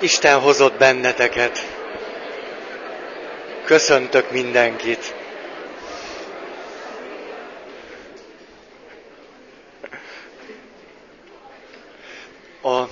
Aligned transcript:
Isten 0.00 0.40
hozott 0.40 0.78
benneteket. 0.78 1.58
Köszöntök 3.64 4.30
mindenkit. 4.30 5.14
A 12.62 12.84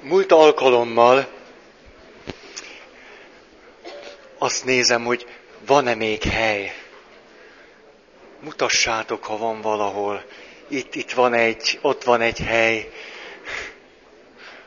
múlt 0.00 0.32
alkalommal 0.32 1.26
azt 4.38 4.64
nézem, 4.64 5.04
hogy 5.04 5.26
van-e 5.66 5.94
még 5.94 6.22
hely. 6.22 6.74
Mutassátok, 8.40 9.24
ha 9.24 9.36
van 9.36 9.60
valahol. 9.60 10.24
Itt, 10.68 10.94
itt 10.94 11.12
van 11.12 11.34
egy, 11.34 11.78
ott 11.82 12.04
van 12.04 12.20
egy 12.20 12.38
hely. 12.38 12.90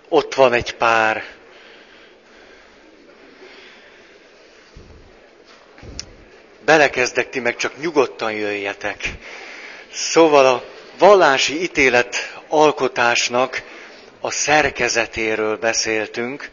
Ott 0.10 0.34
van 0.34 0.54
egy 0.54 0.76
pár. 0.76 1.40
Belekezdek, 6.66 7.30
ti 7.30 7.40
meg 7.40 7.56
csak 7.56 7.78
nyugodtan 7.78 8.32
jöjjetek. 8.32 9.10
Szóval 9.94 10.46
a 10.46 10.64
vallási 10.98 11.62
ítélet 11.62 12.40
alkotásnak 12.48 13.62
a 14.20 14.32
szerkezetéről 14.32 15.58
beszéltünk, 15.58 16.50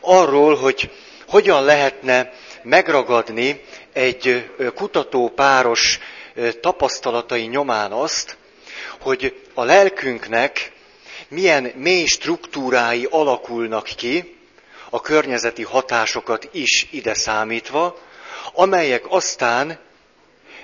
arról, 0.00 0.56
hogy 0.56 0.90
hogyan 1.26 1.64
lehetne 1.64 2.32
megragadni 2.62 3.64
egy 3.92 4.50
kutatópáros 4.74 5.98
tapasztalatai 6.60 7.44
nyomán 7.44 7.92
azt, 7.92 8.36
hogy 9.00 9.40
a 9.54 9.64
lelkünknek 9.64 10.72
milyen 11.28 11.72
mély 11.76 12.06
struktúrái 12.06 13.06
alakulnak 13.10 13.84
ki, 13.84 14.36
a 14.90 15.00
környezeti 15.00 15.62
hatásokat 15.62 16.48
is 16.52 16.88
ide 16.90 17.14
számítva, 17.14 17.98
amelyek 18.52 19.04
aztán 19.08 19.78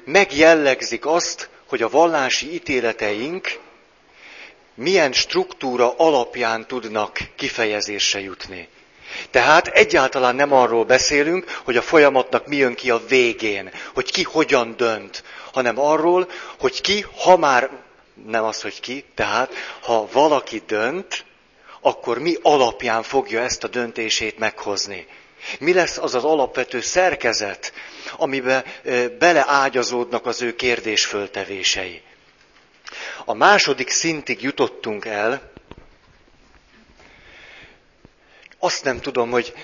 megjellegzik 0.05 1.07
azt, 1.07 1.49
hogy 1.69 1.83
a 1.83 1.89
vallási 1.89 2.55
ítéleteink 2.55 3.59
milyen 4.75 5.13
struktúra 5.13 5.95
alapján 5.97 6.67
tudnak 6.67 7.19
kifejezésre 7.37 8.21
jutni. 8.21 8.69
Tehát 9.31 9.67
egyáltalán 9.67 10.35
nem 10.35 10.53
arról 10.53 10.85
beszélünk, 10.85 11.61
hogy 11.65 11.77
a 11.77 11.83
folyamatnak 11.83 12.47
mi 12.47 12.57
jön 12.57 12.75
ki 12.75 12.91
a 12.91 13.07
végén, 13.09 13.71
hogy 13.95 14.11
ki 14.13 14.23
hogyan 14.23 14.75
dönt, 14.77 15.23
hanem 15.53 15.79
arról, 15.79 16.29
hogy 16.59 16.81
ki, 16.81 17.05
ha 17.17 17.37
már 17.37 17.71
nem 18.27 18.45
az, 18.45 18.63
hogy 18.63 18.81
ki, 18.81 19.05
tehát 19.15 19.53
ha 19.81 20.09
valaki 20.13 20.63
dönt, 20.67 21.25
akkor 21.81 22.19
mi 22.19 22.35
alapján 22.43 23.03
fogja 23.03 23.41
ezt 23.41 23.65
a 23.65 23.69
döntését 23.69 24.39
meghozni. 24.39 25.07
Mi 25.59 25.73
lesz 25.73 25.99
az 25.99 26.15
az 26.15 26.25
alapvető 26.25 26.81
szerkezet, 26.81 27.73
amiben 28.17 28.65
beleágyazódnak 29.19 30.27
az 30.27 30.43
ő 30.43 30.55
kérdésföltevései. 30.55 32.03
A 33.25 33.35
második 33.35 33.91
szintig 33.91 34.43
jutottunk 34.43 35.05
el, 35.05 35.51
azt 38.59 38.85
nem 38.85 39.01
tudom, 39.01 39.31
hogy 39.31 39.55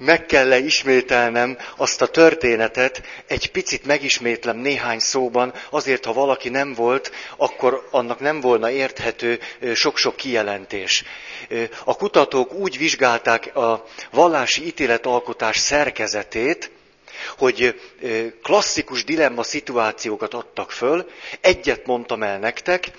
meg 0.00 0.26
kell 0.26 0.52
ismételnem 0.52 1.58
azt 1.76 2.02
a 2.02 2.06
történetet, 2.06 3.02
egy 3.26 3.50
picit 3.50 3.84
megismétlem 3.84 4.56
néhány 4.56 4.98
szóban, 4.98 5.52
azért, 5.70 6.04
ha 6.04 6.12
valaki 6.12 6.48
nem 6.48 6.74
volt, 6.74 7.12
akkor 7.36 7.88
annak 7.90 8.20
nem 8.20 8.40
volna 8.40 8.70
érthető 8.70 9.38
sok-sok 9.74 10.16
kijelentés. 10.16 11.04
A 11.84 11.96
kutatók 11.96 12.52
úgy 12.52 12.78
vizsgálták 12.78 13.56
a 13.56 13.86
vallási 14.10 14.66
ítéletalkotás 14.66 15.56
szerkezetét, 15.56 16.70
hogy 17.38 17.80
klasszikus 18.42 19.04
dilemma 19.04 19.42
szituációkat 19.42 20.34
adtak 20.34 20.70
föl. 20.70 21.10
Egyet 21.40 21.86
mondtam 21.86 22.22
el 22.22 22.38
nektek, 22.38 22.90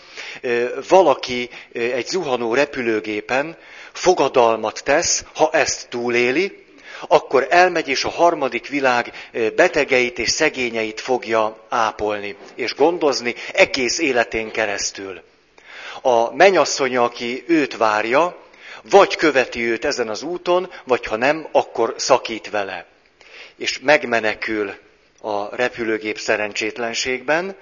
valaki 0.89 1.49
egy 1.73 2.07
zuhanó 2.07 2.53
repülőgépen 2.53 3.57
fogadalmat 3.91 4.83
tesz, 4.83 5.25
ha 5.33 5.49
ezt 5.51 5.89
túléli, 5.89 6.60
akkor 7.07 7.47
elmegy 7.49 7.87
és 7.87 8.03
a 8.03 8.09
harmadik 8.09 8.67
világ 8.67 9.29
betegeit 9.55 10.19
és 10.19 10.29
szegényeit 10.29 11.01
fogja 11.01 11.65
ápolni 11.69 12.35
és 12.55 12.75
gondozni 12.75 13.35
egész 13.53 13.99
életén 13.99 14.51
keresztül. 14.51 15.21
A 16.01 16.35
menyasszony, 16.35 16.97
aki 16.97 17.43
őt 17.47 17.77
várja, 17.77 18.35
vagy 18.89 19.15
követi 19.15 19.59
őt 19.59 19.85
ezen 19.85 20.09
az 20.09 20.21
úton, 20.21 20.71
vagy 20.83 21.05
ha 21.05 21.15
nem, 21.15 21.47
akkor 21.51 21.93
szakít 21.97 22.49
vele. 22.49 22.85
És 23.57 23.79
megmenekül 23.79 24.73
a 25.21 25.55
repülőgép 25.55 26.19
szerencsétlenségben, 26.19 27.55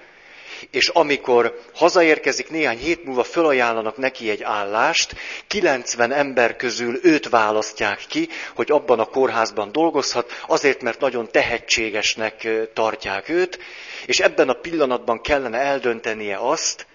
és 0.70 0.88
amikor 0.88 1.60
hazaérkezik, 1.74 2.50
néhány 2.50 2.78
hét 2.78 3.04
múlva 3.04 3.24
fölajánlanak 3.24 3.96
neki 3.96 4.30
egy 4.30 4.42
állást, 4.42 5.16
90 5.46 6.12
ember 6.12 6.56
közül 6.56 6.98
őt 7.02 7.28
választják 7.28 8.04
ki, 8.08 8.28
hogy 8.54 8.70
abban 8.70 8.98
a 8.98 9.04
kórházban 9.04 9.72
dolgozhat, 9.72 10.42
azért, 10.46 10.82
mert 10.82 11.00
nagyon 11.00 11.28
tehetségesnek 11.30 12.48
tartják 12.74 13.28
őt, 13.28 13.58
és 14.06 14.20
ebben 14.20 14.48
a 14.48 14.60
pillanatban 14.60 15.20
kellene 15.20 15.58
eldöntenie 15.58 16.38
azt, 16.40 16.86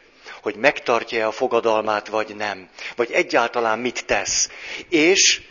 hogy 0.41 0.55
megtartja-e 0.55 1.27
a 1.27 1.31
fogadalmát, 1.31 2.07
vagy 2.07 2.35
nem. 2.35 2.69
Vagy 2.95 3.11
egyáltalán 3.11 3.79
mit 3.79 4.05
tesz. 4.05 4.49
És 4.89 5.41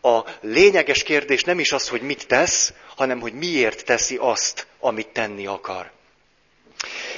a 0.00 0.20
lényeges 0.40 1.02
kérdés 1.02 1.44
nem 1.44 1.58
is 1.58 1.72
az, 1.72 1.88
hogy 1.88 2.02
mit 2.02 2.26
tesz, 2.26 2.72
hanem 2.96 3.20
hogy 3.20 3.32
miért 3.32 3.84
teszi 3.84 4.16
azt, 4.20 4.66
amit 4.80 5.08
tenni 5.08 5.46
akar. 5.46 5.93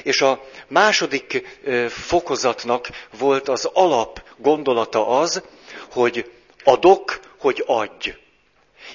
És 0.03 0.21
a 0.21 0.45
második 0.67 1.59
fokozatnak 1.89 2.89
volt 3.17 3.49
az 3.49 3.69
alap 3.73 4.23
gondolata 4.37 5.07
az, 5.07 5.41
hogy 5.91 6.31
adok, 6.63 7.19
hogy 7.39 7.63
adj. 7.65 8.09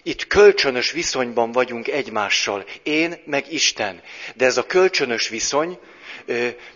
Itt 0.02 0.26
kölcsönös 0.26 0.90
viszonyban 0.90 1.52
vagyunk 1.52 1.88
egymással, 1.88 2.64
én 2.82 3.22
meg 3.24 3.52
Isten. 3.52 4.02
De 4.34 4.44
ez 4.44 4.56
a 4.56 4.66
kölcsönös 4.66 5.28
viszony 5.28 5.78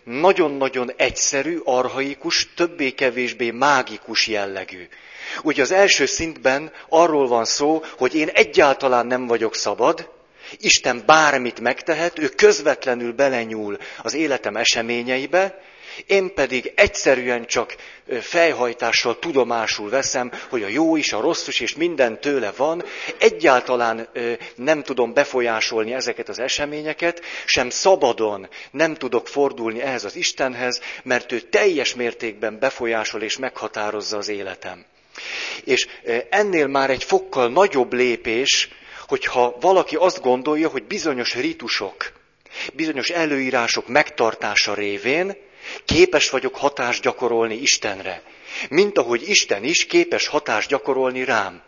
nagyon-nagyon 0.05 0.93
egyszerű, 0.97 1.59
arhaikus, 1.65 2.49
többé-kevésbé 2.55 3.51
mágikus 3.51 4.27
jellegű. 4.27 4.89
Ugye 5.43 5.62
az 5.62 5.71
első 5.71 6.06
szintben 6.06 6.73
arról 6.89 7.29
van 7.29 7.45
szó, 7.45 7.83
hogy 7.99 8.15
én 8.15 8.29
egyáltalán 8.29 9.06
nem 9.06 9.27
vagyok 9.27 9.55
szabad, 9.55 10.15
Isten 10.59 11.03
bármit 11.07 11.61
megtehet, 11.61 12.19
ő 12.19 12.29
közvetlenül 12.29 13.12
belenyúl 13.12 13.79
az 14.03 14.15
életem 14.15 14.57
eseményeibe, 14.57 15.61
én 16.07 16.34
pedig 16.34 16.73
egyszerűen 16.75 17.47
csak 17.47 17.77
fejhajtással 18.21 19.19
tudomásul 19.19 19.91
veszem, 19.91 20.33
hogy 20.49 20.62
a 20.62 20.69
jó 20.69 20.97
is, 20.97 21.12
a 21.12 21.21
rossz 21.21 21.47
is, 21.47 21.61
és 21.61 21.75
minden 21.75 22.21
tőle 22.21 22.53
van. 22.56 22.85
Egyáltalán 23.19 24.09
nem 24.55 24.83
tudom 24.83 25.12
befolyásolni 25.12 25.93
ezeket 25.93 26.29
az 26.29 26.39
eseményeket, 26.39 27.23
sem 27.45 27.71
szabadon 27.71 28.49
nem 28.71 28.95
tudok 28.95 29.29
fordulni 29.29 29.81
ehhez 29.81 30.05
az 30.05 30.17
Istenhez, 30.17 30.81
mert 31.03 31.33
ő 31.33 31.41
teljes 31.41 31.95
mértékben 31.95 32.59
befolyásol 32.59 33.23
és 33.23 33.37
meghatározza 33.37 34.17
az 34.17 34.29
életem. 34.29 34.85
És 35.65 35.87
ennél 36.31 36.67
már 36.67 36.91
egy 36.91 37.05
fokkal 37.05 37.49
nagyobb 37.49 37.93
lépés, 37.93 38.69
hogyha 39.06 39.56
valaki 39.61 39.97
azt 39.97 40.21
gondolja, 40.21 40.69
hogy 40.69 40.84
bizonyos 40.84 41.34
ritusok, 41.34 42.12
bizonyos 42.72 43.11
előírások 43.11 43.89
megtartása 43.89 44.75
révén 44.75 45.37
képes 45.84 46.31
vagyok 46.31 46.56
hatást 46.56 47.03
gyakorolni 47.03 47.55
Istenre. 47.55 48.22
Mint 48.69 48.99
ahogy 48.99 49.28
Isten 49.28 49.65
is 49.65 49.87
képes 49.87 50.27
hatást 50.27 50.69
gyakorolni 50.69 51.25
rám. 51.25 51.62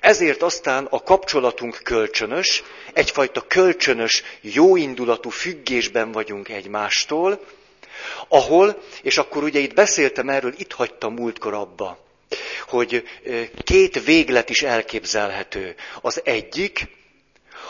Ezért 0.00 0.42
aztán 0.42 0.86
a 0.90 1.02
kapcsolatunk 1.02 1.80
kölcsönös, 1.82 2.62
egyfajta 2.92 3.40
kölcsönös, 3.40 4.22
jóindulatú 4.40 5.30
függésben 5.30 6.12
vagyunk 6.12 6.48
egymástól, 6.48 7.40
ahol, 8.28 8.82
és 9.02 9.18
akkor 9.18 9.42
ugye 9.42 9.58
itt 9.58 9.74
beszéltem 9.74 10.28
erről, 10.28 10.54
itt 10.56 10.72
hagytam 10.72 11.14
múltkor 11.14 11.54
abba, 11.54 11.98
hogy 12.68 13.04
két 13.64 14.04
véglet 14.04 14.50
is 14.50 14.62
elképzelhető. 14.62 15.74
Az 16.00 16.20
egyik, 16.24 16.86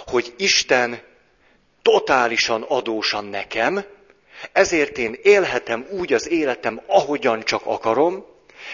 hogy 0.06 0.34
Isten 0.36 1.00
totálisan 1.82 2.62
adósan 2.62 3.24
nekem, 3.24 3.84
ezért 4.52 4.98
én 4.98 5.18
élhetem 5.22 5.86
úgy 5.90 6.12
az 6.12 6.28
életem, 6.28 6.82
ahogyan 6.86 7.42
csak 7.42 7.62
akarom, 7.64 8.24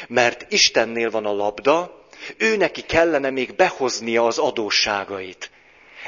mert 0.08 0.52
Istennél 0.52 1.10
van 1.10 1.26
a 1.26 1.32
labda, 1.32 2.04
ő 2.36 2.56
neki 2.56 2.82
kellene 2.82 3.30
még 3.30 3.54
behoznia 3.54 4.26
az 4.26 4.38
adósságait. 4.38 5.50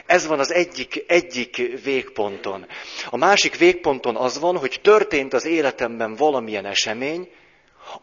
Ez 0.07 0.27
van 0.27 0.39
az 0.39 0.53
egyik, 0.53 1.05
egyik 1.07 1.83
végponton. 1.85 2.67
A 3.11 3.17
másik 3.17 3.57
végponton 3.57 4.17
az 4.17 4.39
van, 4.39 4.57
hogy 4.57 4.81
történt 4.83 5.33
az 5.33 5.45
életemben 5.45 6.15
valamilyen 6.15 6.67
esemény, 6.67 7.29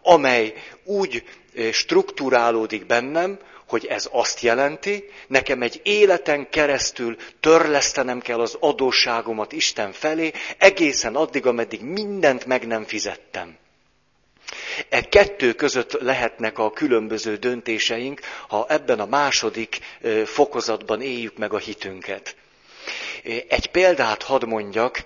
amely 0.02 0.54
úgy 0.84 1.24
strukturálódik 1.72 2.86
bennem, 2.86 3.40
hogy 3.68 3.86
ez 3.86 4.10
azt 4.12 4.40
jelenti, 4.40 5.10
nekem 5.28 5.62
egy 5.62 5.82
életen 5.84 6.50
keresztül 6.50 7.16
törlesztenem 7.40 8.20
kell 8.20 8.40
az 8.40 8.58
adósságomat 8.60 9.52
Isten 9.52 9.92
felé, 9.92 10.32
egészen 10.58 11.16
addig, 11.16 11.46
ameddig 11.46 11.82
mindent 11.82 12.46
meg 12.46 12.68
nem 12.68 12.84
fizettem. 12.84 13.58
E 14.90 15.02
kettő 15.02 15.54
között 15.54 15.92
lehetnek 16.02 16.60
a 16.60 16.72
különböző 16.72 17.36
döntéseink, 17.36 18.20
ha 18.48 18.66
ebben 18.70 19.00
a 19.00 19.06
második 19.06 19.80
fokozatban 20.26 21.02
éljük 21.02 21.38
meg 21.38 21.54
a 21.54 21.58
hitünket. 21.58 22.36
Egy 23.48 23.68
példát 23.72 24.24
hadd 24.24 24.46
mondjak, 24.46 25.04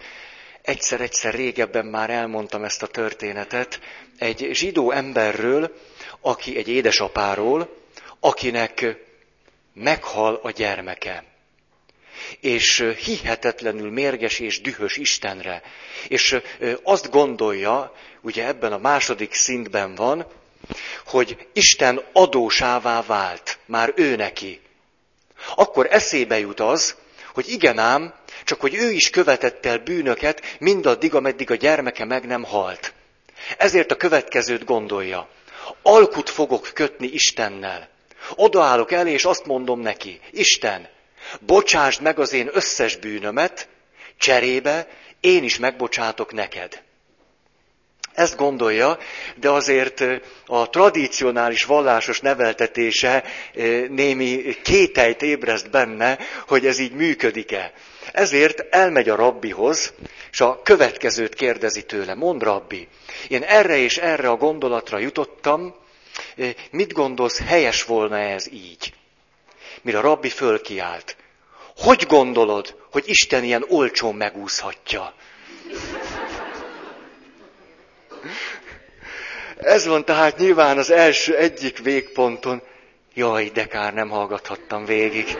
egyszer-egyszer 0.69 1.33
régebben 1.33 1.85
már 1.85 2.09
elmondtam 2.09 2.63
ezt 2.63 2.83
a 2.83 2.87
történetet, 2.87 3.79
egy 4.17 4.49
zsidó 4.51 4.91
emberről, 4.91 5.75
aki 6.21 6.57
egy 6.57 6.67
édesapáról, 6.67 7.75
akinek 8.19 8.95
meghal 9.73 10.39
a 10.43 10.51
gyermeke. 10.51 11.23
És 12.39 12.93
hihetetlenül 13.03 13.91
mérges 13.91 14.39
és 14.39 14.61
dühös 14.61 14.97
Istenre. 14.97 15.61
És 16.07 16.37
azt 16.83 17.09
gondolja, 17.09 17.95
ugye 18.21 18.45
ebben 18.47 18.73
a 18.73 18.77
második 18.77 19.33
szintben 19.33 19.95
van, 19.95 20.25
hogy 21.05 21.47
Isten 21.53 22.01
adósává 22.13 23.01
vált, 23.01 23.57
már 23.65 23.93
ő 23.95 24.15
neki. 24.15 24.61
Akkor 25.55 25.87
eszébe 25.91 26.39
jut 26.39 26.59
az, 26.59 26.95
hogy 27.39 27.51
igen 27.51 27.77
ám, 27.77 28.13
csak 28.43 28.61
hogy 28.61 28.75
ő 28.75 28.91
is 28.91 29.09
követett 29.09 29.65
el 29.65 29.77
bűnöket 29.77 30.57
mindaddig, 30.59 31.15
ameddig 31.15 31.51
a 31.51 31.55
gyermeke 31.55 32.05
meg 32.05 32.25
nem 32.25 32.43
halt. 32.43 32.93
Ezért 33.57 33.91
a 33.91 33.95
következőt 33.95 34.63
gondolja. 34.65 35.29
Alkut 35.81 36.29
fogok 36.29 36.69
kötni 36.73 37.07
Istennel. 37.07 37.89
Odaállok 38.35 38.91
elé, 38.91 39.11
és 39.11 39.25
azt 39.25 39.45
mondom 39.45 39.79
neki, 39.79 40.19
Isten, 40.31 40.89
bocsásd 41.39 42.01
meg 42.01 42.19
az 42.19 42.33
én 42.33 42.49
összes 42.51 42.95
bűnömet, 42.95 43.67
cserébe 44.17 44.87
én 45.19 45.43
is 45.43 45.57
megbocsátok 45.57 46.33
neked. 46.33 46.83
Ezt 48.19 48.35
gondolja, 48.35 48.97
de 49.35 49.49
azért 49.49 50.03
a 50.45 50.69
tradicionális 50.69 51.63
vallásos 51.63 52.19
neveltetése 52.19 53.23
némi 53.89 54.55
kételyt 54.63 55.21
ébreszt 55.21 55.69
benne, 55.69 56.17
hogy 56.47 56.65
ez 56.65 56.79
így 56.79 56.91
működik-e. 56.91 57.73
Ezért 58.11 58.65
elmegy 58.69 59.09
a 59.09 59.15
rabbihoz, 59.15 59.93
és 60.31 60.41
a 60.41 60.61
következőt 60.63 61.33
kérdezi 61.33 61.85
tőle. 61.85 62.15
Mond 62.15 62.43
rabbi, 62.43 62.87
én 63.27 63.43
erre 63.43 63.77
és 63.77 63.97
erre 63.97 64.29
a 64.29 64.35
gondolatra 64.35 64.97
jutottam, 64.97 65.75
mit 66.71 66.93
gondolsz, 66.93 67.41
helyes 67.45 67.83
volna 67.83 68.17
ez 68.17 68.51
így? 68.51 68.93
Mire 69.81 69.97
a 69.97 70.01
rabbi 70.01 70.29
fölkiált. 70.29 71.15
Hogy 71.77 72.05
gondolod, 72.07 72.75
hogy 72.91 73.03
Isten 73.05 73.43
ilyen 73.43 73.65
olcsón 73.67 74.15
megúszhatja? 74.15 75.13
Ez 79.57 79.85
van 79.85 80.05
tehát 80.05 80.37
nyilván 80.37 80.77
az 80.77 80.89
első 80.89 81.37
egyik 81.37 81.79
végponton. 81.79 82.61
Jaj, 83.13 83.49
de 83.53 83.65
kár, 83.65 83.93
nem 83.93 84.09
hallgathattam 84.09 84.85
végig. 84.85 85.37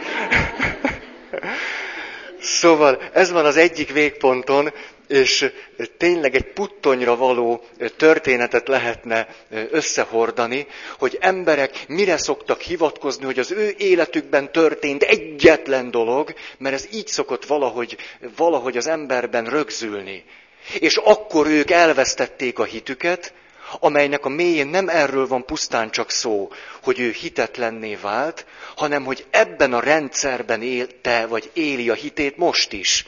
Szóval 2.42 3.02
ez 3.14 3.32
van 3.32 3.46
az 3.46 3.58
egyik 3.58 3.92
végponton, 3.92 4.74
és 5.08 5.52
tényleg 5.98 6.36
egy 6.36 6.54
puttonyra 6.54 7.16
való 7.16 7.64
történetet 7.98 8.68
lehetne 8.68 9.28
összehordani, 9.50 10.68
hogy 10.98 11.18
emberek 11.22 11.88
mire 11.88 12.18
szoktak 12.18 12.62
hivatkozni, 12.62 13.26
hogy 13.26 13.40
az 13.40 13.52
ő 13.52 13.74
életükben 13.78 14.52
történt 14.52 15.04
egyetlen 15.04 15.92
dolog, 15.92 16.34
mert 16.58 16.76
ez 16.76 16.88
így 16.94 17.08
szokott 17.08 17.46
valahogy, 17.46 17.98
valahogy 18.36 18.78
az 18.78 18.88
emberben 18.88 19.46
rögzülni. 19.46 20.24
És 20.80 20.96
akkor 20.96 21.48
ők 21.48 21.72
elvesztették 21.72 22.60
a 22.60 22.64
hitüket, 22.64 23.34
amelynek 23.80 24.26
a 24.26 24.30
mélyén 24.30 24.68
nem 24.68 24.90
erről 24.90 25.28
van 25.28 25.46
pusztán 25.46 25.90
csak 25.90 26.10
szó, 26.10 26.52
hogy 26.84 27.00
ő 27.00 27.12
hitetlenné 27.12 27.96
vált, 27.96 28.46
hanem 28.76 29.04
hogy 29.06 29.26
ebben 29.30 29.74
a 29.74 29.80
rendszerben 29.80 30.62
élte, 30.62 31.26
vagy 31.26 31.50
éli 31.54 31.90
a 31.90 31.94
hitét 31.94 32.38
most 32.38 32.74
is. 32.74 33.06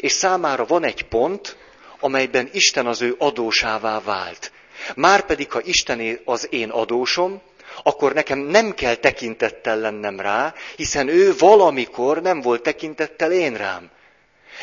És 0.00 0.12
számára 0.12 0.64
van 0.64 0.84
egy 0.84 1.02
pont, 1.02 1.56
amelyben 2.00 2.48
Isten 2.52 2.86
az 2.86 3.02
ő 3.02 3.14
adósává 3.18 4.00
vált. 4.00 4.52
Márpedig, 4.94 5.52
ha 5.52 5.60
Isten 5.64 6.20
az 6.24 6.46
én 6.50 6.70
adósom, 6.70 7.42
akkor 7.82 8.12
nekem 8.12 8.38
nem 8.38 8.74
kell 8.74 8.94
tekintettel 8.94 9.78
lennem 9.78 10.20
rá, 10.20 10.54
hiszen 10.76 11.08
ő 11.08 11.34
valamikor 11.38 12.22
nem 12.22 12.40
volt 12.40 12.62
tekintettel 12.62 13.32
én 13.32 13.56
rám. 13.56 13.90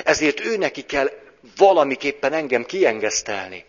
Ezért 0.04 0.40
ő 0.40 0.58
neki 0.58 0.82
kell 0.82 1.12
valamiképpen 1.58 2.34
engem 2.34 2.66
kiengesztelni. 2.66 3.66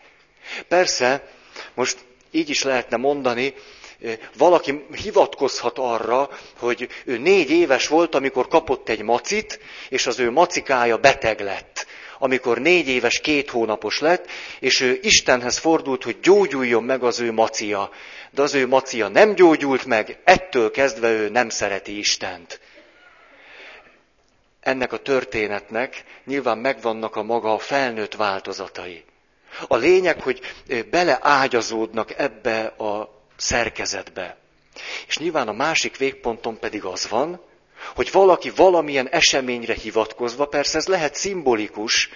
Persze, 0.68 1.28
most 1.74 1.98
így 2.30 2.50
is 2.50 2.62
lehetne 2.62 2.96
mondani, 2.96 3.54
valaki 4.36 4.84
hivatkozhat 5.02 5.78
arra, 5.78 6.30
hogy 6.58 6.88
ő 7.04 7.18
négy 7.18 7.50
éves 7.50 7.88
volt, 7.88 8.14
amikor 8.14 8.48
kapott 8.48 8.88
egy 8.88 9.02
macit, 9.02 9.60
és 9.88 10.06
az 10.06 10.18
ő 10.18 10.30
macikája 10.30 10.96
beteg 10.96 11.40
lett. 11.40 11.86
Amikor 12.18 12.58
négy 12.58 12.88
éves, 12.88 13.20
két 13.20 13.50
hónapos 13.50 14.00
lett, 14.00 14.30
és 14.60 14.80
ő 14.80 14.98
Istenhez 15.02 15.58
fordult, 15.58 16.02
hogy 16.02 16.16
gyógyuljon 16.22 16.84
meg 16.84 17.02
az 17.02 17.20
ő 17.20 17.32
macia. 17.32 17.90
De 18.30 18.42
az 18.42 18.54
ő 18.54 18.66
macia 18.66 19.08
nem 19.08 19.34
gyógyult 19.34 19.84
meg, 19.84 20.18
ettől 20.24 20.70
kezdve 20.70 21.10
ő 21.10 21.28
nem 21.28 21.48
szereti 21.48 21.98
Istent. 21.98 22.60
Ennek 24.66 24.92
a 24.92 24.98
történetnek 24.98 26.04
nyilván 26.24 26.58
megvannak 26.58 27.16
a 27.16 27.22
maga 27.22 27.52
a 27.52 27.58
felnőtt 27.58 28.14
változatai. 28.14 29.04
A 29.68 29.76
lényeg, 29.76 30.20
hogy 30.20 30.40
beleágyazódnak 30.90 32.18
ebbe 32.18 32.64
a 32.64 33.22
szerkezetbe. 33.36 34.36
És 35.06 35.18
nyilván 35.18 35.48
a 35.48 35.52
másik 35.52 35.96
végponton 35.96 36.58
pedig 36.58 36.84
az 36.84 37.08
van, 37.08 37.40
hogy 37.94 38.12
valaki 38.12 38.50
valamilyen 38.50 39.08
eseményre 39.08 39.74
hivatkozva, 39.74 40.46
persze 40.46 40.78
ez 40.78 40.86
lehet 40.86 41.14
szimbolikus, 41.14 42.08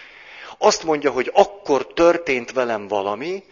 azt 0.59 0.83
mondja, 0.83 1.11
hogy 1.11 1.31
akkor 1.35 1.87
történt 1.87 2.53
velem 2.53 2.89
valami, 2.89 3.45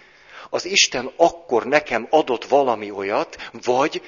az 0.50 0.64
Isten 0.64 1.12
akkor 1.16 1.64
nekem 1.66 2.06
adott 2.10 2.44
valami 2.44 2.90
olyat, 2.90 3.50
vagy, 3.64 4.02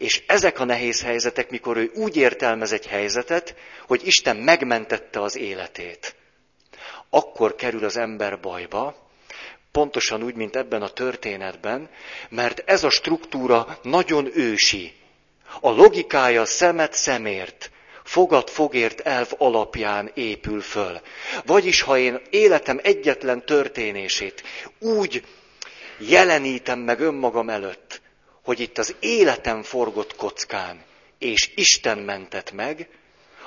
és 0.00 0.22
ezek 0.26 0.60
a 0.60 0.64
nehéz 0.64 1.02
helyzetek, 1.02 1.50
mikor 1.50 1.76
ő 1.76 1.90
úgy 1.94 2.16
értelmez 2.16 2.72
egy 2.72 2.86
helyzetet, 2.86 3.54
hogy 3.86 4.06
Isten 4.06 4.36
megmentette 4.36 5.22
az 5.22 5.36
életét. 5.36 6.14
Akkor 7.10 7.54
kerül 7.54 7.84
az 7.84 7.96
ember 7.96 8.40
bajba, 8.40 9.08
Pontosan 9.72 10.22
úgy, 10.22 10.34
mint 10.34 10.56
ebben 10.56 10.82
a 10.82 10.88
történetben, 10.88 11.90
mert 12.28 12.62
ez 12.66 12.84
a 12.84 12.90
struktúra 12.90 13.78
nagyon 13.82 14.30
ősi. 14.34 14.92
A 15.60 15.70
logikája 15.70 16.44
szemet 16.44 16.92
szemért, 16.92 17.70
fogad 18.04 18.48
fogért 18.48 19.00
elv 19.00 19.28
alapján 19.38 20.10
épül 20.14 20.60
föl. 20.60 21.00
Vagyis, 21.46 21.80
ha 21.80 21.98
én 21.98 22.20
életem 22.30 22.80
egyetlen 22.82 23.44
történését 23.44 24.42
úgy 24.78 25.24
jelenítem 25.98 26.78
meg 26.78 27.00
önmagam 27.00 27.48
előtt, 27.48 28.00
hogy 28.44 28.60
itt 28.60 28.78
az 28.78 28.94
életem 29.00 29.62
forgott 29.62 30.16
kockán, 30.16 30.82
és 31.18 31.50
Isten 31.54 31.98
mentett 31.98 32.52
meg, 32.52 32.88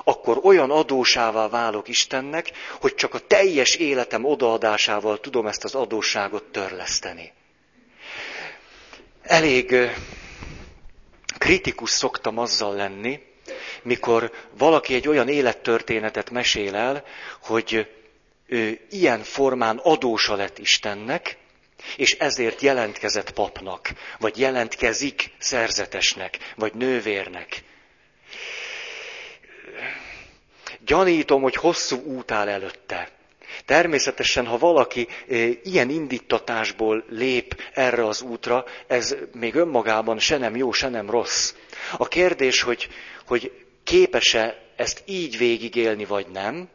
akkor 0.03 0.39
olyan 0.43 0.71
adósává 0.71 1.47
válok 1.47 1.87
Istennek, 1.87 2.51
hogy 2.81 2.95
csak 2.95 3.13
a 3.13 3.19
teljes 3.19 3.75
életem 3.75 4.25
odaadásával 4.25 5.19
tudom 5.19 5.47
ezt 5.47 5.63
az 5.63 5.75
adósságot 5.75 6.43
törleszteni. 6.43 7.31
Elég 9.21 9.75
kritikus 11.37 11.89
szoktam 11.89 12.37
azzal 12.37 12.75
lenni, 12.75 13.19
mikor 13.81 14.31
valaki 14.57 14.93
egy 14.95 15.07
olyan 15.07 15.27
élettörténetet 15.27 16.29
mesél 16.29 16.75
el, 16.75 17.03
hogy 17.41 17.87
ő 18.45 18.79
ilyen 18.89 19.23
formán 19.23 19.77
adósa 19.77 20.35
lett 20.35 20.57
Istennek, 20.57 21.37
és 21.97 22.11
ezért 22.11 22.61
jelentkezett 22.61 23.31
papnak, 23.31 23.89
vagy 24.19 24.39
jelentkezik 24.39 25.31
szerzetesnek, 25.37 26.37
vagy 26.55 26.73
nővérnek. 26.73 27.63
Gyanítom, 30.85 31.41
hogy 31.41 31.55
hosszú 31.55 32.01
út 32.03 32.31
áll 32.31 32.49
előtte. 32.49 33.09
Természetesen, 33.65 34.45
ha 34.45 34.57
valaki 34.57 35.07
ilyen 35.63 35.89
indítatásból 35.89 37.03
lép 37.09 37.61
erre 37.73 38.05
az 38.05 38.21
útra, 38.21 38.65
ez 38.87 39.15
még 39.33 39.55
önmagában 39.55 40.19
se 40.19 40.37
nem 40.37 40.55
jó, 40.55 40.71
se 40.71 40.89
nem 40.89 41.09
rossz. 41.09 41.53
A 41.97 42.07
kérdés, 42.07 42.61
hogy, 42.61 42.89
hogy 43.25 43.65
képes-e 43.83 44.61
ezt 44.75 45.03
így 45.05 45.37
végigélni, 45.37 46.05
vagy 46.05 46.27
nem, 46.27 46.69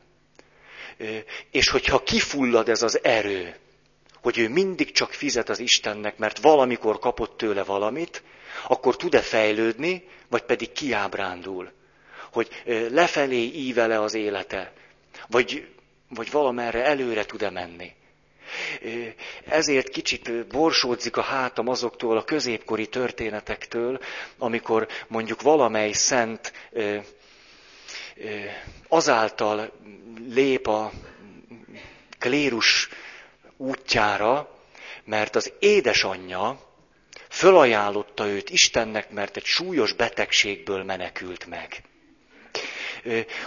és 1.50 1.68
hogyha 1.68 2.02
kifullad 2.02 2.68
ez 2.68 2.82
az 2.82 3.04
erő, 3.04 3.56
hogy 4.22 4.38
ő 4.38 4.48
mindig 4.48 4.92
csak 4.92 5.12
fizet 5.12 5.48
az 5.48 5.58
Istennek, 5.58 6.18
mert 6.18 6.38
valamikor 6.38 6.98
kapott 6.98 7.36
tőle 7.36 7.62
valamit, 7.64 8.22
akkor 8.68 8.96
tud-e 8.96 9.20
fejlődni, 9.20 10.04
vagy 10.28 10.42
pedig 10.42 10.72
kiábrándul. 10.72 11.72
Hogy 12.32 12.48
lefelé 12.90 13.42
ívele 13.42 14.00
az 14.00 14.14
élete, 14.14 14.72
vagy, 15.28 15.68
vagy 16.08 16.30
valamerre 16.30 16.84
előre 16.84 17.24
tud-e 17.24 17.50
menni. 17.50 17.92
Ezért 19.48 19.88
kicsit 19.88 20.46
borsódzik 20.46 21.16
a 21.16 21.20
hátam 21.22 21.68
azoktól 21.68 22.16
a 22.16 22.24
középkori 22.24 22.86
történetektől, 22.88 24.00
amikor 24.38 24.88
mondjuk 25.08 25.42
valamely 25.42 25.92
szent 25.92 26.52
azáltal 28.88 29.72
lép 30.28 30.66
a 30.66 30.92
klérus 32.18 32.88
útjára, 33.58 34.48
mert 35.04 35.36
az 35.36 35.52
édesanyja 35.58 36.60
fölajánlotta 37.28 38.26
őt 38.26 38.50
Istennek, 38.50 39.10
mert 39.10 39.36
egy 39.36 39.44
súlyos 39.44 39.92
betegségből 39.92 40.84
menekült 40.84 41.46
meg. 41.46 41.82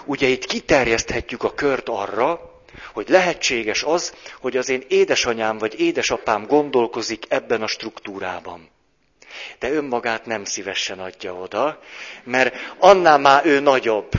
Ugye 0.05 0.27
itt 0.27 0.45
kiterjeszthetjük 0.45 1.43
a 1.43 1.53
kört 1.53 1.89
arra, 1.89 2.51
hogy 2.93 3.09
lehetséges 3.09 3.83
az, 3.83 4.13
hogy 4.39 4.57
az 4.57 4.69
én 4.69 4.83
édesanyám 4.87 5.57
vagy 5.57 5.79
édesapám 5.79 6.45
gondolkozik 6.45 7.25
ebben 7.29 7.61
a 7.61 7.67
struktúrában. 7.67 8.69
De 9.59 9.71
önmagát 9.71 10.25
nem 10.25 10.43
szívesen 10.43 10.99
adja 10.99 11.33
oda, 11.33 11.79
mert 12.23 12.55
annál 12.77 13.17
már 13.17 13.45
ő 13.45 13.59
nagyobb. 13.59 14.11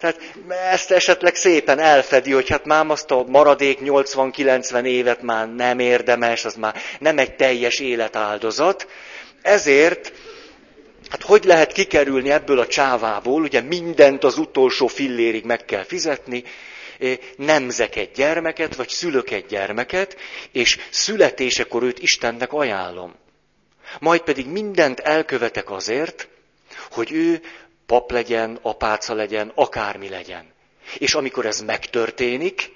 Tehát 0.00 0.32
ezt 0.70 0.90
esetleg 0.90 1.34
szépen 1.34 1.78
elfedi, 1.78 2.32
hogy 2.32 2.48
hát 2.48 2.64
már 2.64 2.84
azt 2.88 3.10
a 3.10 3.24
maradék 3.28 3.78
80-90 3.84 4.84
évet 4.84 5.22
már 5.22 5.54
nem 5.54 5.78
érdemes, 5.78 6.44
az 6.44 6.54
már 6.54 6.74
nem 6.98 7.18
egy 7.18 7.36
teljes 7.36 7.78
életáldozat. 7.78 8.88
Ezért, 9.42 10.12
hát 11.10 11.22
hogy 11.22 11.44
lehet 11.44 11.72
kikerülni 11.72 12.30
ebből 12.30 12.58
a 12.58 12.66
csávából, 12.66 13.42
ugye 13.42 13.60
mindent 13.60 14.24
az 14.24 14.38
utolsó 14.38 14.86
fillérig 14.86 15.44
meg 15.44 15.64
kell 15.64 15.84
fizetni, 15.84 16.44
nemzek 17.36 17.96
egy 17.96 18.10
gyermeket, 18.14 18.74
vagy 18.76 18.88
szülök 18.88 19.30
egy 19.30 19.46
gyermeket, 19.46 20.16
és 20.52 20.78
születésekor 20.90 21.82
őt 21.82 21.98
Istennek 21.98 22.52
ajánlom. 22.52 23.14
Majd 23.98 24.20
pedig 24.20 24.46
mindent 24.46 25.00
elkövetek 25.00 25.70
azért, 25.70 26.28
hogy 26.90 27.12
ő 27.12 27.40
pap 27.90 28.10
legyen, 28.10 28.58
apáca 28.62 29.14
legyen, 29.14 29.52
akármi 29.54 30.08
legyen. 30.08 30.52
És 30.98 31.14
amikor 31.14 31.46
ez 31.46 31.60
megtörténik, 31.60 32.72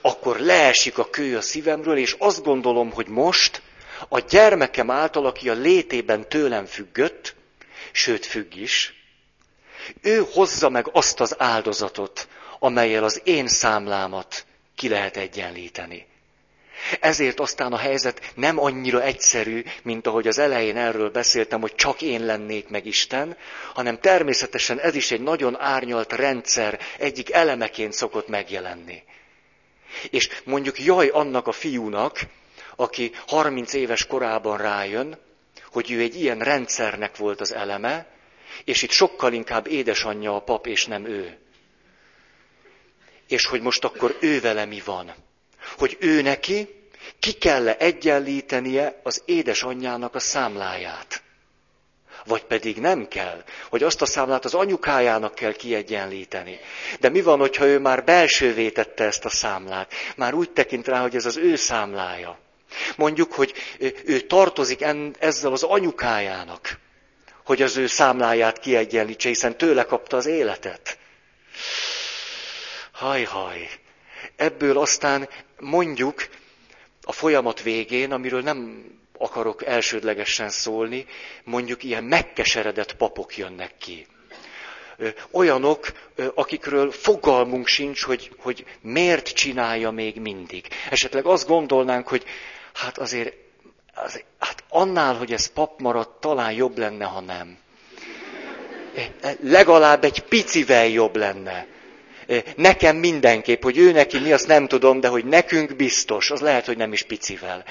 akkor 0.00 0.38
leesik 0.38 0.98
a 0.98 1.10
kő 1.10 1.36
a 1.36 1.40
szívemről, 1.40 1.96
és 1.96 2.16
azt 2.18 2.42
gondolom, 2.42 2.92
hogy 2.92 3.06
most 3.06 3.62
a 4.08 4.18
gyermekem 4.18 4.90
által, 4.90 5.26
aki 5.26 5.48
a 5.48 5.52
létében 5.54 6.28
tőlem 6.28 6.66
függött, 6.66 7.34
sőt 7.92 8.26
függ 8.26 8.54
is, 8.54 8.94
ő 10.02 10.26
hozza 10.32 10.68
meg 10.68 10.88
azt 10.92 11.20
az 11.20 11.34
áldozatot, 11.38 12.28
amelyel 12.58 13.04
az 13.04 13.20
én 13.24 13.48
számlámat 13.48 14.46
ki 14.74 14.88
lehet 14.88 15.16
egyenlíteni. 15.16 16.06
Ezért 17.00 17.40
aztán 17.40 17.72
a 17.72 17.76
helyzet 17.76 18.32
nem 18.34 18.58
annyira 18.58 19.02
egyszerű, 19.02 19.62
mint 19.82 20.06
ahogy 20.06 20.28
az 20.28 20.38
elején 20.38 20.76
erről 20.76 21.10
beszéltem, 21.10 21.60
hogy 21.60 21.74
csak 21.74 22.02
én 22.02 22.24
lennék 22.24 22.68
meg 22.68 22.86
Isten, 22.86 23.36
hanem 23.74 24.00
természetesen 24.00 24.80
ez 24.80 24.94
is 24.94 25.10
egy 25.10 25.20
nagyon 25.20 25.60
árnyalt 25.60 26.12
rendszer 26.12 26.80
egyik 26.98 27.32
elemeként 27.32 27.92
szokott 27.92 28.28
megjelenni. 28.28 29.02
És 30.10 30.28
mondjuk 30.44 30.84
jaj 30.84 31.08
annak 31.08 31.46
a 31.46 31.52
fiúnak, 31.52 32.20
aki 32.76 33.12
30 33.26 33.72
éves 33.72 34.06
korában 34.06 34.58
rájön, 34.58 35.18
hogy 35.72 35.90
ő 35.90 36.00
egy 36.00 36.20
ilyen 36.20 36.38
rendszernek 36.38 37.16
volt 37.16 37.40
az 37.40 37.54
eleme, 37.54 38.06
és 38.64 38.82
itt 38.82 38.90
sokkal 38.90 39.32
inkább 39.32 39.66
édesanyja 39.66 40.34
a 40.34 40.40
pap, 40.40 40.66
és 40.66 40.86
nem 40.86 41.06
ő 41.06 41.38
és 43.28 43.46
hogy 43.46 43.60
most 43.60 43.84
akkor 43.84 44.16
ő 44.20 44.40
vele 44.40 44.64
mi 44.64 44.82
van. 44.84 45.14
Hogy 45.76 45.96
ő 46.00 46.22
neki 46.22 46.68
ki 47.18 47.32
kell 47.32 47.68
egyenlítenie 47.68 49.00
az 49.02 49.22
édesanyjának 49.24 50.14
a 50.14 50.18
számláját. 50.18 51.22
Vagy 52.24 52.44
pedig 52.44 52.80
nem 52.80 53.08
kell, 53.08 53.42
hogy 53.68 53.82
azt 53.82 54.02
a 54.02 54.06
számlát 54.06 54.44
az 54.44 54.54
anyukájának 54.54 55.34
kell 55.34 55.52
kiegyenlíteni. 55.52 56.60
De 57.00 57.08
mi 57.08 57.22
van, 57.22 57.38
hogyha 57.38 57.64
ő 57.64 57.78
már 57.78 58.04
belsővé 58.04 58.70
tette 58.70 59.04
ezt 59.04 59.24
a 59.24 59.28
számlát? 59.28 59.92
Már 60.16 60.34
úgy 60.34 60.50
tekint 60.50 60.86
rá, 60.88 61.00
hogy 61.00 61.14
ez 61.14 61.26
az 61.26 61.36
ő 61.36 61.56
számlája. 61.56 62.38
Mondjuk, 62.96 63.32
hogy 63.32 63.54
ő 64.04 64.20
tartozik 64.20 64.84
ezzel 65.18 65.52
az 65.52 65.62
anyukájának, 65.62 66.78
hogy 67.44 67.62
az 67.62 67.76
ő 67.76 67.86
számláját 67.86 68.58
kiegyenlítse, 68.58 69.28
hiszen 69.28 69.56
tőle 69.56 69.84
kapta 69.84 70.16
az 70.16 70.26
életet. 70.26 70.98
Haj-haj. 72.92 73.68
Ebből 74.36 74.78
aztán 74.78 75.28
mondjuk 75.60 76.28
a 77.02 77.12
folyamat 77.12 77.62
végén, 77.62 78.12
amiről 78.12 78.42
nem 78.42 78.84
akarok 79.18 79.64
elsődlegesen 79.66 80.48
szólni, 80.48 81.06
mondjuk 81.44 81.82
ilyen 81.82 82.04
megkeseredett 82.04 82.96
papok 82.96 83.36
jönnek 83.36 83.74
ki. 83.78 84.06
Olyanok, 85.30 85.92
akikről 86.34 86.90
fogalmunk 86.90 87.66
sincs, 87.66 88.02
hogy, 88.02 88.30
hogy 88.38 88.64
miért 88.80 89.28
csinálja 89.28 89.90
még 89.90 90.20
mindig. 90.20 90.66
Esetleg 90.90 91.26
azt 91.26 91.46
gondolnánk, 91.46 92.08
hogy 92.08 92.24
hát 92.74 92.98
azért, 92.98 93.34
azért 93.94 94.24
hát 94.38 94.64
annál, 94.68 95.14
hogy 95.14 95.32
ez 95.32 95.46
pap 95.52 95.80
maradt, 95.80 96.20
talán 96.20 96.52
jobb 96.52 96.78
lenne, 96.78 97.04
ha 97.04 97.20
nem. 97.20 97.58
Legalább 99.42 100.04
egy 100.04 100.20
picivel 100.20 100.86
jobb 100.86 101.16
lenne. 101.16 101.66
Nekem 102.56 102.96
mindenképp, 102.96 103.62
hogy 103.62 103.78
ő 103.78 103.92
neki 103.92 104.18
mi, 104.18 104.32
azt 104.32 104.46
nem 104.46 104.66
tudom, 104.68 105.00
de 105.00 105.08
hogy 105.08 105.24
nekünk 105.24 105.76
biztos, 105.76 106.30
az 106.30 106.40
lehet, 106.40 106.66
hogy 106.66 106.76
nem 106.76 106.92
is 106.92 107.02
picivel. 107.02 107.64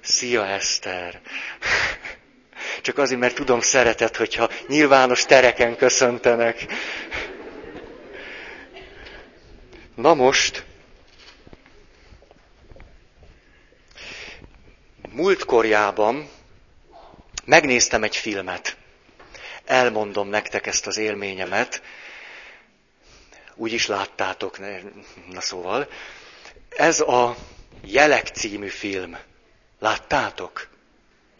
Szia, 0.00 0.46
Eszter! 0.46 1.20
Csak 2.82 2.98
azért, 2.98 3.20
mert 3.20 3.34
tudom 3.34 3.60
szeretet, 3.60 4.16
hogyha 4.16 4.50
nyilvános 4.66 5.24
tereken 5.24 5.76
köszöntenek. 5.76 6.66
Na 9.94 10.14
most, 10.14 10.64
múltkorjában 15.10 16.28
megnéztem 17.44 18.02
egy 18.02 18.16
filmet. 18.16 18.76
Elmondom 19.64 20.28
nektek 20.28 20.66
ezt 20.66 20.86
az 20.86 20.96
élményemet, 20.96 21.82
úgy 23.54 23.72
is 23.72 23.86
láttátok, 23.86 24.58
na 25.32 25.40
szóval. 25.40 25.88
Ez 26.68 27.00
a 27.00 27.36
Jelek 27.84 28.26
című 28.26 28.68
film. 28.68 29.16
Láttátok? 29.78 30.68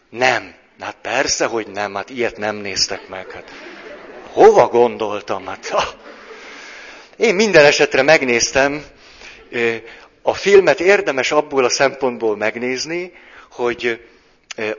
Nem. 0.09 0.55
Hát 0.81 0.97
persze, 1.03 1.47
hogy 1.47 1.67
nem, 1.67 1.95
hát 1.95 2.11
ilyet 2.11 2.37
nem 2.37 2.57
néztek 2.57 3.09
meg. 3.09 3.31
Hát, 3.31 3.51
hova 4.33 4.69
gondoltam? 4.69 5.47
Hát, 5.47 5.69
ha. 5.69 5.85
Én 7.17 7.35
minden 7.35 7.65
esetre 7.65 8.03
megnéztem. 8.03 8.85
A 10.23 10.35
filmet 10.35 10.81
érdemes 10.81 11.33
abból 11.33 11.65
a 11.65 11.69
szempontból 11.69 12.37
megnézni, 12.37 13.13
hogy 13.51 14.07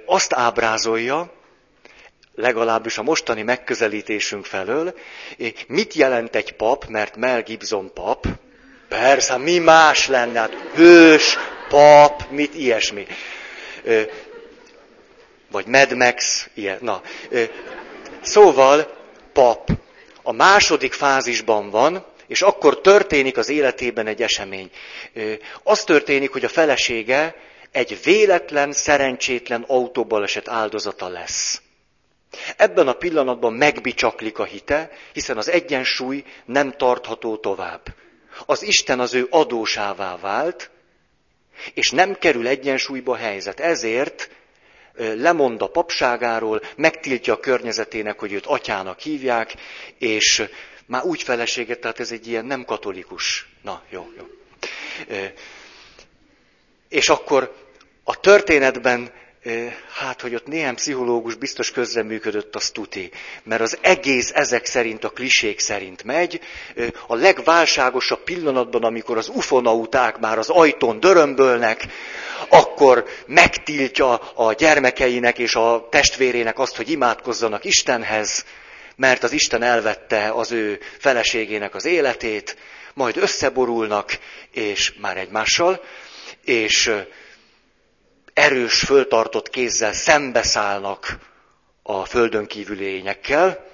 azt 0.05 0.33
ábrázolja, 0.33 1.33
legalábbis 2.35 2.97
a 2.97 3.03
mostani 3.03 3.41
megközelítésünk 3.41 4.45
felől, 4.45 4.93
mit 5.67 5.93
jelent 5.93 6.35
egy 6.35 6.51
pap, 6.51 6.85
mert 6.87 7.15
Mel 7.15 7.43
Gibson 7.43 7.93
pap, 7.93 8.25
persze, 8.89 9.37
mi 9.37 9.57
más 9.57 10.07
lenne, 10.07 10.39
hát 10.39 10.53
hős, 10.73 11.37
pap, 11.69 12.29
mit 12.29 12.55
ilyesmi. 12.55 13.07
Vagy 15.51 15.65
Mad 15.65 15.95
Max, 15.95 16.47
ilyen, 16.53 16.77
na. 16.81 17.01
Szóval 18.21 18.97
pap. 19.33 19.69
A 20.23 20.31
második 20.31 20.93
fázisban 20.93 21.69
van, 21.69 22.05
és 22.27 22.41
akkor 22.41 22.81
történik 22.81 23.37
az 23.37 23.49
életében 23.49 24.07
egy 24.07 24.21
esemény. 24.21 24.69
Az 25.63 25.83
történik, 25.83 26.31
hogy 26.31 26.43
a 26.43 26.49
felesége 26.49 27.35
egy 27.71 27.99
véletlen, 28.03 28.71
szerencsétlen 28.71 29.63
autóbaleset 29.67 30.47
áldozata 30.47 31.07
lesz. 31.07 31.61
Ebben 32.57 32.87
a 32.87 32.93
pillanatban 32.93 33.53
megbicsaklik 33.53 34.39
a 34.39 34.43
hite, 34.43 34.91
hiszen 35.13 35.37
az 35.37 35.49
egyensúly 35.49 36.23
nem 36.45 36.71
tartható 36.71 37.37
tovább. 37.37 37.81
Az 38.45 38.63
Isten 38.63 38.99
az 38.99 39.13
ő 39.13 39.27
adósává 39.29 40.17
vált, 40.17 40.69
és 41.73 41.91
nem 41.91 42.15
kerül 42.15 42.47
egyensúlyba 42.47 43.11
a 43.11 43.17
helyzet. 43.17 43.59
Ezért 43.59 44.29
lemond 44.97 45.61
a 45.61 45.69
papságáról, 45.69 46.61
megtiltja 46.75 47.33
a 47.33 47.39
környezetének, 47.39 48.19
hogy 48.19 48.33
őt 48.33 48.45
atyának 48.45 48.99
hívják, 48.99 49.53
és 49.97 50.43
már 50.85 51.03
úgy 51.03 51.23
feleséget, 51.23 51.79
tehát 51.79 51.99
ez 51.99 52.11
egy 52.11 52.27
ilyen 52.27 52.45
nem 52.45 52.65
katolikus. 52.65 53.47
Na, 53.61 53.81
jó, 53.89 54.07
jó. 54.17 54.25
És 56.89 57.09
akkor 57.09 57.55
a 58.03 58.19
történetben 58.19 59.11
hát, 59.93 60.21
hogy 60.21 60.35
ott 60.35 60.47
néhány 60.47 60.75
pszichológus 60.75 61.35
biztos 61.35 61.71
közreműködött, 61.71 62.55
az 62.55 62.69
tuti. 62.69 63.11
Mert 63.43 63.61
az 63.61 63.77
egész 63.81 64.31
ezek 64.33 64.65
szerint, 64.65 65.03
a 65.03 65.09
klisék 65.09 65.59
szerint 65.59 66.03
megy. 66.03 66.39
A 67.07 67.15
legválságosabb 67.15 68.23
pillanatban, 68.23 68.83
amikor 68.83 69.17
az 69.17 69.29
ufonauták 69.33 70.19
már 70.19 70.37
az 70.37 70.49
ajtón 70.49 70.99
dörömbölnek, 70.99 71.85
akkor 72.49 73.05
megtiltja 73.25 74.13
a 74.17 74.53
gyermekeinek 74.53 75.39
és 75.39 75.55
a 75.55 75.87
testvérének 75.91 76.59
azt, 76.59 76.75
hogy 76.75 76.89
imádkozzanak 76.89 77.65
Istenhez, 77.65 78.45
mert 78.95 79.23
az 79.23 79.31
Isten 79.31 79.63
elvette 79.63 80.29
az 80.29 80.51
ő 80.51 80.79
feleségének 80.99 81.75
az 81.75 81.85
életét, 81.85 82.57
majd 82.93 83.17
összeborulnak, 83.17 84.17
és 84.51 84.93
már 85.01 85.17
egymással, 85.17 85.83
és 86.43 86.91
erős, 88.35 88.79
föltartott 88.79 89.49
kézzel 89.49 89.93
szembeszállnak 89.93 91.17
a 91.83 92.05
földön 92.05 92.45
kívüli 92.45 92.83
lényekkel. 92.83 93.65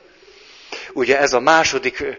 Ugye 0.93 1.19
ez 1.19 1.33
a 1.33 1.39
második, 1.39 2.17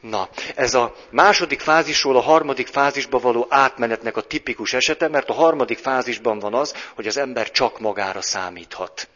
na, 0.00 0.28
ez 0.54 0.74
a 0.74 0.94
második 1.10 1.60
fázisról 1.60 2.16
a 2.16 2.20
harmadik 2.20 2.66
fázisba 2.66 3.18
való 3.18 3.46
átmenetnek 3.48 4.16
a 4.16 4.20
tipikus 4.20 4.72
esete, 4.72 5.08
mert 5.08 5.28
a 5.28 5.32
harmadik 5.32 5.78
fázisban 5.78 6.38
van 6.38 6.54
az, 6.54 6.74
hogy 6.94 7.06
az 7.06 7.16
ember 7.16 7.50
csak 7.50 7.78
magára 7.80 8.22
számíthat. 8.22 9.08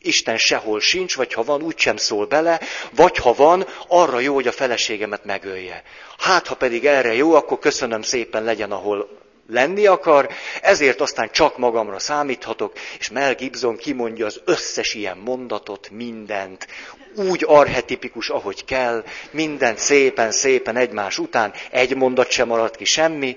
Isten 0.00 0.36
sehol 0.36 0.80
sincs, 0.80 1.16
vagy 1.16 1.32
ha 1.32 1.42
van, 1.42 1.62
úgysem 1.62 1.96
szól 1.96 2.26
bele, 2.26 2.60
vagy 2.92 3.16
ha 3.16 3.34
van, 3.34 3.66
arra 3.88 4.18
jó, 4.18 4.34
hogy 4.34 4.46
a 4.46 4.52
feleségemet 4.52 5.24
megölje. 5.24 5.82
Hát, 6.18 6.46
ha 6.46 6.54
pedig 6.56 6.86
erre 6.86 7.14
jó, 7.14 7.34
akkor 7.34 7.58
köszönöm 7.58 8.02
szépen 8.02 8.44
legyen, 8.44 8.72
ahol 8.72 9.26
lenni 9.48 9.86
akar, 9.86 10.28
ezért 10.62 11.00
aztán 11.00 11.30
csak 11.32 11.58
magamra 11.58 11.98
számíthatok, 11.98 12.72
és 12.98 13.08
Mel 13.10 13.34
Gibson 13.34 13.76
kimondja 13.76 14.26
az 14.26 14.40
összes 14.44 14.94
ilyen 14.94 15.16
mondatot, 15.16 15.90
mindent, 15.90 16.66
úgy 17.14 17.44
arhetipikus, 17.46 18.28
ahogy 18.28 18.64
kell, 18.64 19.04
mindent 19.30 19.78
szépen-szépen 19.78 20.76
egymás 20.76 21.18
után, 21.18 21.52
egy 21.70 21.96
mondat 21.96 22.30
sem 22.30 22.48
maradt 22.48 22.76
ki 22.76 22.84
semmi, 22.84 23.36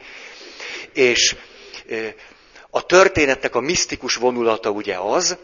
és 0.94 1.36
a 2.70 2.86
történetnek 2.86 3.56
a 3.56 3.60
misztikus 3.60 4.16
vonulata 4.16 4.70
ugye 4.70 4.96
az, 4.96 5.38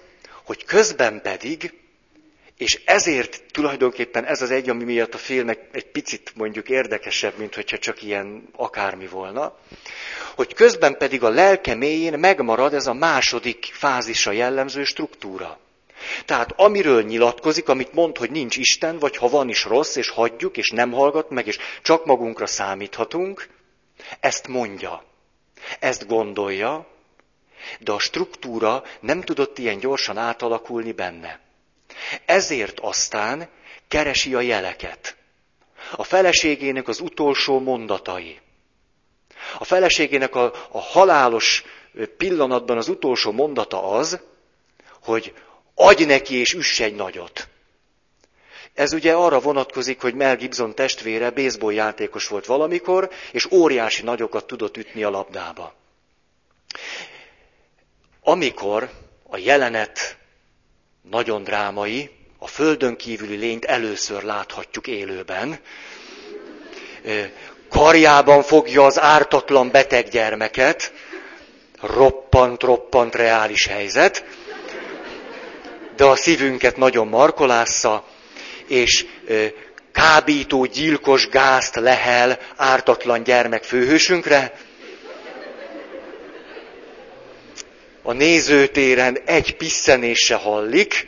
hogy 0.46 0.66
közben 0.66 1.22
pedig, 1.22 1.74
és 2.58 2.82
ezért 2.86 3.44
tulajdonképpen 3.52 4.26
ez 4.26 4.42
az 4.42 4.52
egy, 4.52 4.70
ami 4.70 4.84
miatt 4.84 5.14
a 5.14 5.18
film 5.18 5.50
egy, 5.50 5.86
picit 5.92 6.32
mondjuk 6.36 6.70
érdekesebb, 6.70 7.38
mint 7.38 7.56
hogyha 7.56 7.78
csak 7.78 8.04
ilyen 8.04 8.50
akármi 8.56 9.08
volna, 9.08 9.58
hogy 10.36 10.54
közben 10.54 10.98
pedig 10.98 11.24
a 11.24 11.30
lelke 11.30 11.76
mélyén 11.76 12.20
megmarad 12.20 12.74
ez 12.74 12.88
a 12.88 12.94
második 12.94 13.70
fázisra 13.72 14.32
jellemző 14.32 14.84
struktúra. 14.84 15.60
Tehát 16.26 16.54
amiről 16.56 17.04
nyilatkozik, 17.04 17.70
amit 17.70 17.94
mond, 17.94 18.18
hogy 18.18 18.32
nincs 18.32 18.58
Isten, 18.58 19.00
vagy 19.00 19.18
ha 19.18 19.30
van 19.30 19.50
is 19.50 19.64
rossz, 19.64 19.96
és 19.96 20.10
hagyjuk, 20.10 20.58
és 20.58 20.70
nem 20.70 20.92
hallgat 20.92 21.30
meg, 21.30 21.48
és 21.48 21.58
csak 21.82 22.06
magunkra 22.06 22.46
számíthatunk, 22.46 23.48
ezt 24.20 24.48
mondja, 24.48 25.04
ezt 25.80 26.08
gondolja, 26.08 26.88
de 27.80 27.92
a 27.92 28.00
struktúra 28.00 28.84
nem 29.00 29.22
tudott 29.22 29.58
ilyen 29.58 29.80
gyorsan 29.80 30.18
átalakulni 30.18 30.92
benne. 30.92 31.47
Ezért 32.26 32.80
aztán 32.80 33.50
keresi 33.88 34.34
a 34.34 34.42
jeleket. 34.42 35.16
A 35.92 36.04
feleségének 36.04 36.88
az 36.88 37.00
utolsó 37.00 37.60
mondatai. 37.60 38.40
A 39.60 39.64
feleségének 39.64 40.36
a, 40.36 40.54
a 40.72 40.80
halálos 40.80 41.64
pillanatban 42.18 42.78
az 42.78 42.88
utolsó 42.88 43.32
mondata 43.32 43.90
az, 43.92 44.20
hogy 45.04 45.34
adj 45.76 46.04
neki 46.04 46.36
és 46.36 46.54
üss 46.54 46.80
egy 46.80 46.96
nagyot. 46.96 47.48
Ez 48.74 48.94
ugye 48.94 49.14
arra 49.14 49.40
vonatkozik, 49.40 50.02
hogy 50.02 50.14
Mel 50.14 50.36
Gibson 50.36 50.76
testvére 50.76 51.30
baseball 51.30 51.74
játékos 51.74 52.28
volt 52.28 52.46
valamikor, 52.46 53.10
és 53.32 53.52
óriási 53.52 54.04
nagyokat 54.04 54.48
tudott 54.48 54.78
ütni 54.78 55.04
a 55.04 55.10
labdába. 55.10 55.74
Amikor 58.22 58.90
a 59.30 59.38
jelenet 59.38 60.18
nagyon 61.10 61.44
drámai, 61.44 62.10
a 62.40 62.48
földön 62.48 62.96
kívüli 62.96 63.36
lényt 63.36 63.66
először 63.66 64.24
láthatjuk 64.24 64.88
élőben, 64.88 65.60
karjában 67.70 68.44
fogja 68.44 68.84
az 68.86 69.00
ártatlan 69.00 69.72
beteg 69.72 70.10
gyermeket, 70.10 70.92
roppant, 71.82 72.62
roppant 72.64 73.16
reális 73.16 73.66
helyzet, 73.68 74.26
de 75.96 76.04
a 76.04 76.16
szívünket 76.16 76.78
nagyon 76.78 77.08
markolásza, 77.08 78.04
és 78.68 79.06
kábító, 79.92 80.66
gyilkos 80.66 81.28
gázt 81.30 81.76
lehel 81.76 82.40
ártatlan 82.56 83.24
gyermek 83.24 83.64
főhősünkre. 83.64 84.54
A 88.08 88.14
nézőtéren 88.14 89.18
egy 89.26 89.56
pisszenés 89.56 90.32
hallik, 90.32 91.08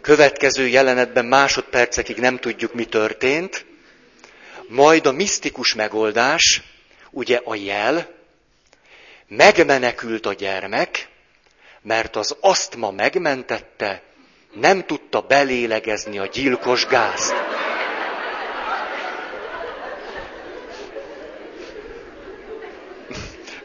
következő 0.00 0.66
jelenetben 0.66 1.24
másodpercekig 1.24 2.16
nem 2.16 2.38
tudjuk, 2.38 2.74
mi 2.74 2.84
történt, 2.84 3.64
majd 4.68 5.06
a 5.06 5.12
misztikus 5.12 5.74
megoldás, 5.74 6.62
ugye 7.10 7.40
a 7.44 7.54
jel, 7.54 8.08
megmenekült 9.28 10.26
a 10.26 10.32
gyermek, 10.32 11.08
mert 11.82 12.16
az 12.16 12.36
asztma 12.40 12.90
megmentette, 12.90 14.02
nem 14.54 14.86
tudta 14.86 15.20
belélegezni 15.20 16.18
a 16.18 16.26
gyilkos 16.26 16.86
gázt. 16.86 17.34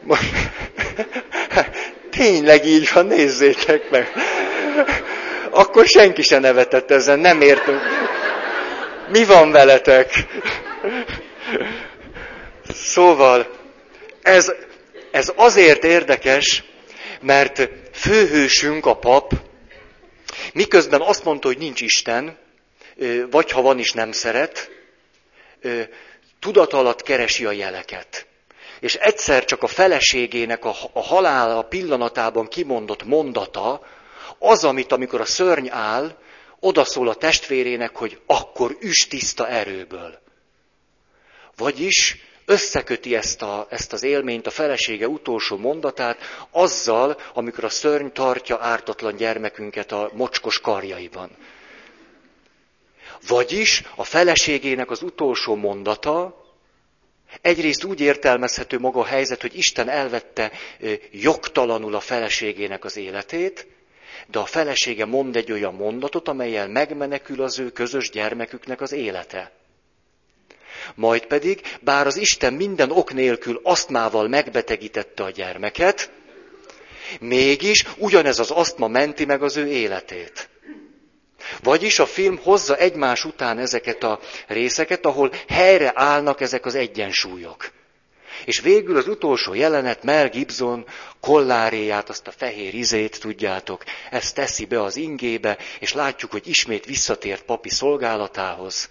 Tényleg 2.10 2.66
így 2.66 2.90
van, 2.92 3.06
nézzétek 3.06 3.90
meg. 3.90 4.12
Akkor 5.50 5.86
senki 5.86 6.22
se 6.22 6.38
nevetett 6.38 6.90
ezen, 6.90 7.18
nem 7.18 7.40
értünk. 7.40 7.80
Mi 9.08 9.24
van 9.24 9.50
veletek? 9.50 10.26
Szóval 12.72 13.46
ez, 14.22 14.52
ez 15.10 15.32
azért 15.36 15.84
érdekes, 15.84 16.64
mert 17.20 17.68
főhősünk, 17.92 18.86
a 18.86 18.96
pap, 18.96 19.32
miközben 20.52 21.00
azt 21.00 21.24
mondta, 21.24 21.46
hogy 21.46 21.58
nincs 21.58 21.80
Isten, 21.80 22.38
vagy 23.30 23.50
ha 23.50 23.62
van 23.62 23.78
is 23.78 23.92
nem 23.92 24.12
szeret, 24.12 24.70
tudat 26.40 26.72
alatt 26.72 27.02
keresi 27.02 27.44
a 27.44 27.52
jeleket. 27.52 28.27
És 28.80 28.94
egyszer 28.94 29.44
csak 29.44 29.62
a 29.62 29.66
feleségének 29.66 30.64
a, 30.64 30.74
a 30.92 31.02
halála 31.02 31.62
pillanatában 31.62 32.48
kimondott 32.48 33.04
mondata, 33.04 33.80
az, 34.38 34.64
amit 34.64 34.92
amikor 34.92 35.20
a 35.20 35.24
szörny 35.24 35.68
áll, 35.70 36.16
odaszól 36.60 37.08
a 37.08 37.14
testvérének, 37.14 37.96
hogy 37.96 38.20
akkor 38.26 38.76
üs 38.80 39.06
tiszta 39.08 39.48
erőből. 39.48 40.18
Vagyis 41.56 42.16
összeköti 42.44 43.14
ezt, 43.14 43.42
a, 43.42 43.66
ezt 43.70 43.92
az 43.92 44.02
élményt, 44.02 44.46
a 44.46 44.50
felesége 44.50 45.08
utolsó 45.08 45.56
mondatát 45.56 46.18
azzal, 46.50 47.20
amikor 47.34 47.64
a 47.64 47.68
szörny 47.68 48.06
tartja 48.06 48.58
ártatlan 48.60 49.16
gyermekünket 49.16 49.92
a 49.92 50.10
mocskos 50.12 50.60
karjaiban. 50.60 51.30
Vagyis 53.26 53.82
a 53.96 54.04
feleségének 54.04 54.90
az 54.90 55.02
utolsó 55.02 55.54
mondata 55.54 56.46
egyrészt 57.40 57.84
úgy 57.84 58.00
értelmezhető 58.00 58.78
maga 58.78 59.00
a 59.00 59.04
helyzet, 59.04 59.40
hogy 59.40 59.56
Isten 59.56 59.88
elvette 59.88 60.52
jogtalanul 61.10 61.94
a 61.94 62.00
feleségének 62.00 62.84
az 62.84 62.96
életét, 62.96 63.66
de 64.26 64.38
a 64.38 64.44
felesége 64.44 65.04
mond 65.04 65.36
egy 65.36 65.52
olyan 65.52 65.74
mondatot, 65.74 66.28
amelyel 66.28 66.68
megmenekül 66.68 67.42
az 67.42 67.58
ő 67.58 67.70
közös 67.70 68.10
gyermeküknek 68.10 68.80
az 68.80 68.92
élete. 68.92 69.52
Majd 70.94 71.26
pedig, 71.26 71.60
bár 71.80 72.06
az 72.06 72.16
Isten 72.16 72.54
minden 72.54 72.90
ok 72.90 73.12
nélkül 73.12 73.60
asztmával 73.62 74.28
megbetegítette 74.28 75.24
a 75.24 75.30
gyermeket, 75.30 76.10
mégis 77.20 77.84
ugyanez 77.96 78.38
az 78.38 78.50
asztma 78.50 78.88
menti 78.88 79.24
meg 79.24 79.42
az 79.42 79.56
ő 79.56 79.66
életét. 79.66 80.48
Vagyis 81.62 81.98
a 81.98 82.06
film 82.06 82.38
hozza 82.42 82.76
egymás 82.76 83.24
után 83.24 83.58
ezeket 83.58 84.02
a 84.02 84.20
részeket, 84.46 85.06
ahol 85.06 85.32
helyre 85.48 85.92
állnak 85.94 86.40
ezek 86.40 86.66
az 86.66 86.74
egyensúlyok. 86.74 87.70
És 88.44 88.60
végül 88.60 88.96
az 88.96 89.08
utolsó 89.08 89.54
jelenet, 89.54 90.02
Mel 90.02 90.28
Gibson 90.28 90.86
kolláréját, 91.20 92.08
azt 92.08 92.26
a 92.26 92.32
fehér 92.32 92.74
izét, 92.74 93.20
tudjátok, 93.20 93.84
ezt 94.10 94.34
teszi 94.34 94.64
be 94.64 94.82
az 94.82 94.96
ingébe, 94.96 95.58
és 95.80 95.92
látjuk, 95.92 96.30
hogy 96.30 96.48
ismét 96.48 96.84
visszatért 96.84 97.42
papi 97.42 97.70
szolgálatához, 97.70 98.88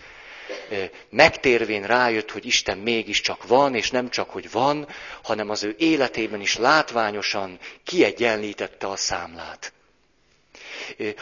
megtérvén 1.10 1.84
rájött, 1.84 2.32
hogy 2.32 2.46
Isten 2.46 2.78
mégiscsak 2.78 3.48
van, 3.48 3.76
és 3.76 3.92
nem 3.92 4.10
csak, 4.10 4.30
hogy 4.30 4.52
van, 4.52 4.88
hanem 5.24 5.50
az 5.50 5.64
ő 5.64 5.76
életében 5.78 6.42
is 6.42 6.58
látványosan 6.58 7.60
kiegyenlítette 7.84 8.88
a 8.88 8.96
számlát. 8.96 9.74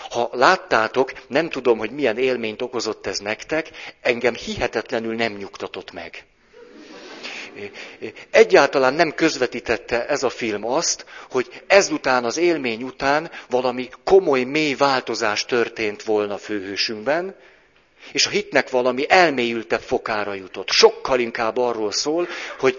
Ha 0.10 0.30
láttátok, 0.32 1.12
nem 1.28 1.50
tudom, 1.50 1.78
hogy 1.78 1.92
milyen 1.92 2.18
élményt 2.18 2.62
okozott 2.62 3.08
ez 3.08 3.20
nektek, 3.20 3.70
engem 4.02 4.34
hihetetlenül 4.34 5.16
nem 5.16 5.34
nyugtatott 5.34 5.92
meg. 5.92 6.26
Egyáltalán 8.30 8.94
nem 8.94 9.14
közvetítette 9.14 10.08
ez 10.08 10.24
a 10.24 10.30
film 10.30 10.66
azt, 10.66 11.06
hogy 11.30 11.64
ezután 11.68 12.24
az 12.24 12.38
élmény 12.38 12.84
után 12.84 13.32
valami 13.50 13.90
komoly, 14.04 14.44
mély 14.44 14.74
változás 14.74 15.46
történt 15.46 16.04
volna 16.04 16.38
főhősünkben, 16.38 17.36
és 18.12 18.26
a 18.26 18.30
hitnek 18.30 18.70
valami 18.70 19.06
elmélyültebb 19.10 19.82
fokára 19.82 20.34
jutott. 20.34 20.70
Sokkal 20.70 21.20
inkább 21.20 21.58
arról 21.58 21.92
szól, 21.92 22.28
hogy 22.60 22.78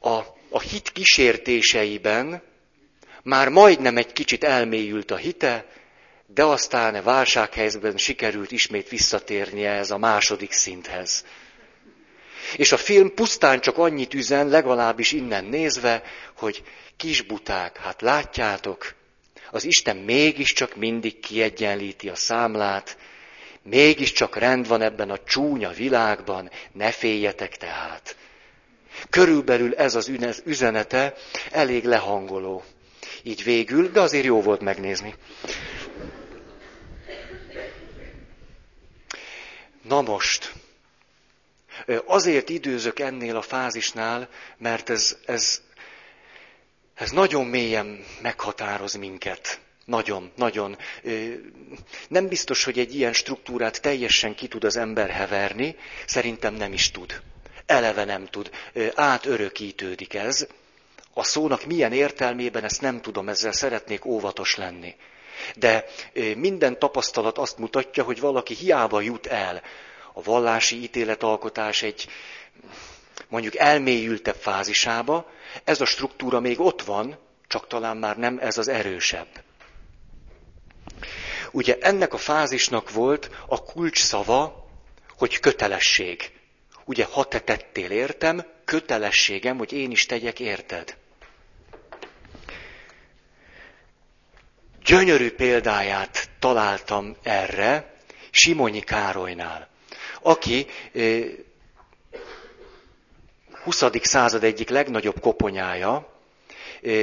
a, 0.00 0.18
a 0.50 0.60
hit 0.60 0.92
kísértéseiben 0.92 2.42
már 3.28 3.48
majdnem 3.48 3.96
egy 3.96 4.12
kicsit 4.12 4.44
elmélyült 4.44 5.10
a 5.10 5.16
hite, 5.16 5.66
de 6.26 6.44
aztán 6.44 7.02
válsághelyzetben 7.02 7.96
sikerült 7.96 8.52
ismét 8.52 8.88
visszatérnie 8.88 9.70
ez 9.70 9.90
a 9.90 9.98
második 9.98 10.52
szinthez. 10.52 11.24
És 12.56 12.72
a 12.72 12.76
film 12.76 13.14
pusztán 13.14 13.60
csak 13.60 13.78
annyit 13.78 14.14
üzen, 14.14 14.48
legalábbis 14.48 15.12
innen 15.12 15.44
nézve, 15.44 16.02
hogy 16.36 16.62
kisbuták, 16.96 17.76
hát 17.76 18.00
látjátok, 18.00 18.94
az 19.50 19.64
Isten 19.64 19.96
mégiscsak 19.96 20.76
mindig 20.76 21.20
kiegyenlíti 21.20 22.08
a 22.08 22.14
számlát, 22.14 22.96
mégiscsak 23.62 24.36
rend 24.36 24.68
van 24.68 24.82
ebben 24.82 25.10
a 25.10 25.24
csúnya 25.24 25.70
világban, 25.70 26.50
ne 26.72 26.90
féljetek 26.90 27.56
tehát. 27.56 28.16
Körülbelül 29.10 29.74
ez 29.74 29.94
az 29.94 30.10
üzenete 30.44 31.14
elég 31.50 31.84
lehangoló. 31.84 32.64
Így 33.22 33.44
végül, 33.44 33.90
de 33.90 34.00
azért 34.00 34.24
jó 34.24 34.42
volt 34.42 34.60
megnézni. 34.60 35.14
Na 39.82 40.00
most, 40.00 40.52
azért 42.04 42.48
időzök 42.48 42.98
ennél 42.98 43.36
a 43.36 43.42
fázisnál, 43.42 44.28
mert 44.58 44.90
ez, 44.90 45.16
ez, 45.26 45.62
ez 46.94 47.10
nagyon 47.10 47.46
mélyen 47.46 48.04
meghatároz 48.22 48.94
minket. 48.94 49.60
Nagyon, 49.84 50.32
nagyon. 50.36 50.78
Nem 52.08 52.28
biztos, 52.28 52.64
hogy 52.64 52.78
egy 52.78 52.94
ilyen 52.94 53.12
struktúrát 53.12 53.80
teljesen 53.80 54.34
ki 54.34 54.48
tud 54.48 54.64
az 54.64 54.76
ember 54.76 55.10
heverni, 55.10 55.76
szerintem 56.06 56.54
nem 56.54 56.72
is 56.72 56.90
tud. 56.90 57.20
Eleve 57.66 58.04
nem 58.04 58.26
tud. 58.26 58.50
Átörökítődik 58.94 60.14
ez. 60.14 60.46
A 61.18 61.24
szónak 61.24 61.64
milyen 61.64 61.92
értelmében, 61.92 62.64
ezt 62.64 62.80
nem 62.80 63.00
tudom, 63.00 63.28
ezzel 63.28 63.52
szeretnék 63.52 64.04
óvatos 64.04 64.56
lenni. 64.56 64.94
De 65.56 65.84
minden 66.36 66.78
tapasztalat 66.78 67.38
azt 67.38 67.58
mutatja, 67.58 68.02
hogy 68.02 68.20
valaki 68.20 68.54
hiába 68.54 69.00
jut 69.00 69.26
el 69.26 69.62
a 70.12 70.22
vallási 70.22 70.82
ítéletalkotás 70.82 71.82
egy 71.82 72.08
mondjuk 73.28 73.56
elmélyültebb 73.56 74.34
fázisába, 74.34 75.30
ez 75.64 75.80
a 75.80 75.84
struktúra 75.84 76.40
még 76.40 76.60
ott 76.60 76.82
van, 76.82 77.18
csak 77.46 77.66
talán 77.66 77.96
már 77.96 78.16
nem 78.16 78.38
ez 78.40 78.58
az 78.58 78.68
erősebb. 78.68 79.42
Ugye 81.50 81.78
ennek 81.80 82.14
a 82.14 82.18
fázisnak 82.18 82.90
volt 82.90 83.30
a 83.46 83.62
kulcs 83.62 83.98
szava, 84.02 84.68
hogy 85.16 85.40
kötelesség. 85.40 86.30
Ugye, 86.84 87.04
ha 87.04 87.24
te 87.24 87.40
tettél 87.40 87.90
értem, 87.90 88.46
kötelességem, 88.64 89.58
hogy 89.58 89.72
én 89.72 89.90
is 89.90 90.06
tegyek 90.06 90.40
érted. 90.40 90.96
Gyönyörű 94.88 95.30
példáját 95.30 96.30
találtam 96.38 97.16
erre 97.22 97.94
Simonyi 98.30 98.80
Károlynál, 98.80 99.68
aki 100.22 100.66
20. 103.64 103.84
század 104.02 104.44
egyik 104.44 104.68
legnagyobb 104.68 105.20
koponyája, 105.20 106.12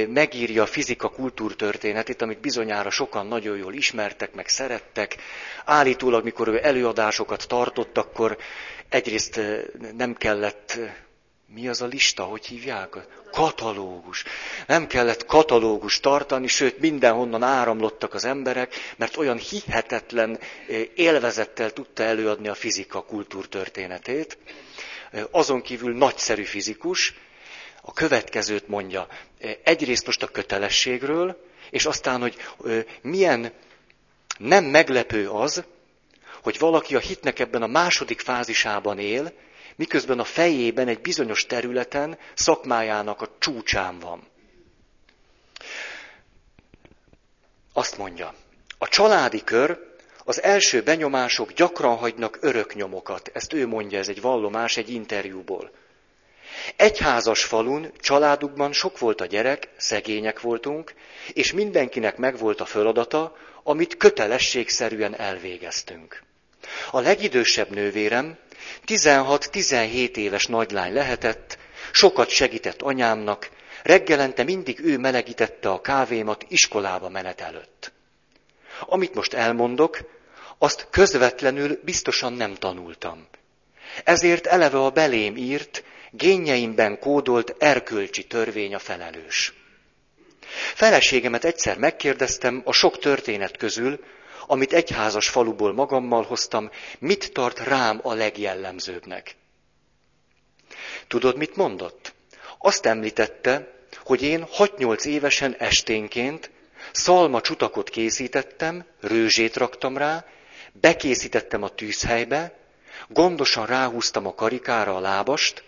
megírja 0.08 0.62
a 0.62 0.66
fizika 0.66 1.08
kultúrtörténetét, 1.08 2.22
amit 2.22 2.40
bizonyára 2.40 2.90
sokan 2.90 3.26
nagyon 3.26 3.56
jól 3.56 3.74
ismertek, 3.74 4.34
meg 4.34 4.48
szerettek. 4.48 5.16
Állítólag, 5.64 6.24
mikor 6.24 6.48
ő 6.48 6.60
előadásokat 6.62 7.48
tartott, 7.48 7.98
akkor 7.98 8.36
egyrészt 8.88 9.40
nem 9.96 10.14
kellett, 10.14 10.78
mi 11.54 11.68
az 11.68 11.82
a 11.82 11.86
lista, 11.86 12.22
hogy 12.22 12.46
hívják? 12.46 12.94
Katalógus. 13.32 14.24
Nem 14.66 14.86
kellett 14.86 15.26
katalógus 15.26 16.00
tartani, 16.00 16.46
sőt 16.46 16.78
mindenhonnan 16.78 17.42
áramlottak 17.42 18.14
az 18.14 18.24
emberek, 18.24 18.74
mert 18.96 19.16
olyan 19.16 19.36
hihetetlen 19.38 20.38
élvezettel 20.94 21.70
tudta 21.72 22.02
előadni 22.02 22.48
a 22.48 22.54
fizika 22.54 23.02
kultúrtörténetét. 23.02 24.38
Azon 25.30 25.62
kívül 25.62 25.96
nagyszerű 25.96 26.42
fizikus, 26.42 27.14
a 27.82 27.92
következőt 27.92 28.68
mondja. 28.68 29.06
Egyrészt 29.62 30.06
most 30.06 30.22
a 30.22 30.26
kötelességről, 30.28 31.44
és 31.70 31.86
aztán, 31.86 32.20
hogy 32.20 32.36
milyen 33.02 33.52
nem 34.38 34.64
meglepő 34.64 35.28
az, 35.30 35.64
hogy 36.42 36.58
valaki 36.58 36.94
a 36.96 36.98
hitnek 36.98 37.38
ebben 37.38 37.62
a 37.62 37.66
második 37.66 38.20
fázisában 38.20 38.98
él, 38.98 39.32
miközben 39.76 40.18
a 40.18 40.24
fejében 40.24 40.88
egy 40.88 41.00
bizonyos 41.00 41.46
területen 41.46 42.18
szakmájának 42.34 43.22
a 43.22 43.28
csúcsán 43.38 43.98
van. 43.98 44.26
Azt 47.72 47.98
mondja, 47.98 48.34
a 48.78 48.88
családi 48.88 49.44
kör 49.44 49.94
az 50.24 50.42
első 50.42 50.82
benyomások 50.82 51.52
gyakran 51.52 51.96
hagynak 51.96 52.38
örök 52.40 52.74
nyomokat. 52.74 53.30
Ezt 53.32 53.52
ő 53.52 53.66
mondja, 53.66 53.98
ez 53.98 54.08
egy 54.08 54.20
vallomás 54.20 54.76
egy 54.76 54.90
interjúból. 54.90 55.70
Egyházas 56.76 57.44
falun, 57.44 57.92
családukban 58.00 58.72
sok 58.72 58.98
volt 58.98 59.20
a 59.20 59.26
gyerek, 59.26 59.68
szegények 59.76 60.40
voltunk, 60.40 60.94
és 61.32 61.52
mindenkinek 61.52 62.16
megvolt 62.16 62.60
a 62.60 62.64
feladata, 62.64 63.36
amit 63.62 63.96
kötelességszerűen 63.96 65.18
elvégeztünk. 65.18 66.22
A 66.90 67.00
legidősebb 67.00 67.70
nővérem 67.70 68.38
16-17 68.86 70.16
éves 70.16 70.46
nagylány 70.46 70.92
lehetett, 70.92 71.58
sokat 71.92 72.28
segített 72.28 72.82
anyámnak, 72.82 73.50
reggelente 73.82 74.42
mindig 74.42 74.80
ő 74.80 74.98
melegítette 74.98 75.70
a 75.70 75.80
kávémat 75.80 76.44
iskolába 76.48 77.08
menet 77.08 77.40
előtt. 77.40 77.92
Amit 78.80 79.14
most 79.14 79.34
elmondok, 79.34 79.98
azt 80.58 80.86
közvetlenül 80.90 81.80
biztosan 81.84 82.32
nem 82.32 82.54
tanultam. 82.54 83.26
Ezért 84.04 84.46
eleve 84.46 84.78
a 84.78 84.90
belém 84.90 85.36
írt, 85.36 85.84
génjeimben 86.10 86.98
kódolt 86.98 87.54
erkölcsi 87.58 88.26
törvény 88.26 88.74
a 88.74 88.78
felelős. 88.78 89.54
Feleségemet 90.74 91.44
egyszer 91.44 91.78
megkérdeztem 91.78 92.62
a 92.64 92.72
sok 92.72 92.98
történet 92.98 93.56
közül, 93.56 94.00
amit 94.46 94.72
egyházas 94.72 95.28
faluból 95.28 95.72
magammal 95.72 96.22
hoztam, 96.22 96.70
mit 96.98 97.32
tart 97.32 97.58
rám 97.58 98.00
a 98.02 98.12
legjellemzőbbnek. 98.14 99.36
Tudod, 101.06 101.36
mit 101.36 101.56
mondott? 101.56 102.14
Azt 102.58 102.86
említette, 102.86 103.74
hogy 104.04 104.22
én 104.22 104.46
6-8 104.56 105.04
évesen 105.04 105.54
esténként 105.58 106.50
szalma 106.92 107.40
csutakot 107.40 107.90
készítettem, 107.90 108.84
rőzsét 109.00 109.56
raktam 109.56 109.96
rá, 109.96 110.24
bekészítettem 110.72 111.62
a 111.62 111.68
tűzhelybe, 111.68 112.58
gondosan 113.08 113.66
ráhúztam 113.66 114.26
a 114.26 114.34
karikára 114.34 114.96
a 114.96 115.00
lábast, 115.00 115.62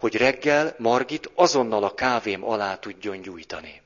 hogy 0.00 0.16
reggel 0.16 0.74
Margit 0.78 1.30
azonnal 1.34 1.84
a 1.84 1.94
kávém 1.94 2.44
alá 2.44 2.76
tudjon 2.76 3.20
gyújtani. 3.20 3.82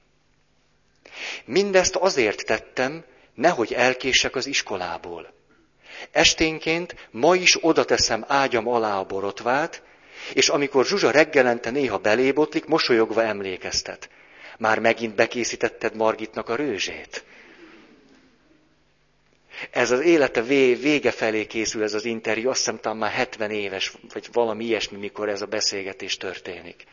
Mindezt 1.44 1.96
azért 1.96 2.44
tettem, 2.44 3.04
nehogy 3.34 3.72
elkések 3.72 4.36
az 4.36 4.46
iskolából. 4.46 5.32
Esténként 6.10 7.08
ma 7.10 7.34
is 7.34 7.56
oda 7.60 7.84
teszem 7.84 8.24
ágyam 8.28 8.68
alá 8.68 8.98
a 8.98 9.04
borotvát, 9.04 9.82
és 10.32 10.48
amikor 10.48 10.86
Zsuzsa 10.86 11.10
reggelente 11.10 11.70
néha 11.70 11.98
belébotlik, 11.98 12.64
mosolyogva 12.64 13.22
emlékeztet. 13.22 14.08
Már 14.58 14.78
megint 14.78 15.14
bekészítetted 15.14 15.94
Margitnak 15.94 16.48
a 16.48 16.54
rőzsét. 16.54 17.24
Ez 19.70 19.90
az 19.90 20.00
élete 20.00 20.42
vége 20.42 21.10
felé 21.10 21.46
készül 21.46 21.82
ez 21.82 21.94
az 21.94 22.04
interjú, 22.04 22.48
azt 22.48 22.58
hiszem 22.58 22.80
talán 22.80 22.98
már 22.98 23.10
70 23.10 23.50
éves, 23.50 23.92
vagy 24.12 24.28
valami 24.32 24.64
ilyesmi, 24.64 24.98
mikor 24.98 25.28
ez 25.28 25.42
a 25.42 25.46
beszélgetés 25.46 26.16
történik. 26.16 26.84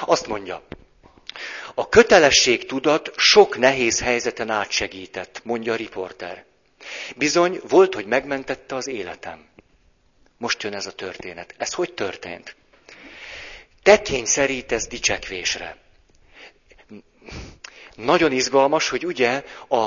Azt 0.00 0.26
mondja, 0.26 0.62
a 1.78 1.88
kötelesség 1.88 2.66
tudat 2.66 3.10
sok 3.16 3.58
nehéz 3.58 4.00
helyzeten 4.00 4.50
átsegített, 4.50 5.40
mondja 5.44 5.72
a 5.72 5.76
riporter. 5.76 6.44
Bizony, 7.16 7.60
volt, 7.68 7.94
hogy 7.94 8.06
megmentette 8.06 8.74
az 8.74 8.86
életem. 8.86 9.48
Most 10.38 10.62
jön 10.62 10.74
ez 10.74 10.86
a 10.86 10.92
történet. 10.92 11.54
Ez 11.58 11.72
hogy 11.72 11.92
történt? 11.92 12.56
Te 13.82 14.02
kényszerítesz 14.02 14.86
dicsekvésre. 14.86 15.76
Nagyon 17.94 18.32
izgalmas, 18.32 18.88
hogy 18.88 19.06
ugye 19.06 19.44
a, 19.68 19.84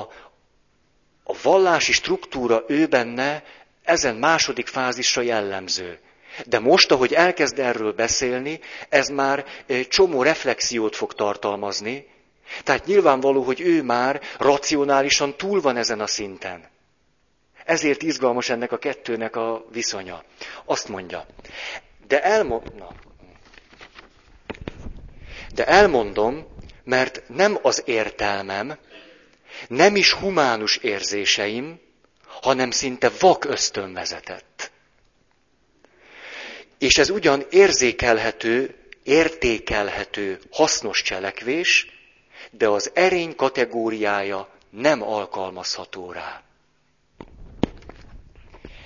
a 1.23 1.38
vallási 1.41 1.91
struktúra 1.91 2.63
ő 2.67 2.88
benne 2.88 3.43
ezen 3.84 4.15
második 4.15 4.67
fázisra 4.67 5.21
jellemző. 5.21 5.99
De 6.46 6.60
most, 6.60 6.92
ahogy 6.92 7.13
elkezd 7.13 7.60
erről 7.60 7.94
beszélni, 7.94 8.60
ez 8.89 9.08
már 9.08 9.46
csomó 9.88 10.24
reflexiót 10.24 10.96
fog 10.96 11.13
tartalmazni. 11.13 12.08
Tehát 12.63 12.86
nyilvánvaló, 12.86 13.44
hogy 13.44 13.62
ő 13.62 13.84
már 13.84 14.22
racionálisan 14.38 15.38
túl 15.38 15.62
van 15.62 15.78
ezen 15.78 16.00
a 16.00 16.08
szinten. 16.08 16.70
Ezért 17.65 18.02
izgalmas 18.02 18.50
ennek 18.50 18.72
a 18.72 18.78
kettőnek 18.78 19.36
a 19.36 19.65
viszonya. 19.72 20.24
Azt 20.65 20.88
mondja, 20.88 21.26
de, 22.08 22.24
elmo- 22.24 22.76
Na. 22.78 22.89
de 25.54 25.65
elmondom, 25.65 26.48
mert 26.84 27.22
nem 27.28 27.58
az 27.62 27.82
értelmem, 27.86 28.78
nem 29.68 29.96
is 29.96 30.13
humánus 30.13 30.78
érzéseim, 30.78 31.80
hanem 32.42 32.72
szinte 32.72 33.12
vak 33.20 33.46
ösztön 33.46 33.94
vezetett. 33.94 34.48
És 36.80 36.98
ez 36.98 37.10
ugyan 37.10 37.46
érzékelhető, 37.50 38.76
értékelhető, 39.04 40.39
hasznos 40.52 41.02
cselekvés, 41.02 41.88
de 42.52 42.68
az 42.68 42.92
erény 42.94 43.36
kategóriája 43.36 44.50
nem 44.70 45.04
alkalmazható 45.04 46.12
rá. 46.12 46.44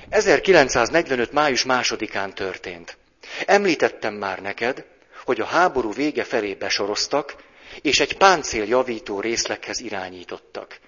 1945. 0.10 1.32
május 1.32 1.64
másodikán 1.64 2.34
történt. 2.34 2.98
Említettem 3.46 4.14
már 4.14 4.40
neked, 4.40 4.86
hogy 5.26 5.42
a 5.42 5.46
háború 5.46 5.94
vége 5.94 6.24
felé 6.24 6.54
besoroztak, 6.54 7.36
és 7.82 8.00
egy 8.00 8.18
páncél 8.18 8.64
javító 8.64 9.20
részleghez 9.20 9.80
irányítottak. 9.80 10.80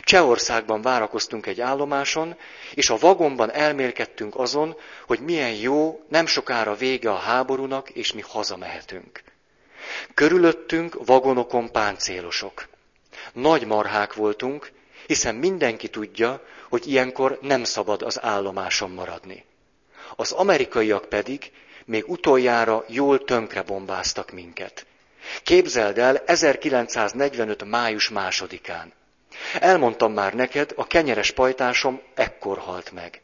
Csehországban 0.00 0.82
várakoztunk 0.82 1.46
egy 1.46 1.60
állomáson, 1.60 2.36
és 2.74 2.90
a 2.90 2.98
vagonban 2.98 3.52
elmélkedtünk 3.52 4.36
azon, 4.36 4.76
hogy 5.06 5.20
milyen 5.20 5.54
jó, 5.54 6.04
nem 6.08 6.26
sokára 6.26 6.74
vége 6.74 7.10
a 7.10 7.16
háborúnak, 7.16 7.90
és 7.90 8.12
mi 8.12 8.20
hazamehetünk. 8.20 9.22
Körülöttünk 10.14 11.04
vagonokon 11.04 11.70
páncélosok. 11.70 12.68
Nagy 13.32 13.66
marhák 13.66 14.14
voltunk, 14.14 14.72
hiszen 15.06 15.34
mindenki 15.34 15.88
tudja, 15.88 16.42
hogy 16.68 16.86
ilyenkor 16.86 17.38
nem 17.40 17.64
szabad 17.64 18.02
az 18.02 18.22
állomáson 18.22 18.90
maradni. 18.90 19.44
Az 20.16 20.32
amerikaiak 20.32 21.08
pedig 21.08 21.52
még 21.84 22.08
utoljára 22.08 22.84
jól 22.88 23.24
tönkre 23.24 23.62
bombáztak 23.62 24.30
minket. 24.30 24.86
Képzeld 25.42 25.98
el 25.98 26.16
1945. 26.16 27.64
május 27.64 28.08
másodikán. 28.08 28.92
Elmondtam 29.60 30.12
már 30.12 30.34
neked, 30.34 30.72
a 30.76 30.86
kenyeres 30.86 31.30
pajtásom 31.30 32.00
ekkor 32.14 32.58
halt 32.58 32.90
meg. 32.92 33.20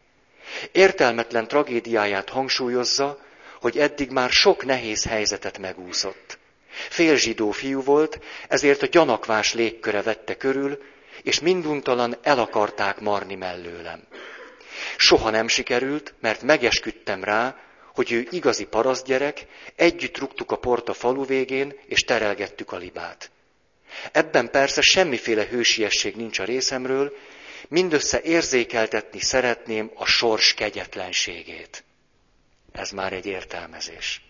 Értelmetlen 0.72 1.48
tragédiáját 1.48 2.28
hangsúlyozza, 2.28 3.18
hogy 3.60 3.78
eddig 3.78 4.10
már 4.10 4.30
sok 4.30 4.64
nehéz 4.64 5.04
helyzetet 5.04 5.58
megúszott. 5.58 6.38
Fél 6.88 7.16
zsidó 7.16 7.50
fiú 7.50 7.82
volt, 7.82 8.20
ezért 8.48 8.82
a 8.82 8.86
gyanakvás 8.86 9.54
légköre 9.54 10.02
vette 10.02 10.36
körül, 10.36 10.82
és 11.22 11.40
minduntalan 11.40 12.16
el 12.22 12.38
akarták 12.38 13.00
marni 13.00 13.34
mellőlem. 13.34 14.02
Soha 14.96 15.30
nem 15.30 15.48
sikerült, 15.48 16.14
mert 16.20 16.42
megesküdtem 16.42 17.24
rá, 17.24 17.56
hogy 17.94 18.12
ő 18.12 18.26
igazi 18.30 18.64
parasztgyerek, 18.64 19.46
együtt 19.76 20.18
rúgtuk 20.18 20.50
a 20.50 20.56
port 20.56 20.88
a 20.88 20.92
falu 20.92 21.24
végén, 21.24 21.74
és 21.86 22.00
terelgettük 22.00 22.72
a 22.72 22.76
libát. 22.76 23.30
Ebben 24.12 24.50
persze 24.50 24.80
semmiféle 24.80 25.46
hősiesség 25.46 26.16
nincs 26.16 26.38
a 26.38 26.44
részemről, 26.44 27.16
mindössze 27.68 28.20
érzékeltetni 28.20 29.20
szeretném 29.20 29.90
a 29.94 30.06
sors 30.06 30.54
kegyetlenségét. 30.54 31.84
Ez 32.72 32.90
már 32.90 33.12
egy 33.12 33.26
értelmezés. 33.26 34.22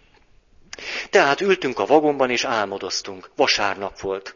Tehát 1.11 1.40
ültünk 1.40 1.78
a 1.78 1.87
vagonban 1.87 2.31
és 2.31 2.44
álmodoztunk. 2.44 3.31
Vasárnap 3.37 4.00
volt. 4.00 4.35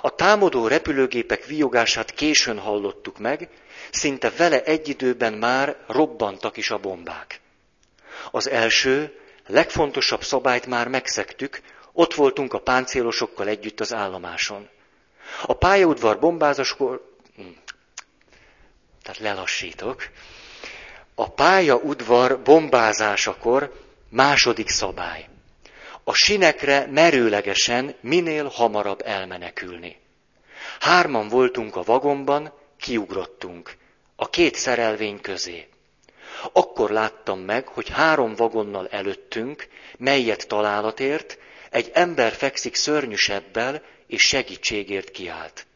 A 0.00 0.14
támadó 0.14 0.66
repülőgépek 0.66 1.44
viogását 1.44 2.10
későn 2.10 2.58
hallottuk 2.58 3.18
meg, 3.18 3.48
szinte 3.90 4.30
vele 4.30 4.62
egy 4.62 4.88
időben 4.88 5.32
már 5.32 5.76
robbantak 5.86 6.56
is 6.56 6.70
a 6.70 6.78
bombák. 6.78 7.40
Az 8.30 8.48
első, 8.48 9.18
legfontosabb 9.46 10.22
szabályt 10.22 10.66
már 10.66 10.88
megszegtük, 10.88 11.60
ott 11.94 12.14
voltunk 12.14 12.52
a 12.52 12.60
páncélosokkal 12.60 13.48
együtt 13.48 13.80
az 13.80 13.92
állomáson. 13.94 14.68
A 15.42 15.52
pályaudvar 15.52 16.18
bombázáskor, 16.18 17.14
hm, 17.36 17.42
tehát 19.02 19.20
lelassítok, 19.20 20.08
a 21.14 21.30
pályaudvar 21.30 22.42
bombázásakor 22.42 23.72
második 24.08 24.68
szabály. 24.68 25.28
A 26.04 26.14
sinekre 26.14 26.86
merőlegesen 26.90 27.94
minél 28.00 28.48
hamarabb 28.48 29.00
elmenekülni. 29.04 30.00
Hárman 30.80 31.28
voltunk 31.28 31.76
a 31.76 31.82
vagonban, 31.82 32.52
kiugrottunk. 32.78 33.76
A 34.16 34.30
két 34.30 34.54
szerelvény 34.54 35.20
közé. 35.20 35.68
Akkor 36.52 36.90
láttam 36.90 37.38
meg, 37.40 37.68
hogy 37.68 37.88
három 37.88 38.34
vagonnal 38.34 38.88
előttünk, 38.88 39.68
melyet 39.98 40.48
találatért, 40.48 41.38
egy 41.74 41.90
ember 41.92 42.32
fekszik 42.32 42.74
szörnyűsebbel, 42.74 43.82
és 44.06 44.22
segítségért 44.22 45.10
kiált. 45.10 45.66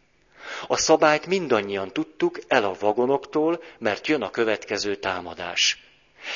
A 0.67 0.77
szabályt 0.77 1.27
mindannyian 1.27 1.93
tudtuk 1.93 2.39
el 2.49 2.65
a 2.65 2.77
vagonoktól, 2.81 3.63
mert 3.79 4.07
jön 4.07 4.23
a 4.23 4.31
következő 4.31 4.95
támadás. 4.95 5.83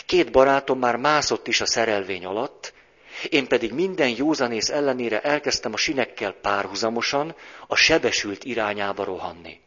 Két 0.07 0.31
barátom 0.31 0.79
már 0.79 0.97
mászott 0.97 1.49
is 1.49 1.61
a 1.61 1.67
szerelvény 1.67 2.25
alatt, 2.25 2.73
én 3.29 3.47
pedig 3.47 3.73
minden 3.73 4.09
józanész 4.09 4.69
ellenére 4.71 5.21
elkezdtem 5.21 5.73
a 5.73 5.77
sinekkel 5.77 6.33
párhuzamosan 6.33 7.35
a 7.67 7.77
sebesült 7.77 8.45
irányába 8.45 9.05
rohanni. 9.05 9.61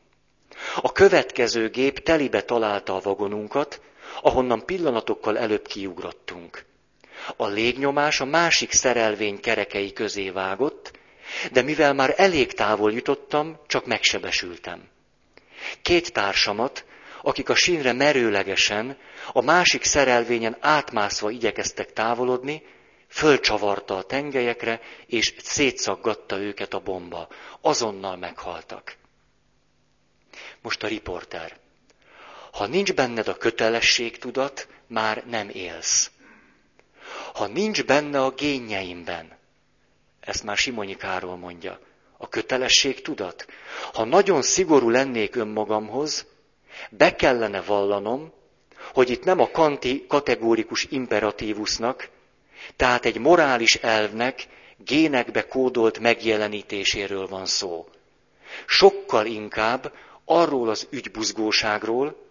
A 0.76 0.92
következő 0.92 1.70
gép 1.70 2.04
telibe 2.04 2.42
találta 2.42 2.96
a 2.96 3.02
vagonunkat, 3.02 3.82
ahonnan 4.22 4.66
pillanatokkal 4.66 5.38
előbb 5.38 5.68
kiugrottunk. 5.68 6.66
A 7.36 7.48
légnyomás 7.48 8.20
a 8.20 8.26
másik 8.26 8.72
szerelvény 8.72 9.40
kerekei 9.40 9.94
közé 9.94 10.30
vágott, 10.30 10.92
de 11.52 11.62
mivel 11.62 11.94
már 11.94 12.14
elég 12.18 12.54
távol 12.54 12.94
jutottam, 12.94 13.60
csak 13.68 13.86
megsebesültem. 13.86 14.88
Két 15.82 16.14
társamat, 16.14 16.86
akik 17.22 17.50
a 17.50 17.56
sínre 17.56 17.94
merőlegesen, 17.94 18.98
a 19.34 19.42
másik 19.42 19.84
szerelvényen 19.84 20.58
átmászva 20.60 21.30
igyekeztek 21.30 21.94
távolodni, 21.94 22.64
fölcsavarta 23.08 23.98
a 23.98 24.04
tengelyekre, 24.04 24.82
és 25.06 25.34
szétszaggatta 25.44 26.38
őket 26.38 26.74
a 26.74 26.80
bomba. 26.80 27.28
Azonnal 27.62 28.16
meghaltak. 28.18 28.96
Most 30.62 30.84
a 30.84 30.88
riporter. 30.88 31.58
Ha 32.52 32.68
nincs 32.68 32.94
benned 32.94 33.28
a 33.28 33.38
kötelességtudat, 33.38 34.68
már 34.88 35.24
nem 35.28 35.50
élsz. 35.50 36.12
Ha 37.34 37.48
nincs 37.48 37.84
benne 37.84 38.24
a 38.24 38.32
génjeimben, 38.32 39.38
ezt 40.20 40.44
már 40.44 40.58
Simonyi 40.58 40.98
mondja, 41.40 41.80
a 42.18 42.30
kötelességtudat, 42.30 43.46
ha 43.94 44.04
nagyon 44.04 44.42
szigorú 44.42 44.90
lennék 44.90 45.36
önmagamhoz, 45.36 46.26
be 46.90 47.16
kellene 47.16 47.62
vallanom, 47.62 48.34
hogy 48.94 49.10
itt 49.10 49.24
nem 49.24 49.40
a 49.40 49.52
kanti 49.52 50.06
kategórikus 50.08 50.88
imperatívusnak, 50.90 52.10
tehát 52.76 53.06
egy 53.06 53.18
morális 53.18 53.76
elvnek 53.76 54.48
génekbe 54.78 55.48
kódolt 55.48 56.00
megjelenítéséről 56.00 57.28
van 57.28 57.46
szó. 57.46 57.88
Sokkal 58.66 59.26
inkább 59.26 59.94
arról 60.26 60.70
az 60.70 60.88
ügybuzgóságról, 60.90 62.25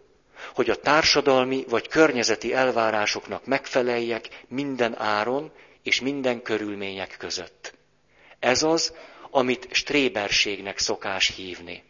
hogy 0.54 0.70
a 0.70 0.80
társadalmi 0.80 1.64
vagy 1.68 1.88
környezeti 1.88 2.54
elvárásoknak 2.54 3.46
megfeleljek 3.46 4.44
minden 4.48 4.98
áron 4.98 5.52
és 5.82 6.00
minden 6.00 6.42
körülmények 6.42 7.16
között. 7.18 7.74
Ez 8.38 8.62
az, 8.62 8.94
amit 9.30 9.68
stréberségnek 9.70 10.78
szokás 10.78 11.32
hívni. 11.36 11.82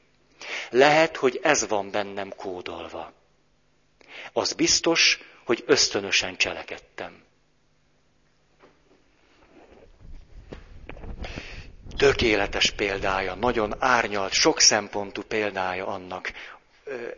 Lehet, 0.71 1.17
hogy 1.17 1.41
ez 1.43 1.69
van 1.69 1.91
bennem 1.91 2.33
kódolva. 2.37 3.13
Az 4.33 4.53
biztos, 4.53 5.19
hogy 5.45 5.65
ösztönösen 5.67 6.37
cselekedtem. 6.37 7.23
Tökéletes 11.97 12.71
példája, 12.71 13.35
nagyon 13.35 13.75
árnyalt, 13.79 14.33
sok 14.33 14.61
szempontú 14.61 15.23
példája 15.23 15.87
annak, 15.87 16.33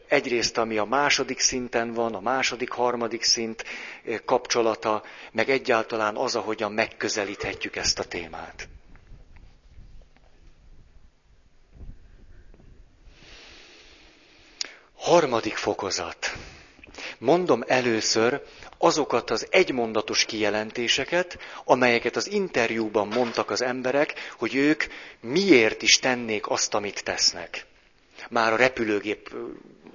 egyrészt 0.09 0.59
ami 0.59 0.79
a 0.79 0.85
második 0.85 1.41
szinten 1.41 1.93
van, 1.93 2.15
a 2.15 2.21
második, 2.21 2.71
harmadik 2.71 3.23
szint 3.23 3.65
kapcsolata, 4.25 5.03
meg 5.33 5.51
egyáltalán 5.51 6.17
az, 6.17 6.37
ahogyan 6.37 6.73
megközelíthetjük 6.73 7.77
ezt 7.77 7.99
a 7.99 8.05
témát. 8.05 8.69
Harmadik 14.97 15.57
fokozat. 15.57 16.33
Mondom 17.19 17.65
először 17.67 18.43
azokat 18.79 19.31
az 19.31 19.47
egymondatos 19.51 20.25
kijelentéseket, 20.25 21.39
amelyeket 21.65 22.17
az 22.17 22.31
interjúban 22.31 23.09
mondtak 23.09 23.51
az 23.51 23.63
emberek, 23.63 24.15
hogy 24.39 24.55
ők 24.55 24.85
miért 25.21 25.83
is 25.83 25.99
tennék 25.99 26.49
azt, 26.49 26.75
amit 26.75 27.05
tesznek. 27.05 27.67
Már 28.29 28.53
a 28.53 28.57
repülőgép 28.57 29.35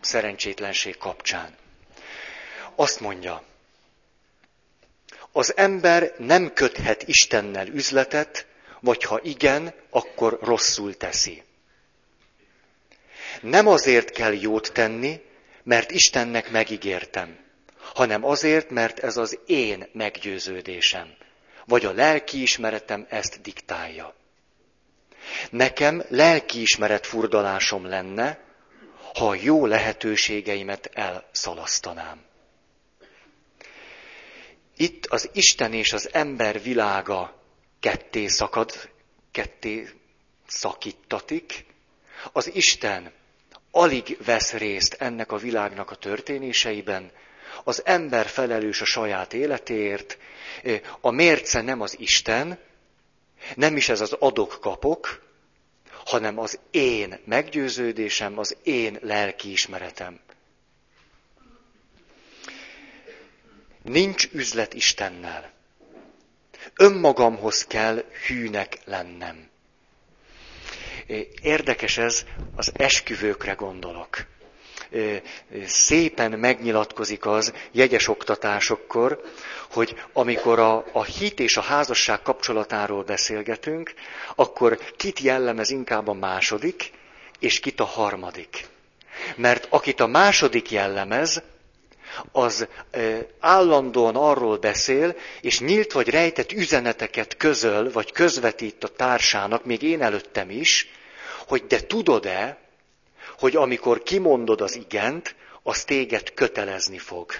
szerencsétlenség 0.01 0.97
kapcsán. 0.97 1.55
Azt 2.75 2.99
mondja, 2.99 3.43
az 5.31 5.57
ember 5.57 6.13
nem 6.17 6.53
köthet 6.53 7.03
Istennel 7.03 7.67
üzletet, 7.67 8.45
vagy 8.79 9.03
ha 9.03 9.19
igen, 9.23 9.73
akkor 9.89 10.39
rosszul 10.41 10.97
teszi. 10.97 11.43
Nem 13.41 13.67
azért 13.67 14.09
kell 14.09 14.33
jót 14.33 14.71
tenni, 14.73 15.21
mert 15.63 15.91
Istennek 15.91 16.51
megígértem, 16.51 17.39
hanem 17.93 18.25
azért, 18.25 18.69
mert 18.69 18.99
ez 18.99 19.17
az 19.17 19.39
én 19.45 19.87
meggyőződésem, 19.93 21.13
vagy 21.65 21.85
a 21.85 21.91
lelkiismeretem 21.91 23.05
ezt 23.09 23.41
diktálja. 23.41 24.15
Nekem 25.49 26.03
lelkiismeret 26.09 27.05
furdalásom 27.05 27.85
lenne, 27.85 28.39
ha 29.13 29.27
a 29.27 29.35
jó 29.35 29.65
lehetőségeimet 29.65 30.89
elszalasztanám. 30.93 32.21
Itt 34.75 35.05
az 35.05 35.29
Isten 35.33 35.73
és 35.73 35.93
az 35.93 36.09
ember 36.13 36.61
világa 36.61 37.41
ketté 37.79 38.27
szakad, 38.27 38.89
ketté 39.31 39.89
szakítatik. 40.47 41.65
Az 42.31 42.55
Isten 42.55 43.11
alig 43.71 44.17
vesz 44.25 44.53
részt 44.53 44.93
ennek 44.93 45.31
a 45.31 45.37
világnak 45.37 45.91
a 45.91 45.95
történéseiben, 45.95 47.11
az 47.63 47.81
ember 47.85 48.25
felelős 48.25 48.81
a 48.81 48.85
saját 48.85 49.33
életéért, 49.33 50.17
a 51.01 51.11
mérce 51.11 51.61
nem 51.61 51.81
az 51.81 51.99
Isten, 51.99 52.59
nem 53.55 53.77
is 53.77 53.89
ez 53.89 54.01
az 54.01 54.13
adok-kapok, 54.13 55.21
hanem 56.05 56.39
az 56.39 56.59
én 56.71 57.19
meggyőződésem, 57.25 58.37
az 58.37 58.57
én 58.63 58.97
lelkiismeretem. 59.01 60.19
Nincs 63.81 64.27
üzlet 64.31 64.73
Istennel. 64.73 65.51
Önmagamhoz 66.75 67.65
kell 67.65 68.03
hűnek 68.27 68.79
lennem. 68.85 69.49
Érdekes 71.41 71.97
ez, 71.97 72.25
az 72.55 72.71
esküvőkre 72.75 73.53
gondolok. 73.53 74.25
Szépen 75.65 76.31
megnyilatkozik 76.31 77.25
az 77.25 77.53
jegyes 77.71 78.07
oktatásokkor, 78.07 79.21
hogy 79.71 79.95
amikor 80.13 80.59
a, 80.59 80.85
a 80.91 81.03
hit 81.03 81.39
és 81.39 81.57
a 81.57 81.61
házasság 81.61 82.21
kapcsolatáról 82.21 83.03
beszélgetünk, 83.03 83.93
akkor 84.35 84.79
kit 84.97 85.19
jellemez 85.19 85.69
inkább 85.69 86.07
a 86.07 86.13
második, 86.13 86.91
és 87.39 87.59
kit 87.59 87.79
a 87.79 87.85
harmadik. 87.85 88.67
Mert 89.35 89.67
akit 89.69 89.99
a 89.99 90.07
második 90.07 90.71
jellemez, 90.71 91.41
az 92.31 92.67
állandóan 93.39 94.15
arról 94.15 94.57
beszél, 94.57 95.15
és 95.41 95.59
nyílt 95.59 95.91
vagy 95.91 96.09
rejtett 96.09 96.51
üzeneteket 96.51 97.37
közöl, 97.37 97.91
vagy 97.91 98.11
közvetít 98.11 98.83
a 98.83 98.87
társának, 98.87 99.65
még 99.65 99.81
én 99.81 100.01
előttem 100.01 100.49
is, 100.49 100.91
hogy 101.47 101.65
de 101.67 101.79
tudod-e, 101.85 102.57
hogy 103.41 103.55
amikor 103.55 104.03
kimondod 104.03 104.61
az 104.61 104.75
igent, 104.75 105.35
az 105.63 105.83
téged 105.83 106.33
kötelezni 106.33 106.97
fog. 106.97 107.31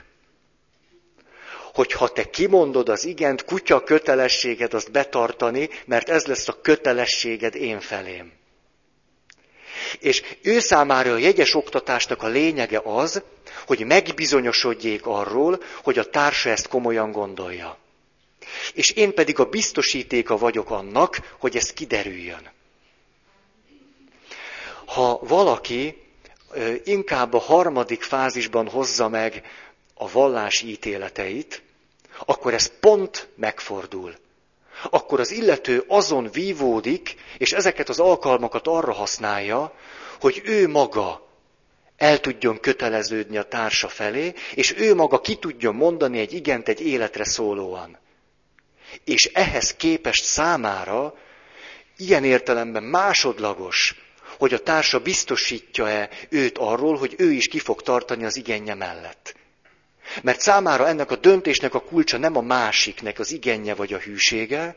Hogy 1.73 1.91
ha 1.91 2.07
te 2.07 2.29
kimondod 2.29 2.89
az 2.89 3.05
igent, 3.05 3.45
kutya 3.45 3.83
kötelességed 3.83 4.73
azt 4.73 4.91
betartani, 4.91 5.69
mert 5.85 6.09
ez 6.09 6.25
lesz 6.25 6.47
a 6.47 6.61
kötelességed 6.61 7.55
én 7.55 7.79
felém. 7.79 8.31
És 9.99 10.23
ő 10.41 10.59
számára 10.59 11.11
a 11.11 11.17
jegyes 11.17 11.55
oktatásnak 11.55 12.23
a 12.23 12.27
lényege 12.27 12.81
az, 12.83 13.21
hogy 13.65 13.85
megbizonyosodjék 13.85 15.05
arról, 15.05 15.63
hogy 15.83 15.99
a 15.99 16.09
társa 16.09 16.49
ezt 16.49 16.67
komolyan 16.67 17.11
gondolja. 17.11 17.77
És 18.73 18.89
én 18.89 19.13
pedig 19.13 19.39
a 19.39 19.45
biztosítéka 19.45 20.37
vagyok 20.37 20.69
annak, 20.69 21.35
hogy 21.39 21.55
ez 21.55 21.73
kiderüljön. 21.73 22.59
Ha 24.93 25.19
valaki 25.21 26.01
inkább 26.83 27.33
a 27.33 27.39
harmadik 27.39 28.01
fázisban 28.01 28.67
hozza 28.67 29.07
meg 29.07 29.43
a 29.93 30.11
vallási 30.11 30.69
ítéleteit, 30.69 31.61
akkor 32.25 32.53
ez 32.53 32.79
pont 32.79 33.27
megfordul. 33.35 34.15
Akkor 34.89 35.19
az 35.19 35.31
illető 35.31 35.83
azon 35.87 36.29
vívódik, 36.31 37.15
és 37.37 37.51
ezeket 37.51 37.89
az 37.89 37.99
alkalmakat 37.99 38.67
arra 38.67 38.91
használja, 38.93 39.73
hogy 40.19 40.41
ő 40.45 40.67
maga 40.67 41.27
el 41.97 42.19
tudjon 42.19 42.59
köteleződni 42.59 43.37
a 43.37 43.43
társa 43.43 43.87
felé, 43.87 44.33
és 44.53 44.77
ő 44.77 44.95
maga 44.95 45.21
ki 45.21 45.35
tudjon 45.35 45.75
mondani 45.75 46.19
egy 46.19 46.33
igent 46.33 46.67
egy 46.67 46.81
életre 46.81 47.25
szólóan. 47.25 47.97
És 49.03 49.25
ehhez 49.25 49.73
képest 49.75 50.23
számára 50.23 51.13
ilyen 51.97 52.23
értelemben 52.23 52.83
másodlagos, 52.83 53.95
hogy 54.41 54.53
a 54.53 54.59
társa 54.59 54.99
biztosítja-e 54.99 56.09
őt 56.29 56.57
arról, 56.57 56.97
hogy 56.97 57.15
ő 57.17 57.31
is 57.31 57.47
ki 57.47 57.59
fog 57.59 57.81
tartani 57.81 58.25
az 58.25 58.37
igenje 58.37 58.73
mellett. 58.73 59.35
Mert 60.21 60.39
számára 60.39 60.87
ennek 60.87 61.11
a 61.11 61.15
döntésnek 61.15 61.73
a 61.73 61.81
kulcsa 61.81 62.17
nem 62.17 62.37
a 62.37 62.41
másiknek 62.41 63.19
az 63.19 63.31
igenje 63.31 63.75
vagy 63.75 63.93
a 63.93 63.97
hűsége, 63.97 64.75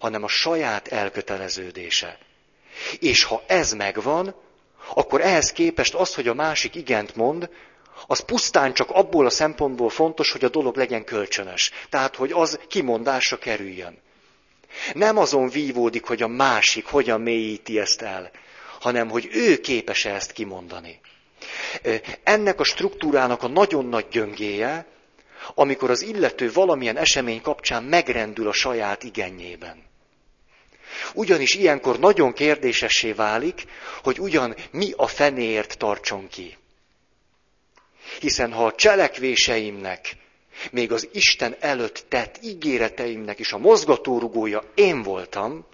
hanem 0.00 0.22
a 0.22 0.28
saját 0.28 0.88
elköteleződése. 0.88 2.18
És 3.00 3.24
ha 3.24 3.42
ez 3.46 3.72
megvan, 3.72 4.34
akkor 4.94 5.20
ehhez 5.20 5.52
képest 5.52 5.94
az, 5.94 6.14
hogy 6.14 6.28
a 6.28 6.34
másik 6.34 6.74
igent 6.74 7.16
mond, 7.16 7.48
az 8.06 8.20
pusztán 8.20 8.72
csak 8.72 8.90
abból 8.90 9.26
a 9.26 9.30
szempontból 9.30 9.90
fontos, 9.90 10.32
hogy 10.32 10.44
a 10.44 10.48
dolog 10.48 10.76
legyen 10.76 11.04
kölcsönös. 11.04 11.70
Tehát, 11.88 12.16
hogy 12.16 12.32
az 12.32 12.58
kimondásra 12.68 13.38
kerüljön. 13.38 13.98
Nem 14.94 15.18
azon 15.18 15.48
vívódik, 15.48 16.04
hogy 16.04 16.22
a 16.22 16.28
másik 16.28 16.86
hogyan 16.86 17.20
mélyíti 17.20 17.78
ezt 17.78 18.02
el, 18.02 18.30
hanem 18.84 19.08
hogy 19.10 19.28
ő 19.32 19.60
képes 19.60 20.04
ezt 20.04 20.32
kimondani. 20.32 21.00
Ennek 22.22 22.60
a 22.60 22.64
struktúrának 22.64 23.42
a 23.42 23.48
nagyon 23.48 23.86
nagy 23.86 24.06
gyöngéje, 24.10 24.86
amikor 25.54 25.90
az 25.90 26.02
illető 26.02 26.52
valamilyen 26.52 26.96
esemény 26.96 27.40
kapcsán 27.40 27.82
megrendül 27.82 28.48
a 28.48 28.52
saját 28.52 29.02
igenjében. 29.02 29.82
Ugyanis 31.14 31.54
ilyenkor 31.54 31.98
nagyon 31.98 32.32
kérdésessé 32.32 33.12
válik, 33.12 33.64
hogy 34.02 34.20
ugyan 34.20 34.54
mi 34.70 34.92
a 34.96 35.06
fenéért 35.06 35.78
tartson 35.78 36.28
ki. 36.28 36.56
Hiszen 38.20 38.52
ha 38.52 38.66
a 38.66 38.74
cselekvéseimnek, 38.74 40.16
még 40.70 40.92
az 40.92 41.08
Isten 41.12 41.56
előtt 41.60 42.04
tett 42.08 42.38
ígéreteimnek 42.42 43.38
is 43.38 43.52
a 43.52 43.58
mozgatórugója 43.58 44.62
én 44.74 45.02
voltam, 45.02 45.66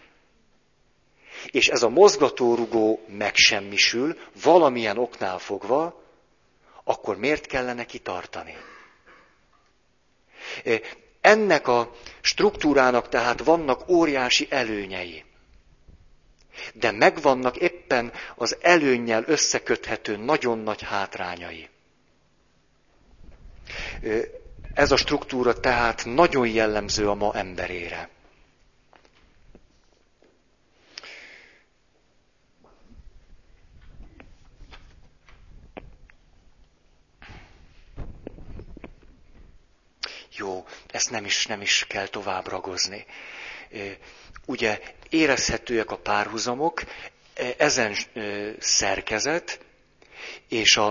és 1.46 1.68
ez 1.68 1.82
a 1.82 1.88
mozgatórugó 1.88 3.04
megsemmisül, 3.08 4.18
valamilyen 4.42 4.98
oknál 4.98 5.38
fogva, 5.38 6.02
akkor 6.84 7.16
miért 7.16 7.46
kellene 7.46 7.84
kitartani? 7.84 8.56
Ennek 11.20 11.68
a 11.68 11.92
struktúrának 12.20 13.08
tehát 13.08 13.44
vannak 13.44 13.88
óriási 13.88 14.46
előnyei. 14.50 15.24
De 16.74 16.90
megvannak 16.90 17.56
éppen 17.56 18.12
az 18.36 18.56
előnnyel 18.60 19.24
összeköthető 19.26 20.16
nagyon 20.16 20.58
nagy 20.58 20.82
hátrányai. 20.82 21.68
Ez 24.74 24.90
a 24.92 24.96
struktúra 24.96 25.60
tehát 25.60 26.04
nagyon 26.04 26.48
jellemző 26.48 27.08
a 27.08 27.14
ma 27.14 27.34
emberére. 27.34 28.08
Jó, 40.40 40.66
ezt 40.86 41.10
nem 41.10 41.24
is, 41.24 41.46
nem 41.46 41.60
is 41.60 41.84
kell 41.88 42.06
tovább 42.06 42.48
ragozni. 42.48 43.06
Ugye 44.46 44.80
érezhetőek 45.08 45.90
a 45.90 45.98
párhuzamok, 45.98 46.82
ezen 47.56 47.96
szerkezet, 48.58 49.60
és 50.48 50.76
a, 50.76 50.86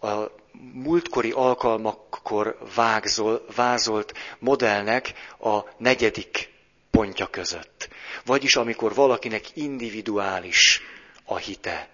a 0.00 0.30
múltkori 0.72 1.30
alkalmakkor 1.30 2.58
vágzol, 2.74 3.44
vázolt 3.54 4.12
modellnek 4.38 5.12
a 5.38 5.60
negyedik 5.78 6.50
pontja 6.90 7.26
között. 7.26 7.88
Vagyis 8.24 8.56
amikor 8.56 8.94
valakinek 8.94 9.56
individuális 9.56 10.80
a 11.24 11.36
hite. 11.36 11.88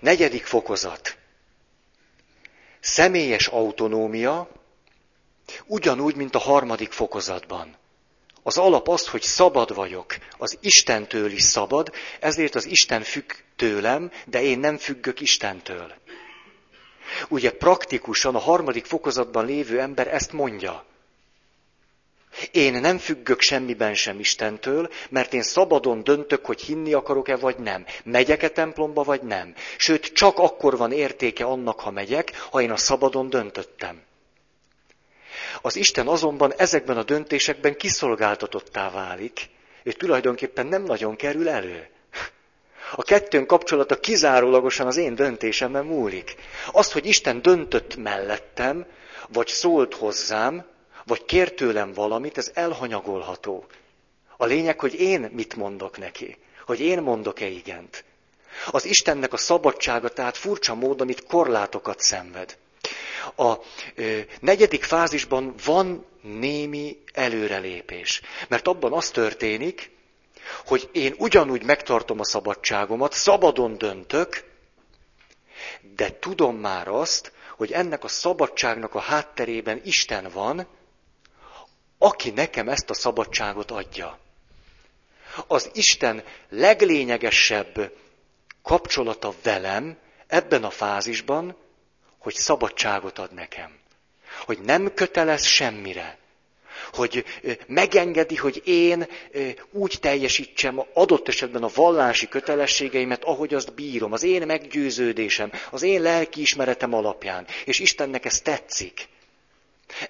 Negyedik 0.00 0.44
fokozat. 0.44 1.18
Személyes 2.80 3.46
autonómia, 3.46 4.59
ugyanúgy, 5.66 6.14
mint 6.14 6.34
a 6.34 6.38
harmadik 6.38 6.92
fokozatban. 6.92 7.78
Az 8.42 8.58
alap 8.58 8.88
az, 8.88 9.08
hogy 9.08 9.22
szabad 9.22 9.74
vagyok, 9.74 10.16
az 10.38 10.58
Istentől 10.60 11.30
is 11.30 11.42
szabad, 11.42 11.92
ezért 12.20 12.54
az 12.54 12.66
Isten 12.66 13.02
függ 13.02 13.32
tőlem, 13.56 14.10
de 14.26 14.42
én 14.42 14.58
nem 14.58 14.76
függök 14.76 15.20
Istentől. 15.20 15.92
Ugye 17.28 17.52
praktikusan 17.52 18.34
a 18.34 18.38
harmadik 18.38 18.84
fokozatban 18.84 19.46
lévő 19.46 19.80
ember 19.80 20.14
ezt 20.14 20.32
mondja. 20.32 20.84
Én 22.50 22.72
nem 22.72 22.98
függök 22.98 23.40
semmiben 23.40 23.94
sem 23.94 24.18
Istentől, 24.18 24.90
mert 25.08 25.34
én 25.34 25.42
szabadon 25.42 26.04
döntök, 26.04 26.46
hogy 26.46 26.60
hinni 26.60 26.92
akarok-e 26.92 27.36
vagy 27.36 27.56
nem. 27.56 27.86
Megyek-e 28.04 28.48
templomba 28.48 29.02
vagy 29.02 29.22
nem. 29.22 29.54
Sőt, 29.76 30.12
csak 30.12 30.38
akkor 30.38 30.76
van 30.76 30.92
értéke 30.92 31.44
annak, 31.44 31.80
ha 31.80 31.90
megyek, 31.90 32.46
ha 32.50 32.60
én 32.60 32.70
a 32.70 32.76
szabadon 32.76 33.30
döntöttem. 33.30 34.02
Az 35.62 35.76
Isten 35.76 36.06
azonban 36.06 36.52
ezekben 36.56 36.96
a 36.96 37.02
döntésekben 37.02 37.76
kiszolgáltatottá 37.76 38.90
válik, 38.90 39.48
és 39.82 39.94
tulajdonképpen 39.94 40.66
nem 40.66 40.82
nagyon 40.82 41.16
kerül 41.16 41.48
elő. 41.48 41.88
A 42.94 43.02
kettőn 43.02 43.46
kapcsolata 43.46 44.00
kizárólagosan 44.00 44.86
az 44.86 44.96
én 44.96 45.14
döntésemben 45.14 45.84
múlik. 45.84 46.34
Azt, 46.72 46.92
hogy 46.92 47.06
Isten 47.06 47.42
döntött 47.42 47.96
mellettem, 47.96 48.86
vagy 49.28 49.48
szólt 49.48 49.94
hozzám, 49.94 50.64
vagy 51.04 51.24
kér 51.24 51.54
tőlem 51.54 51.92
valamit, 51.92 52.38
ez 52.38 52.50
elhanyagolható. 52.54 53.66
A 54.36 54.44
lényeg, 54.44 54.80
hogy 54.80 54.94
én 54.94 55.30
mit 55.32 55.56
mondok 55.56 55.98
neki, 55.98 56.36
hogy 56.66 56.80
én 56.80 57.02
mondok-e 57.02 57.46
igent. 57.46 58.04
Az 58.70 58.84
Istennek 58.84 59.32
a 59.32 59.36
szabadsága 59.36 60.08
tehát 60.08 60.36
furcsa 60.36 60.74
módon 60.74 61.08
itt 61.08 61.26
korlátokat 61.26 62.00
szenved. 62.00 62.56
A 63.36 63.54
negyedik 64.40 64.82
fázisban 64.84 65.54
van 65.64 66.06
némi 66.22 66.96
előrelépés, 67.12 68.20
mert 68.48 68.68
abban 68.68 68.92
az 68.92 69.10
történik, 69.10 69.90
hogy 70.66 70.88
én 70.92 71.14
ugyanúgy 71.18 71.64
megtartom 71.64 72.20
a 72.20 72.24
szabadságomat, 72.24 73.12
szabadon 73.12 73.78
döntök, 73.78 74.44
de 75.96 76.18
tudom 76.18 76.56
már 76.56 76.88
azt, 76.88 77.32
hogy 77.56 77.72
ennek 77.72 78.04
a 78.04 78.08
szabadságnak 78.08 78.94
a 78.94 79.00
hátterében 79.00 79.80
Isten 79.84 80.28
van, 80.32 80.66
aki 81.98 82.30
nekem 82.30 82.68
ezt 82.68 82.90
a 82.90 82.94
szabadságot 82.94 83.70
adja. 83.70 84.18
Az 85.46 85.70
Isten 85.72 86.24
leglényegesebb 86.48 87.92
kapcsolata 88.62 89.34
velem 89.42 89.98
ebben 90.26 90.64
a 90.64 90.70
fázisban, 90.70 91.56
hogy 92.20 92.34
szabadságot 92.34 93.18
ad 93.18 93.32
nekem. 93.32 93.78
Hogy 94.44 94.58
nem 94.60 94.94
kötelez 94.94 95.44
semmire. 95.44 96.18
Hogy 96.92 97.24
megengedi, 97.66 98.36
hogy 98.36 98.62
én 98.64 99.08
úgy 99.70 99.98
teljesítsem 100.00 100.82
adott 100.94 101.28
esetben 101.28 101.62
a 101.62 101.70
vallási 101.74 102.28
kötelességeimet, 102.28 103.24
ahogy 103.24 103.54
azt 103.54 103.74
bírom, 103.74 104.12
az 104.12 104.22
én 104.22 104.46
meggyőződésem, 104.46 105.52
az 105.70 105.82
én 105.82 106.02
lelkiismeretem 106.02 106.94
alapján. 106.94 107.46
És 107.64 107.78
Istennek 107.78 108.24
ez 108.24 108.40
tetszik. 108.40 109.08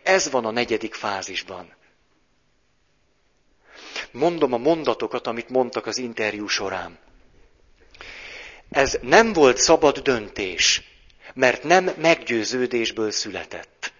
Ez 0.03 0.31
van 0.31 0.45
a 0.45 0.51
negyedik 0.51 0.95
fázisban. 0.95 1.75
Mondom 4.11 4.53
a 4.53 4.59
mondatokat, 4.59 5.27
amit 5.27 5.49
mondtak 5.49 5.87
az 5.87 5.99
interjú 5.99 6.47
során. 6.47 6.99
Ez 8.71 8.99
nem 9.03 9.33
volt 9.33 9.57
szabad 9.57 9.99
döntés, 9.99 10.83
mert 11.35 11.63
nem 11.63 11.91
meggyőződésből 11.97 13.11
született. 13.11 13.93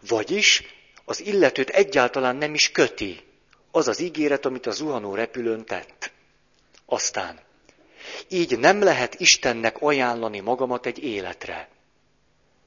Vagyis 0.00 0.62
az 1.04 1.20
illetőt 1.20 1.68
egyáltalán 1.68 2.36
nem 2.36 2.54
is 2.54 2.70
köti 2.70 3.24
az 3.70 3.88
az 3.88 4.00
ígéret, 4.00 4.46
amit 4.46 4.66
a 4.66 4.70
zuhanó 4.70 5.14
repülőn 5.14 5.64
tett. 5.64 6.10
Aztán, 6.86 7.40
így 8.28 8.58
nem 8.58 8.82
lehet 8.82 9.20
Istennek 9.20 9.76
ajánlani 9.80 10.40
magamat 10.40 10.86
egy 10.86 10.98
életre, 10.98 11.68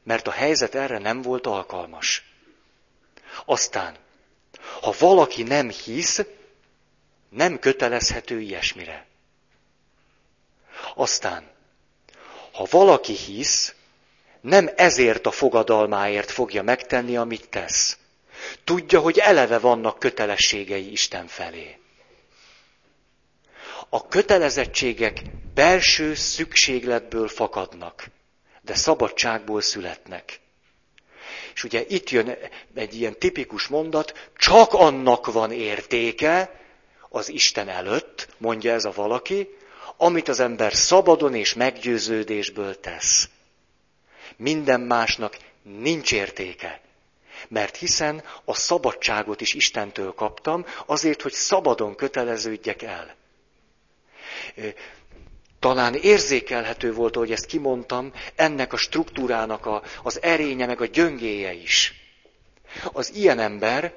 mert 0.03 0.27
a 0.27 0.31
helyzet 0.31 0.75
erre 0.75 0.97
nem 0.97 1.21
volt 1.21 1.47
alkalmas. 1.47 2.23
Aztán, 3.45 3.97
ha 4.81 4.93
valaki 4.99 5.43
nem 5.43 5.69
hisz, 5.69 6.25
nem 7.29 7.59
kötelezhető 7.59 8.41
ilyesmire. 8.41 9.05
Aztán, 10.95 11.51
ha 12.59 12.67
valaki 12.69 13.13
hisz, 13.13 13.75
nem 14.41 14.69
ezért 14.75 15.25
a 15.25 15.31
fogadalmáért 15.31 16.31
fogja 16.31 16.63
megtenni, 16.63 17.17
amit 17.17 17.49
tesz. 17.49 17.97
Tudja, 18.63 18.99
hogy 18.99 19.17
eleve 19.19 19.59
vannak 19.59 19.99
kötelességei 19.99 20.91
Isten 20.91 21.27
felé. 21.27 21.77
A 23.89 24.07
kötelezettségek 24.07 25.21
belső 25.53 26.13
szükségletből 26.13 27.27
fakadnak, 27.27 28.05
de 28.61 28.75
szabadságból 28.75 29.61
születnek. 29.61 30.39
És 31.53 31.63
ugye 31.63 31.85
itt 31.87 32.09
jön 32.09 32.37
egy 32.75 32.95
ilyen 32.95 33.19
tipikus 33.19 33.67
mondat, 33.67 34.29
csak 34.37 34.73
annak 34.73 35.31
van 35.31 35.51
értéke 35.51 36.59
az 37.09 37.29
Isten 37.29 37.69
előtt, 37.69 38.27
mondja 38.37 38.73
ez 38.73 38.85
a 38.85 38.91
valaki, 38.95 39.57
amit 40.01 40.27
az 40.27 40.39
ember 40.39 40.73
szabadon 40.73 41.35
és 41.35 41.53
meggyőződésből 41.53 42.79
tesz. 42.79 43.29
Minden 44.35 44.81
másnak 44.81 45.37
nincs 45.61 46.11
értéke. 46.11 46.81
Mert 47.47 47.75
hiszen 47.75 48.23
a 48.45 48.55
szabadságot 48.55 49.41
is 49.41 49.53
Istentől 49.53 50.13
kaptam, 50.13 50.65
azért, 50.85 51.21
hogy 51.21 51.31
szabadon 51.31 51.95
köteleződjek 51.95 52.81
el. 52.81 53.15
Talán 55.59 55.93
érzékelhető 55.93 56.93
volt, 56.93 57.15
hogy 57.15 57.31
ezt 57.31 57.45
kimondtam, 57.45 58.13
ennek 58.35 58.73
a 58.73 58.77
struktúrának 58.77 59.65
a, 59.65 59.83
az 60.03 60.21
erénye, 60.21 60.65
meg 60.65 60.81
a 60.81 60.85
gyöngéje 60.85 61.53
is. 61.53 61.93
Az 62.91 63.13
ilyen 63.15 63.39
ember 63.39 63.93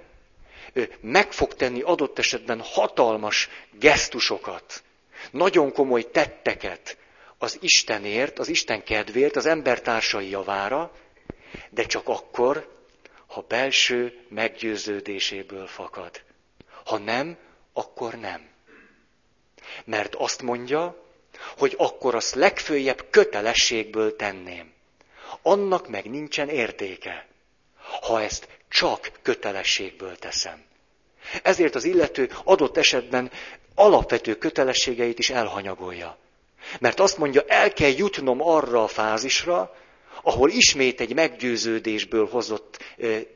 meg 1.00 1.32
fog 1.32 1.55
tenni 1.55 1.80
adott 1.80 2.18
esetben 2.18 2.61
hatalmas 2.61 3.48
gesztusokat, 3.78 4.82
nagyon 5.31 5.73
komoly 5.73 6.11
tetteket 6.11 6.97
az 7.39 7.59
Istenért, 7.61 8.39
az 8.39 8.49
Isten 8.49 8.83
kedvéért, 8.83 9.37
az 9.37 9.47
embertársai 9.47 10.31
javára, 10.31 10.93
de 11.70 11.85
csak 11.85 12.09
akkor, 12.09 12.70
ha 13.27 13.45
belső 13.49 14.18
meggyőződéséből 14.29 15.66
fakad. 15.66 16.20
Ha 16.85 16.99
nem, 16.99 17.37
akkor 17.73 18.14
nem. 18.14 18.49
Mert 19.85 20.14
azt 20.14 20.43
mondja, 20.43 21.07
hogy 21.59 21.75
akkor 21.79 22.14
azt 22.14 22.35
legfőjebb 22.35 23.07
kötelességből 23.11 24.16
tenném. 24.16 24.73
Annak 25.43 25.89
meg 25.89 26.11
nincsen 26.11 26.49
értéke, 26.49 27.27
ha 28.01 28.23
ezt 28.23 28.49
csak 28.68 29.11
kötelességből 29.23 30.16
teszem. 30.16 30.64
Ezért 31.43 31.75
az 31.75 31.85
illető 31.85 32.31
adott 32.45 32.77
esetben 32.77 33.31
alapvető 33.75 34.35
kötelességeit 34.35 35.18
is 35.18 35.31
elhanyagolja. 35.31 36.18
Mert 36.81 37.01
azt 37.01 37.18
mondja, 37.18 37.43
el 37.47 37.73
kell 37.73 37.91
jutnom 37.97 38.43
arra 38.43 38.83
a 38.83 38.89
fázisra, 38.89 39.75
ahol 40.23 40.51
ismét 40.51 41.01
egy 41.01 41.14
meggyőződésből 41.14 42.29
hozott 42.29 42.79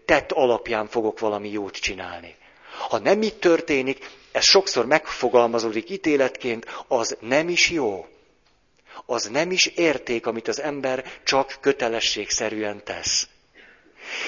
tett 0.05 0.33
alapján 0.33 0.87
fogok 0.87 1.19
valami 1.19 1.51
jót 1.51 1.77
csinálni. 1.77 2.35
Ha 2.89 2.99
nem 2.99 3.23
így 3.23 3.39
történik, 3.39 4.11
ez 4.33 4.45
sokszor 4.45 4.87
megfogalmazódik 4.87 5.91
ítéletként, 5.91 6.85
az 6.89 7.17
nem 7.21 7.49
is 7.49 7.71
jó. 7.71 8.07
Az 9.07 9.29
nem 9.29 9.51
is 9.51 9.67
érték, 9.67 10.27
amit 10.27 10.49
az 10.49 10.61
ember 10.61 11.05
csak 11.25 11.57
kötelességszerűen 11.61 12.85
tesz. 12.85 13.29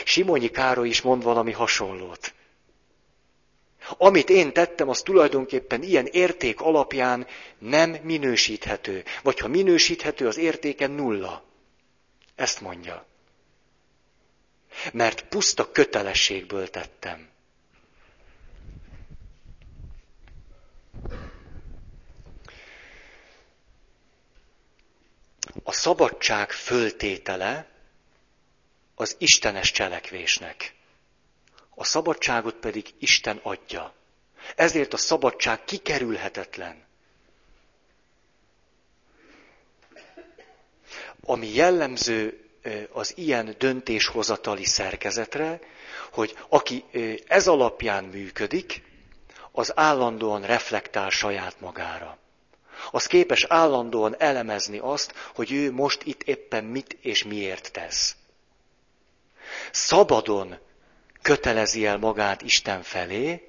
Simonyi 0.05 0.49
Károly 0.49 0.89
is 0.89 1.01
mond 1.01 1.23
valami 1.23 1.53
hasonlót. 1.53 2.33
Amit 3.97 4.31
én 4.31 4.53
tettem, 4.53 4.89
az 4.89 5.01
tulajdonképpen 5.01 5.83
ilyen 5.83 6.07
érték 6.07 6.61
alapján 6.61 7.27
nem 7.59 7.91
minősíthető. 8.03 9.05
Vagy 9.23 9.39
ha 9.39 9.49
minősíthető, 9.49 10.27
az 10.27 10.37
értéke 10.37 10.87
nulla. 10.87 11.45
Ezt 12.35 12.61
mondja. 12.61 13.07
Mert 14.93 15.23
puszta 15.29 15.71
kötelességből 15.71 16.69
tettem. 16.69 17.29
szabadság 25.79 26.51
föltétele 26.51 27.67
az 28.95 29.17
istenes 29.19 29.71
cselekvésnek. 29.71 30.75
A 31.81 31.85
szabadságot 31.85 32.55
pedig 32.55 32.95
Isten 32.99 33.41
adja. 33.43 33.93
Ezért 34.57 34.93
a 34.93 34.97
szabadság 34.97 35.65
kikerülhetetlen. 35.65 36.85
Ami 41.25 41.55
jellemző 41.55 42.49
az 42.93 43.13
ilyen 43.17 43.55
döntéshozatali 43.59 44.65
szerkezetre, 44.65 45.61
hogy 46.13 46.37
aki 46.49 46.85
ez 47.27 47.49
alapján 47.49 48.05
működik, 48.05 48.83
az 49.53 49.73
állandóan 49.79 50.43
reflektál 50.43 51.11
saját 51.11 51.61
magára. 51.61 52.19
Az 52.91 53.07
képes 53.07 53.45
állandóan 53.45 54.15
elemezni 54.19 54.79
azt, 54.79 55.15
hogy 55.35 55.53
ő 55.53 55.73
most 55.73 56.03
itt 56.03 56.23
éppen 56.23 56.65
mit 56.65 56.97
és 57.01 57.25
miért 57.25 57.73
tesz. 57.73 58.17
Szabadon 59.71 60.59
kötelezi 61.23 61.87
el 61.87 61.97
magát 61.99 62.43
Isten 62.43 62.83
felé, 62.83 63.49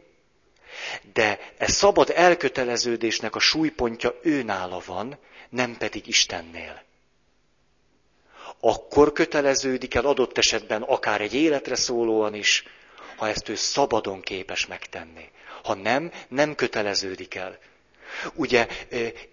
de 1.14 1.40
e 1.58 1.68
szabad 1.68 2.12
elköteleződésnek 2.16 3.36
a 3.36 3.40
súlypontja 3.40 4.20
őnála 4.22 4.82
van, 4.86 5.18
nem 5.50 5.78
pedig 5.78 6.08
Istennél. 6.08 6.84
Akkor 8.60 9.12
köteleződik 9.12 9.96
el 9.96 10.06
adott 10.06 10.38
esetben 10.38 10.82
akár 10.82 11.22
egy 11.22 11.34
életre 11.34 11.76
szólóan 11.76 12.34
is, 12.34 12.64
ha 13.16 13.28
ezt 13.28 13.50
ő 13.50 13.56
szabadon 13.56 14.22
képes 14.22 14.66
megtenni. 14.66 15.30
Ha 15.64 15.74
nem, 15.74 16.12
nem 16.28 16.56
köteleződik 16.56 17.36
el. 17.36 17.58
Ugye 18.34 18.68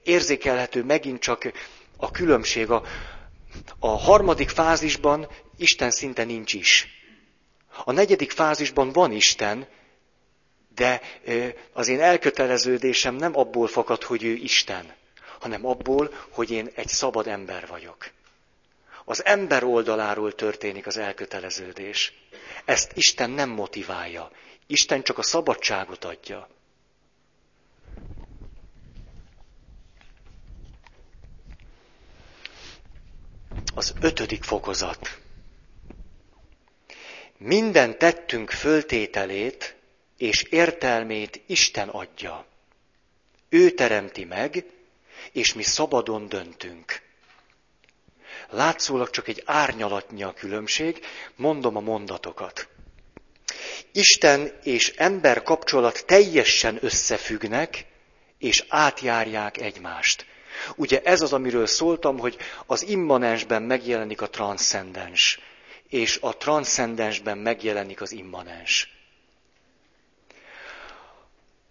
érzékelhető 0.02 0.84
megint 0.84 1.20
csak 1.20 1.52
a 1.96 2.10
különbség. 2.10 2.70
A, 2.70 2.82
a 3.78 3.88
harmadik 3.88 4.48
fázisban 4.48 5.28
Isten 5.56 5.90
szinte 5.90 6.24
nincs 6.24 6.52
is. 6.52 6.86
A 7.84 7.92
negyedik 7.92 8.30
fázisban 8.30 8.92
van 8.92 9.12
Isten, 9.12 9.66
de 10.74 11.00
az 11.72 11.88
én 11.88 12.00
elköteleződésem 12.00 13.14
nem 13.14 13.36
abból 13.38 13.66
fakad, 13.66 14.02
hogy 14.02 14.24
ő 14.24 14.32
Isten, 14.32 14.94
hanem 15.38 15.66
abból, 15.66 16.12
hogy 16.30 16.50
én 16.50 16.70
egy 16.74 16.88
szabad 16.88 17.26
ember 17.26 17.66
vagyok. 17.66 18.10
Az 19.04 19.24
ember 19.24 19.64
oldaláról 19.64 20.34
történik 20.34 20.86
az 20.86 20.96
elköteleződés. 20.96 22.12
Ezt 22.64 22.92
Isten 22.94 23.30
nem 23.30 23.48
motiválja. 23.50 24.30
Isten 24.66 25.02
csak 25.02 25.18
a 25.18 25.22
szabadságot 25.22 26.04
adja. 26.04 26.48
Az 33.74 33.94
ötödik 34.00 34.42
fokozat. 34.42 35.18
Minden 37.38 37.98
tettünk 37.98 38.50
föltételét 38.50 39.76
és 40.18 40.42
értelmét 40.42 41.40
Isten 41.46 41.88
adja. 41.88 42.46
Ő 43.48 43.70
teremti 43.70 44.24
meg, 44.24 44.64
és 45.32 45.54
mi 45.54 45.62
szabadon 45.62 46.28
döntünk. 46.28 47.00
Látszólag 48.50 49.10
csak 49.10 49.28
egy 49.28 49.42
árnyalatnyi 49.44 50.22
a 50.22 50.32
különbség, 50.32 51.00
mondom 51.34 51.76
a 51.76 51.80
mondatokat. 51.80 52.68
Isten 53.92 54.52
és 54.62 54.88
ember 54.96 55.42
kapcsolat 55.42 56.04
teljesen 56.06 56.78
összefüggnek, 56.80 57.84
és 58.38 58.64
átjárják 58.68 59.60
egymást. 59.60 60.26
Ugye 60.76 61.00
ez 61.04 61.20
az, 61.20 61.32
amiről 61.32 61.66
szóltam, 61.66 62.18
hogy 62.18 62.36
az 62.66 62.82
immanensben 62.82 63.62
megjelenik 63.62 64.20
a 64.20 64.30
transzcendens, 64.30 65.40
és 65.88 66.18
a 66.20 66.36
transzcendensben 66.36 67.38
megjelenik 67.38 68.00
az 68.00 68.12
immanens. 68.12 68.94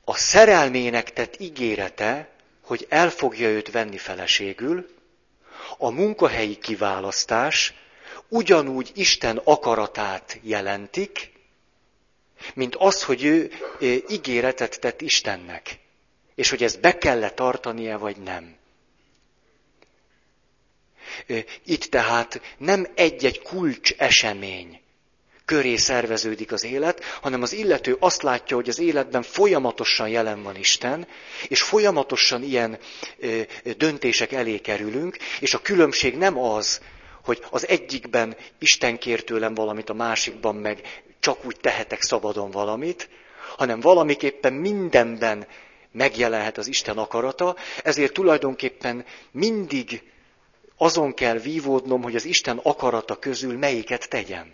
A 0.03 0.15
szerelmének 0.15 1.13
tett 1.13 1.39
ígérete, 1.39 2.29
hogy 2.61 2.85
el 2.89 3.09
fogja 3.09 3.47
őt 3.47 3.71
venni 3.71 3.97
feleségül, 3.97 4.89
a 5.77 5.89
munkahelyi 5.89 6.57
kiválasztás 6.57 7.73
ugyanúgy 8.27 8.91
Isten 8.93 9.41
akaratát 9.43 10.39
jelentik, 10.41 11.31
mint 12.53 12.75
az, 12.75 13.03
hogy 13.03 13.23
ő 13.23 13.51
ígéretet 14.09 14.79
tett 14.79 15.01
Istennek, 15.01 15.79
és 16.35 16.49
hogy 16.49 16.63
ezt 16.63 16.79
be 16.79 16.97
kell 16.97 17.29
tartania, 17.29 17.97
vagy 17.97 18.17
nem. 18.17 18.55
Itt 21.65 21.83
tehát 21.83 22.41
nem 22.57 22.87
egy-egy 22.95 23.41
kulcs 23.41 23.93
esemény 23.97 24.79
köré 25.45 25.75
szerveződik 25.75 26.51
az 26.51 26.63
élet, 26.63 27.03
hanem 27.03 27.41
az 27.41 27.53
illető 27.53 27.95
azt 27.99 28.21
látja, 28.21 28.55
hogy 28.55 28.69
az 28.69 28.79
életben 28.79 29.21
folyamatosan 29.21 30.07
jelen 30.07 30.43
van 30.43 30.55
Isten, 30.55 31.07
és 31.47 31.61
folyamatosan 31.61 32.43
ilyen 32.43 32.77
döntések 33.77 34.31
elé 34.31 34.57
kerülünk, 34.57 35.17
és 35.39 35.53
a 35.53 35.61
különbség 35.61 36.17
nem 36.17 36.37
az, 36.37 36.81
hogy 37.23 37.43
az 37.49 37.67
egyikben 37.67 38.35
Isten 38.59 38.97
kér 38.97 39.23
tőlem 39.23 39.53
valamit, 39.53 39.89
a 39.89 39.93
másikban 39.93 40.55
meg 40.55 41.03
csak 41.19 41.45
úgy 41.45 41.57
tehetek 41.61 42.01
szabadon 42.01 42.51
valamit, 42.51 43.09
hanem 43.57 43.79
valamiképpen 43.79 44.53
mindenben 44.53 45.47
megjelenhet 45.91 46.57
az 46.57 46.67
Isten 46.67 46.97
akarata, 46.97 47.55
ezért 47.83 48.13
tulajdonképpen 48.13 49.05
mindig 49.31 50.03
azon 50.77 51.13
kell 51.13 51.37
vívódnom, 51.37 52.01
hogy 52.01 52.15
az 52.15 52.25
Isten 52.25 52.59
akarata 52.63 53.15
közül 53.15 53.57
melyiket 53.57 54.09
tegyem. 54.09 54.51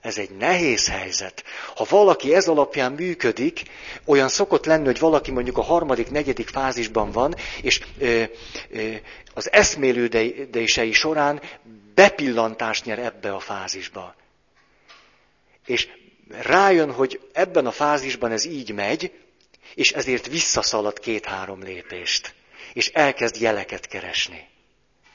Ez 0.00 0.18
egy 0.18 0.30
nehéz 0.30 0.88
helyzet. 0.88 1.44
Ha 1.74 1.86
valaki 1.88 2.34
ez 2.34 2.48
alapján 2.48 2.92
működik, 2.92 3.62
olyan 4.04 4.28
szokott 4.28 4.64
lenni, 4.64 4.84
hogy 4.84 4.98
valaki 4.98 5.30
mondjuk 5.30 5.58
a 5.58 5.62
harmadik, 5.62 6.10
negyedik 6.10 6.48
fázisban 6.48 7.10
van, 7.10 7.34
és 7.62 7.80
ö, 7.98 8.22
ö, 8.70 8.94
az 9.34 9.52
eszmélődései 9.52 10.92
során 10.92 11.40
bepillantást 11.94 12.84
nyer 12.84 12.98
ebbe 12.98 13.34
a 13.34 13.40
fázisba. 13.40 14.14
És 15.66 15.88
rájön, 16.28 16.92
hogy 16.92 17.20
ebben 17.32 17.66
a 17.66 17.70
fázisban 17.70 18.30
ez 18.30 18.44
így 18.44 18.72
megy, 18.72 19.12
és 19.74 19.92
ezért 19.92 20.26
visszaszalad 20.26 20.98
két-három 20.98 21.62
lépést. 21.62 22.34
És 22.72 22.88
elkezd 22.88 23.40
jeleket 23.40 23.86
keresni. 23.86 24.48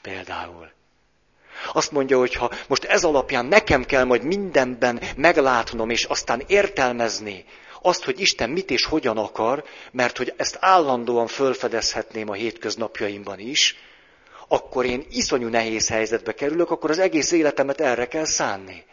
Például. 0.02 0.70
Azt 1.72 1.90
mondja, 1.90 2.18
hogy 2.18 2.34
ha 2.34 2.50
most 2.68 2.84
ez 2.84 3.04
alapján 3.04 3.46
nekem 3.46 3.84
kell 3.84 4.04
majd 4.04 4.22
mindenben 4.22 5.02
meglátnom, 5.16 5.90
és 5.90 6.04
aztán 6.04 6.42
értelmezni 6.46 7.44
azt, 7.82 8.04
hogy 8.04 8.20
Isten 8.20 8.50
mit 8.50 8.70
és 8.70 8.84
hogyan 8.84 9.18
akar, 9.18 9.64
mert 9.90 10.16
hogy 10.16 10.34
ezt 10.36 10.56
állandóan 10.60 11.26
fölfedezhetném 11.26 12.28
a 12.28 12.32
hétköznapjaimban 12.32 13.38
is, 13.38 13.76
akkor 14.48 14.84
én 14.84 15.06
iszonyú 15.10 15.48
nehéz 15.48 15.88
helyzetbe 15.88 16.34
kerülök, 16.34 16.70
akkor 16.70 16.90
az 16.90 16.98
egész 16.98 17.32
életemet 17.32 17.80
erre 17.80 18.08
kell 18.08 18.24
szánni. 18.24 18.84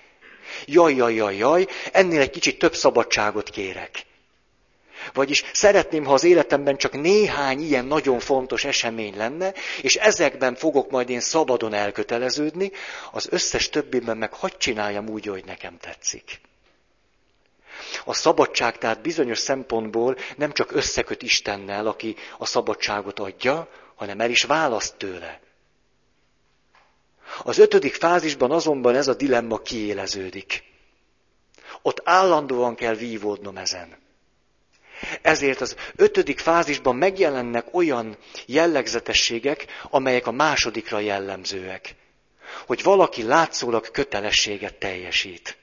Jaj, 0.66 0.95
jaj, 0.95 1.13
jaj, 1.13 1.36
jaj, 1.36 1.68
ennél 1.91 2.20
egy 2.20 2.30
kicsit 2.30 2.59
több 2.59 2.76
szabadságot 2.76 3.49
kérek. 3.49 4.05
Vagyis 5.14 5.43
szeretném, 5.53 6.06
ha 6.06 6.14
az 6.14 6.24
életemben 6.24 6.78
csak 6.78 6.93
néhány 6.93 7.62
ilyen 7.62 7.86
nagyon 7.86 8.20
fontos 8.20 8.64
esemény 8.64 9.18
lenne, 9.18 9.53
és 9.82 9.95
ezekben 9.95 10.56
fogok 10.56 10.89
majd 10.89 11.10
én 11.10 11.20
szabadon 11.20 11.74
elköteleződni, 11.74 12.72
az 13.12 13.28
összes 13.32 13.70
többiben 13.70 14.18
meg 14.18 14.34
hadd 14.34 14.58
csináljam 14.58 15.10
úgy, 15.10 15.26
hogy 15.26 15.45
nekem 15.45 15.78
tetszik. 15.78 16.41
A 18.06 18.14
szabadság 18.14 18.78
tehát 18.78 19.01
bizonyos 19.01 19.39
szempontból 19.39 20.18
nem 20.38 20.51
csak 20.51 20.72
összeköt 20.72 21.22
Istennel, 21.22 21.88
aki 21.88 22.16
a 22.38 22.45
szabadságot 22.45 23.20
adja, 23.20 23.70
hanem 23.95 24.20
el 24.20 24.30
is 24.30 24.43
választ 24.43 24.95
tőle. 24.95 25.39
Az 27.43 27.58
ötödik 27.58 27.93
fázisban 27.93 28.51
azonban 28.51 28.95
ez 28.95 29.08
a 29.08 29.14
dilemma 29.14 29.58
kiéleződik. 29.58 30.64
Ott 31.82 32.01
állandóan 32.03 32.76
kell 32.76 32.95
vívódnom 32.95 33.58
ezen. 33.58 34.05
Ezért 35.22 35.62
az 35.62 35.76
ötödik 35.96 36.39
fázisban 36.39 36.96
megjelennek 36.96 37.66
olyan 37.72 38.18
jellegzetességek, 38.46 39.66
amelyek 39.89 40.28
a 40.28 40.32
másodikra 40.32 41.00
jellemzőek. 41.00 41.96
Hogy 42.66 42.84
valaki 42.84 43.24
látszólag 43.24 43.91
kötelességet 43.91 44.76
teljesít. 44.76 45.58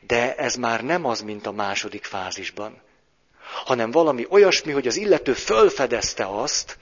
De 0.00 0.34
ez 0.34 0.54
már 0.54 0.84
nem 0.84 1.04
az, 1.04 1.20
mint 1.20 1.46
a 1.46 1.52
második 1.52 2.04
fázisban, 2.04 2.82
hanem 3.64 3.90
valami 3.90 4.26
olyasmi, 4.28 4.72
hogy 4.72 4.86
az 4.86 4.96
illető 4.96 5.32
fölfedezte 5.32 6.26
azt, 6.26 6.78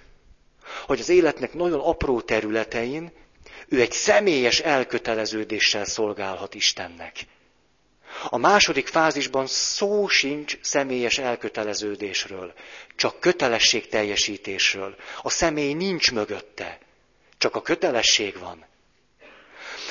hogy 0.87 1.01
az 1.01 1.09
életnek 1.09 1.55
nagyon 1.55 1.81
apró 1.81 2.21
területein 2.21 3.13
ő 3.69 3.81
egy 3.81 3.93
személyes 3.93 4.61
elköteleződéssel 4.61 5.85
szolgálhat 5.85 6.55
Istennek. 6.55 7.27
A 8.29 8.37
második 8.37 8.87
fázisban 8.87 9.47
szó 9.47 10.09
sincs 10.09 10.59
személyes 10.61 11.19
elköteleződésről, 11.19 12.53
csak 12.97 13.21
kötelesség 13.21 13.89
teljesítésről. 13.89 14.97
A 15.23 15.31
személy 15.31 15.73
nincs 15.73 16.13
mögötte. 16.13 16.79
Csak 17.39 17.57
a 17.57 17.63
kötelesség 17.63 18.39
van. 18.39 18.67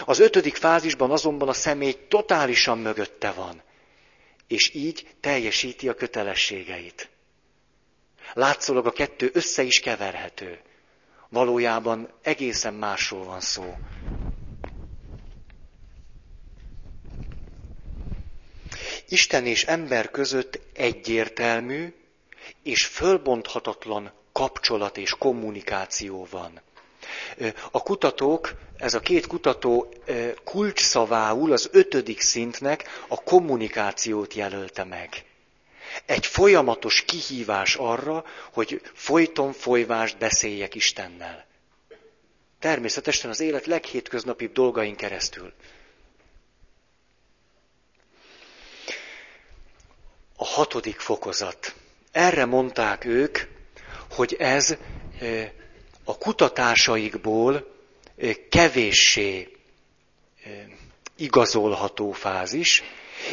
Az 0.06 0.20
ötödik 0.20 0.56
fázisban 0.56 1.12
azonban 1.12 1.48
a 1.48 1.54
személy 1.54 1.96
totálisan 2.08 2.78
mögötte 2.78 3.32
van, 3.32 3.62
és 4.48 4.74
így 4.74 5.08
teljesíti 5.20 5.90
a 5.90 5.94
kötelességeit. 5.94 7.10
Látszólag 8.34 8.86
a 8.86 8.92
kettő 8.92 9.30
össze 9.34 9.64
is 9.64 9.80
keverhető. 9.80 10.60
Valójában 11.30 12.14
egészen 12.22 12.74
másról 12.74 13.24
van 13.24 13.40
szó. 13.42 13.76
Isten 19.12 19.46
és 19.46 19.64
ember 19.66 20.12
között 20.12 20.60
egyértelmű 20.74 21.94
és 22.64 22.86
fölbonthatatlan 22.86 24.12
kapcsolat 24.32 24.98
és 24.98 25.12
kommunikáció 25.20 26.28
van. 26.32 26.62
A 27.72 27.82
kutatók, 27.84 28.54
ez 28.78 28.94
a 28.94 29.00
két 29.00 29.28
kutató 29.28 29.94
kulcsszavául 30.44 31.52
az 31.52 31.70
ötödik 31.72 32.22
szintnek 32.22 33.04
a 33.08 33.24
kommunikációt 33.24 34.34
jelölte 34.34 34.84
meg. 34.84 35.26
Egy 36.06 36.26
folyamatos 36.26 37.02
kihívás 37.02 37.76
arra, 37.76 38.26
hogy 38.54 38.82
folyton 38.94 39.54
folyvást 39.54 40.18
beszéljek 40.18 40.76
Istennel. 40.76 41.46
Természetesen 42.60 43.30
az 43.30 43.40
élet 43.40 43.66
leghétköznapibb 43.66 44.52
dolgain 44.52 44.96
keresztül. 44.96 45.54
A 50.42 50.46
hatodik 50.46 51.00
fokozat. 51.00 51.76
Erre 52.12 52.46
mondták 52.46 53.06
ők, 53.06 53.40
hogy 54.10 54.36
ez 54.40 54.76
a 56.04 56.18
kutatásaikból 56.18 57.76
kevéssé 58.50 59.58
igazolható 61.16 62.12
fázis, 62.12 62.84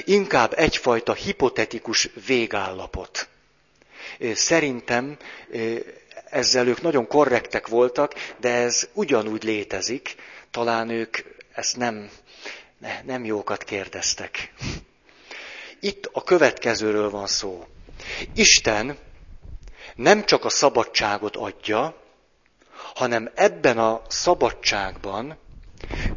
inkább 0.04 0.52
egyfajta 0.56 1.14
hipotetikus 1.14 2.09
végállapot. 2.26 3.28
Szerintem 4.32 5.16
ezzel 6.30 6.66
ők 6.66 6.82
nagyon 6.82 7.06
korrektek 7.06 7.66
voltak, 7.66 8.14
de 8.40 8.50
ez 8.50 8.88
ugyanúgy 8.92 9.42
létezik, 9.44 10.14
talán 10.50 10.90
ők 10.90 11.16
ezt 11.52 11.76
nem, 11.76 12.11
nem 13.04 13.24
jókat 13.24 13.64
kérdeztek. 13.64 14.52
Itt 15.80 16.08
a 16.12 16.24
következőről 16.24 17.10
van 17.10 17.26
szó. 17.26 17.66
Isten 18.34 18.98
nem 19.94 20.24
csak 20.24 20.44
a 20.44 20.48
szabadságot 20.48 21.36
adja, 21.36 22.02
hanem 22.94 23.30
ebben 23.34 23.78
a 23.78 24.02
szabadságban 24.08 25.38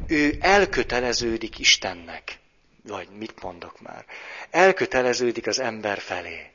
ő 0.08 0.38
elköteleződik 0.40 1.60
Istennek. 1.60 2.40
Vagy 2.88 3.08
mit 3.18 3.42
mondok 3.42 3.82
már? 3.82 4.06
Elköteleződik 4.50 5.48
az 5.48 5.60
ember 5.60 6.00
felé. 6.00 6.52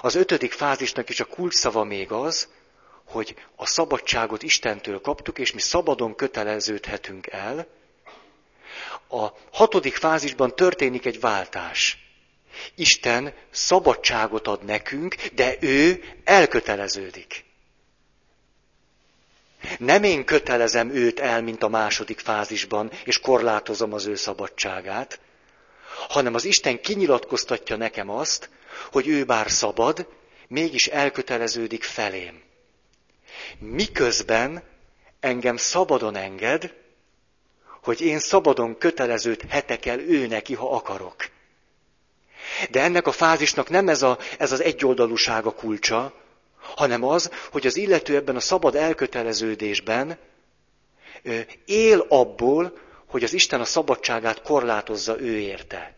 Az 0.00 0.14
ötödik 0.14 0.52
fázisnak 0.52 1.08
is 1.08 1.20
a 1.20 1.24
kulcsszava 1.24 1.84
még 1.84 2.12
az, 2.12 2.48
hogy 3.04 3.34
a 3.56 3.66
szabadságot 3.66 4.42
Istentől 4.42 5.00
kaptuk, 5.00 5.38
és 5.38 5.52
mi 5.52 5.60
szabadon 5.60 6.14
köteleződhetünk 6.14 7.26
el. 7.26 7.66
A 9.12 9.32
hatodik 9.52 9.94
fázisban 9.96 10.54
történik 10.54 11.04
egy 11.06 11.20
váltás. 11.20 11.98
Isten 12.74 13.34
szabadságot 13.50 14.46
ad 14.46 14.64
nekünk, 14.64 15.14
de 15.14 15.56
ő 15.60 16.04
elköteleződik. 16.24 17.44
Nem 19.78 20.02
én 20.02 20.24
kötelezem 20.24 20.90
őt 20.90 21.20
el, 21.20 21.42
mint 21.42 21.62
a 21.62 21.68
második 21.68 22.18
fázisban, 22.18 22.90
és 23.04 23.20
korlátozom 23.20 23.92
az 23.92 24.06
ő 24.06 24.14
szabadságát, 24.14 25.20
hanem 26.08 26.34
az 26.34 26.44
Isten 26.44 26.80
kinyilatkoztatja 26.80 27.76
nekem 27.76 28.10
azt, 28.10 28.50
hogy 28.92 29.08
ő 29.08 29.24
bár 29.24 29.50
szabad, 29.50 30.08
mégis 30.48 30.86
elköteleződik 30.86 31.82
felém. 31.82 32.42
Miközben 33.58 34.62
engem 35.20 35.56
szabadon 35.56 36.16
enged, 36.16 36.74
hogy 37.82 38.00
én 38.00 38.18
szabadon 38.18 38.78
köteleződhetek 38.78 39.86
el 39.86 40.00
ő 40.00 40.26
neki, 40.26 40.54
ha 40.54 40.74
akarok. 40.74 41.16
De 42.70 42.82
ennek 42.82 43.06
a 43.06 43.12
fázisnak 43.12 43.68
nem 43.68 43.88
ez, 43.88 44.02
a, 44.02 44.18
ez 44.38 44.52
az 44.52 44.60
egyoldalúság 44.60 45.46
a 45.46 45.54
kulcsa, 45.54 46.12
hanem 46.76 47.04
az, 47.04 47.30
hogy 47.50 47.66
az 47.66 47.76
illető 47.76 48.16
ebben 48.16 48.36
a 48.36 48.40
szabad 48.40 48.74
elköteleződésben 48.74 50.18
él 51.64 52.06
abból, 52.08 52.78
hogy 53.06 53.24
az 53.24 53.32
Isten 53.32 53.60
a 53.60 53.64
szabadságát 53.64 54.42
korlátozza 54.42 55.20
ő 55.20 55.38
érte. 55.38 55.94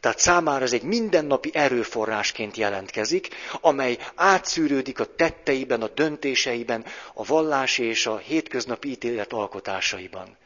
Tehát 0.00 0.18
számára 0.18 0.64
ez 0.64 0.72
egy 0.72 0.82
mindennapi 0.82 1.50
erőforrásként 1.54 2.56
jelentkezik, 2.56 3.28
amely 3.60 3.98
átszűrődik 4.14 5.00
a 5.00 5.14
tetteiben, 5.14 5.82
a 5.82 5.88
döntéseiben, 5.88 6.84
a 7.14 7.24
vallási 7.24 7.84
és 7.84 8.06
a 8.06 8.16
hétköznapi 8.18 8.90
ítélet 8.90 9.32
alkotásaiban. 9.32 10.36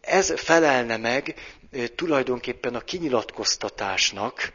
Ez 0.00 0.40
felelne 0.40 0.96
meg 0.96 1.34
tulajdonképpen 1.94 2.74
a 2.74 2.80
kinyilatkoztatásnak, 2.80 4.52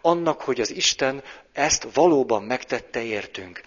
annak, 0.00 0.40
hogy 0.40 0.60
az 0.60 0.70
Isten 0.70 1.22
ezt 1.52 1.86
valóban 1.94 2.42
megtette 2.42 3.02
értünk. 3.02 3.60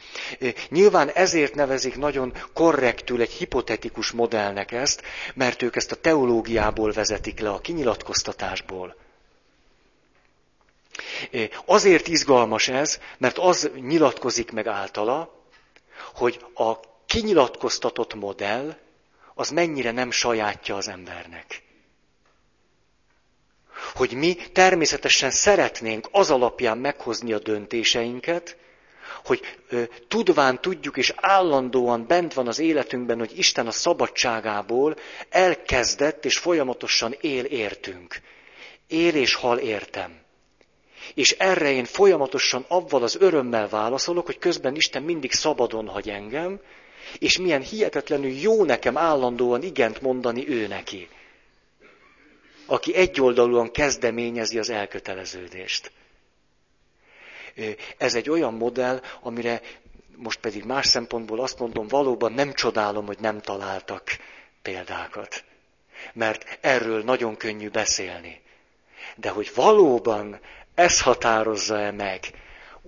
Nyilván 0.70 1.10
ezért 1.10 1.56
nevezik 1.56 1.98
nagyon 1.98 2.34
korrektül 2.54 3.22
egy 3.22 3.32
hipotetikus 3.32 4.12
modellnek 4.12 4.72
ezt, 4.72 5.02
mert 5.34 5.62
ők 5.62 5.76
ezt 5.76 5.92
a 5.92 5.96
teológiából 5.96 6.92
vezetik 6.92 7.40
le, 7.40 7.50
a 7.50 7.60
kinyilatkoztatásból. 7.60 8.96
Azért 11.66 12.08
izgalmas 12.08 12.68
ez, 12.68 13.00
mert 13.18 13.38
az 13.38 13.70
nyilatkozik 13.76 14.52
meg 14.52 14.68
általa, 14.68 15.44
hogy 16.14 16.46
a 16.54 16.80
kinyilatkoztatott 17.06 18.14
modell 18.14 18.78
az 19.34 19.50
mennyire 19.50 19.92
nem 19.92 20.12
sajátja 20.12 20.76
az 20.76 20.88
embernek 20.88 21.68
hogy 23.96 24.14
mi 24.14 24.36
természetesen 24.54 25.32
szeretnénk 25.32 26.08
az 26.12 26.32
alapján 26.32 26.78
meghozni 26.78 27.34
a 27.34 27.40
döntéseinket, 27.40 28.58
hogy 29.26 29.42
ö, 29.70 29.84
tudván 30.08 30.62
tudjuk 30.62 30.98
és 30.98 31.14
állandóan 31.16 32.06
bent 32.08 32.34
van 32.34 32.48
az 32.48 32.60
életünkben, 32.60 33.20
hogy 33.20 33.38
Isten 33.38 33.68
a 33.68 33.72
szabadságából 33.72 34.96
elkezdett 35.30 36.26
és 36.26 36.38
folyamatosan 36.38 37.16
él 37.22 37.44
értünk. 37.44 38.22
Él 38.88 39.16
és 39.16 39.34
hal 39.34 39.58
értem. 39.58 40.20
És 41.14 41.32
erre 41.32 41.72
én 41.72 41.86
folyamatosan 41.86 42.66
avval 42.68 43.04
az 43.04 43.18
örömmel 43.20 43.70
válaszolok, 43.70 44.26
hogy 44.26 44.38
közben 44.38 44.76
Isten 44.76 45.04
mindig 45.04 45.32
szabadon 45.32 45.88
hagy 45.88 46.10
engem, 46.10 46.60
és 47.20 47.38
milyen 47.38 47.62
hihetetlenül 47.62 48.32
jó 48.32 48.64
nekem 48.64 48.98
állandóan 48.98 49.64
igent 49.64 50.02
mondani 50.02 50.50
ő 50.50 50.68
neki 50.68 51.08
aki 52.70 52.96
egyoldalúan 52.96 53.72
kezdeményezi 53.72 54.60
az 54.60 54.70
elköteleződést. 54.70 55.92
Ez 57.98 58.16
egy 58.16 58.30
olyan 58.30 58.54
modell, 58.54 59.02
amire 59.22 59.62
most 60.16 60.40
pedig 60.40 60.64
más 60.64 60.88
szempontból 60.88 61.40
azt 61.40 61.60
mondom, 61.60 61.88
valóban 61.88 62.32
nem 62.32 62.54
csodálom, 62.54 63.06
hogy 63.06 63.20
nem 63.20 63.40
találtak 63.42 64.04
példákat. 64.62 65.44
Mert 66.14 66.58
erről 66.62 67.04
nagyon 67.04 67.38
könnyű 67.38 67.70
beszélni. 67.70 68.42
De 69.16 69.30
hogy 69.30 69.52
valóban 69.56 70.40
ez 70.76 71.02
határozza-e 71.02 71.92
meg, 71.92 72.20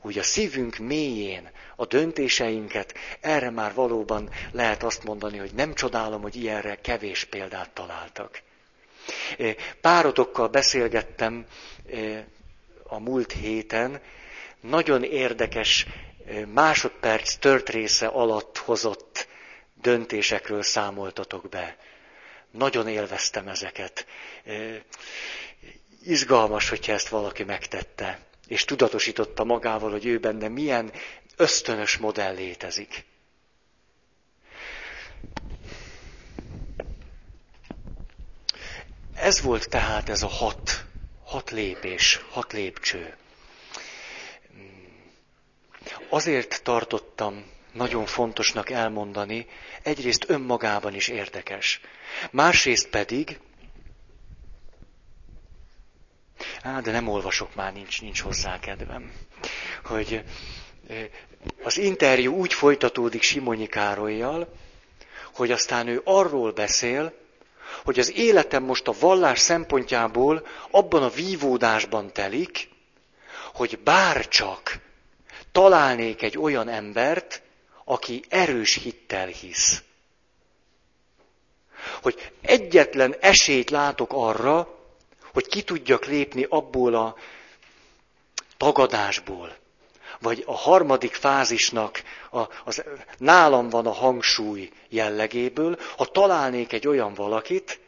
úgy 0.02 0.18
a 0.18 0.24
szívünk 0.24 0.78
mélyén 0.78 1.50
a 1.76 1.86
döntéseinket, 1.86 2.94
erre 3.22 3.50
már 3.50 3.74
valóban 3.74 4.30
lehet 4.52 4.84
azt 4.84 5.04
mondani, 5.04 5.38
hogy 5.38 5.54
nem 5.54 5.74
csodálom, 5.74 6.22
hogy 6.22 6.36
ilyenre 6.36 6.76
kevés 6.76 7.24
példát 7.24 7.70
találtak. 7.70 8.42
Párotokkal 9.82 10.48
beszélgettem 10.48 11.46
a 12.84 13.00
múlt 13.00 13.32
héten, 13.32 14.02
nagyon 14.62 15.04
érdekes 15.04 15.86
másodperc 16.54 17.36
tört 17.36 17.70
része 17.70 18.08
alatt 18.08 18.58
hozott 18.58 19.28
döntésekről 19.82 20.64
számoltatok 20.64 21.50
be. 21.50 21.78
Nagyon 22.52 22.88
élveztem 22.88 23.48
ezeket. 23.48 24.06
Izgalmas, 26.04 26.70
hogyha 26.70 26.92
ezt 26.92 27.08
valaki 27.08 27.44
megtette, 27.44 28.20
és 28.48 28.66
tudatosította 28.66 29.44
magával, 29.44 29.92
hogy 29.92 30.06
ő 30.06 30.20
benne 30.20 30.48
milyen 30.48 30.92
ösztönös 31.36 31.98
modell 31.98 32.34
létezik. 32.34 33.04
Ez 39.22 39.42
volt 39.42 39.70
tehát 39.70 40.10
ez 40.10 40.24
a 40.24 40.28
hat, 40.28 40.86
hat 41.24 41.52
lépés, 41.52 42.20
hat 42.30 42.54
lépcső. 42.54 43.16
azért 46.10 46.64
tartottam 46.64 47.46
nagyon 47.72 48.06
fontosnak 48.06 48.70
elmondani, 48.70 49.48
egyrészt 49.84 50.30
önmagában 50.30 50.94
is 50.94 51.08
érdekes, 51.08 51.82
másrészt 52.32 52.88
pedig, 52.88 53.40
á, 56.62 56.80
de 56.80 56.92
nem 56.92 57.08
olvasok 57.08 57.56
már, 57.56 57.74
nincs, 57.74 58.02
nincs 58.02 58.22
hozzá 58.22 58.60
kedvem, 58.60 59.12
hogy 59.84 60.24
az 61.64 61.78
interjú 61.78 62.34
úgy 62.34 62.54
folytatódik 62.54 63.22
Simonyi 63.22 63.68
Károlyjal, 63.68 64.54
hogy 65.34 65.52
aztán 65.52 65.88
ő 65.88 66.02
arról 66.04 66.52
beszél, 66.52 67.21
hogy 67.84 68.00
az 68.00 68.12
életem 68.16 68.64
most 68.64 68.88
a 68.88 68.96
vallás 69.00 69.40
szempontjából 69.40 70.48
abban 70.72 71.04
a 71.04 71.10
vívódásban 71.10 72.14
telik, 72.14 72.70
hogy 73.54 73.80
bárcsak 73.80 74.80
találnék 75.52 76.22
egy 76.22 76.38
olyan 76.38 76.70
embert, 76.70 77.42
aki 77.86 78.24
erős 78.30 78.74
hittel 78.74 79.28
hisz. 79.28 79.84
Hogy 82.02 82.32
egyetlen 82.42 83.16
esélyt 83.20 83.70
látok 83.70 84.14
arra, 84.14 84.80
hogy 85.34 85.48
ki 85.48 85.64
tudjak 85.64 86.06
lépni 86.06 86.46
abból 86.50 86.96
a 86.96 87.16
tagadásból, 88.58 89.56
vagy 90.22 90.44
a 90.46 90.56
harmadik 90.56 91.14
fázisnak 91.14 92.04
a, 92.32 92.42
az, 92.66 92.84
nálam 93.18 93.70
van 93.70 93.86
a 93.86 93.92
hangsúly 93.92 94.70
jellegéből, 94.90 95.78
ha 95.98 96.06
találnék 96.06 96.74
egy 96.74 96.88
olyan 96.88 97.14
valakit, 97.14 97.80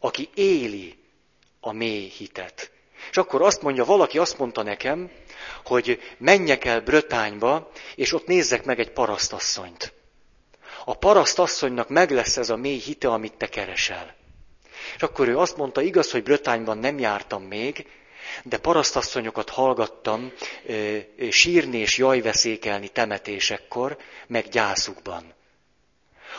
aki 0.00 0.28
éli 0.34 0.98
a 1.60 1.72
mély 1.72 2.08
hitet. 2.08 2.70
És 3.10 3.16
akkor 3.16 3.42
azt 3.42 3.62
mondja, 3.62 3.84
valaki 3.84 4.18
azt 4.18 4.38
mondta 4.38 4.62
nekem, 4.62 5.10
hogy 5.64 6.00
menjek 6.18 6.64
el 6.64 6.80
Brötányba, 6.80 7.70
és 7.94 8.12
ott 8.12 8.26
nézzek 8.26 8.64
meg 8.64 8.78
egy 8.80 8.90
parasztasszonyt. 8.90 9.92
A 10.84 10.94
parasztasszonynak 10.94 11.88
meg 11.88 12.10
lesz 12.10 12.36
ez 12.36 12.50
a 12.50 12.56
mély 12.56 12.78
hite, 12.78 13.08
amit 13.08 13.36
te 13.36 13.46
keresel. 13.46 14.14
És 14.96 15.02
akkor 15.02 15.28
ő 15.28 15.38
azt 15.38 15.56
mondta, 15.56 15.82
igaz, 15.82 16.10
hogy 16.10 16.22
Brötányban 16.22 16.78
nem 16.78 16.98
jártam 16.98 17.42
még, 17.42 17.86
de 18.42 18.58
parasztasszonyokat 18.58 19.50
hallgattam 19.50 20.32
sírni 21.30 21.78
és 21.78 21.98
jajveszékelni 21.98 22.88
temetésekkor, 22.88 23.96
meg 24.26 24.48
gyászukban. 24.48 25.34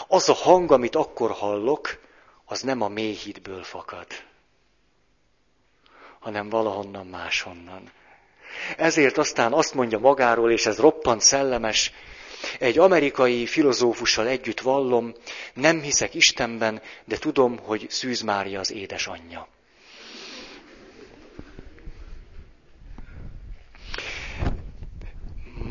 Az 0.07 0.29
a 0.29 0.33
hang, 0.33 0.71
amit 0.71 0.95
akkor 0.95 1.31
hallok, 1.31 1.99
az 2.45 2.61
nem 2.61 2.81
a 2.81 2.87
mély 2.87 3.17
fakad, 3.63 4.07
hanem 6.19 6.49
valahonnan 6.49 7.07
máshonnan. 7.07 7.91
Ezért 8.77 9.17
aztán 9.17 9.53
azt 9.53 9.73
mondja 9.73 9.99
magáról, 9.99 10.51
és 10.51 10.65
ez 10.65 10.79
roppant 10.79 11.21
szellemes, 11.21 11.91
egy 12.59 12.79
amerikai 12.79 13.45
filozófussal 13.45 14.27
együtt 14.27 14.59
vallom, 14.59 15.13
nem 15.53 15.81
hiszek 15.81 16.13
Istenben, 16.13 16.81
de 17.05 17.17
tudom, 17.17 17.57
hogy 17.57 17.85
Szűz 17.89 18.21
Mária 18.21 18.59
az 18.59 18.71
édesanyja. 18.71 19.47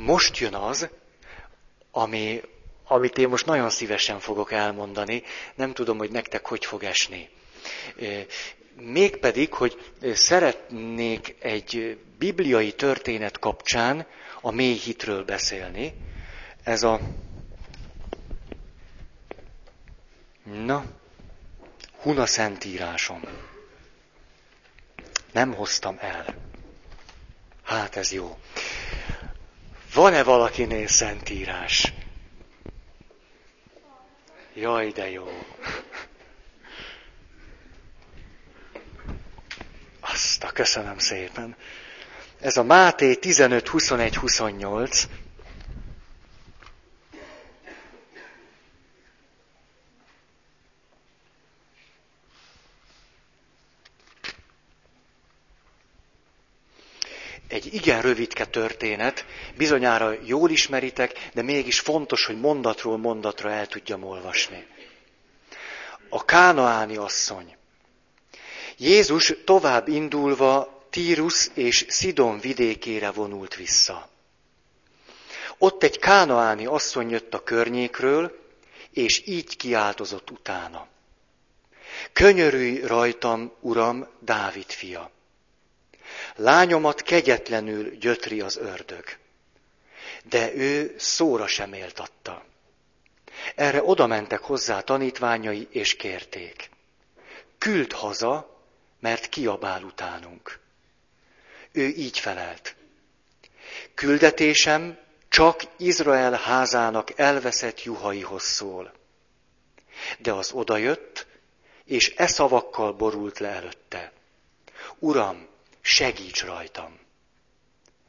Most 0.08 0.36
jön 0.38 0.54
az, 0.54 0.88
ami, 1.90 2.40
amit 2.84 3.18
én 3.18 3.28
most 3.28 3.46
nagyon 3.46 3.70
szívesen 3.70 4.20
fogok 4.20 4.52
elmondani, 4.52 5.22
nem 5.54 5.72
tudom, 5.72 5.98
hogy 5.98 6.10
nektek 6.10 6.46
hogy 6.46 6.64
fog 6.64 6.84
esni. 6.84 7.28
Mégpedig, 8.76 9.52
hogy 9.52 9.92
szeretnék 10.14 11.36
egy 11.40 11.98
bibliai 12.18 12.72
történet 12.72 13.38
kapcsán 13.38 14.06
a 14.40 14.50
mély 14.50 14.76
hitről 14.76 15.24
beszélni. 15.24 15.94
Ez 16.62 16.82
a... 16.82 17.00
Na, 20.44 20.84
Huna 22.02 22.26
Szentírásom. 22.26 23.22
Nem 25.32 25.54
hoztam 25.54 25.96
el. 26.00 26.34
Hát 27.64 27.96
ez 27.96 28.12
jó. 28.12 28.38
Van-e 29.94 30.22
valakinél 30.22 30.86
szentírás? 30.86 31.92
Jaj, 34.54 34.90
de 34.90 35.10
jó. 35.10 35.28
Azt 40.00 40.44
a 40.44 40.50
köszönöm 40.52 40.98
szépen. 40.98 41.56
Ez 42.40 42.56
a 42.56 42.62
Máté 42.62 43.14
15, 43.14 43.68
21, 43.68 44.16
28. 44.16 45.06
Egy 57.68 57.74
igen 57.74 58.02
rövidke 58.02 58.44
történet, 58.44 59.24
bizonyára 59.56 60.14
jól 60.24 60.50
ismeritek, 60.50 61.28
de 61.34 61.42
mégis 61.42 61.80
fontos, 61.80 62.24
hogy 62.24 62.40
mondatról 62.40 62.96
mondatra 62.96 63.50
el 63.50 63.66
tudjam 63.66 64.04
olvasni. 64.04 64.66
A 66.08 66.24
kánaáni 66.24 66.96
asszony. 66.96 67.56
Jézus 68.76 69.34
tovább 69.44 69.88
indulva 69.88 70.86
Tírus 70.90 71.50
és 71.54 71.84
Szidon 71.88 72.40
vidékére 72.40 73.10
vonult 73.10 73.54
vissza. 73.54 74.08
Ott 75.58 75.82
egy 75.82 75.98
kánaáni 75.98 76.66
asszony 76.66 77.10
jött 77.10 77.34
a 77.34 77.42
környékről, 77.42 78.38
és 78.90 79.26
így 79.26 79.56
kiáltozott 79.56 80.30
utána. 80.30 80.86
Könyörülj 82.12 82.80
rajtam, 82.80 83.52
uram, 83.60 84.08
Dávid 84.20 84.70
fia! 84.70 85.10
Lányomat 86.40 87.02
kegyetlenül 87.02 87.90
gyötri 87.96 88.40
az 88.40 88.56
ördög. 88.56 89.04
De 90.22 90.54
ő 90.54 90.94
szóra 90.98 91.46
sem 91.46 91.72
éltatta. 91.72 92.44
Erre 93.54 93.82
oda 93.82 94.06
mentek 94.06 94.40
hozzá 94.40 94.80
tanítványai, 94.80 95.68
és 95.70 95.96
kérték. 95.96 96.70
Küld 97.58 97.92
haza, 97.92 98.62
mert 99.00 99.28
kiabál 99.28 99.82
utánunk. 99.82 100.58
Ő 101.72 101.86
így 101.86 102.18
felelt. 102.18 102.76
Küldetésem 103.94 104.98
csak 105.28 105.62
Izrael 105.76 106.32
házának 106.32 107.18
elveszett 107.18 107.82
juhaihoz 107.82 108.42
szól. 108.42 108.92
De 110.18 110.32
az 110.32 110.52
odajött, 110.52 111.26
és 111.84 112.14
e 112.16 112.26
szavakkal 112.26 112.92
borult 112.92 113.38
le 113.38 113.48
előtte. 113.48 114.12
Uram, 114.98 115.48
segíts 115.88 116.44
rajtam. 116.44 116.98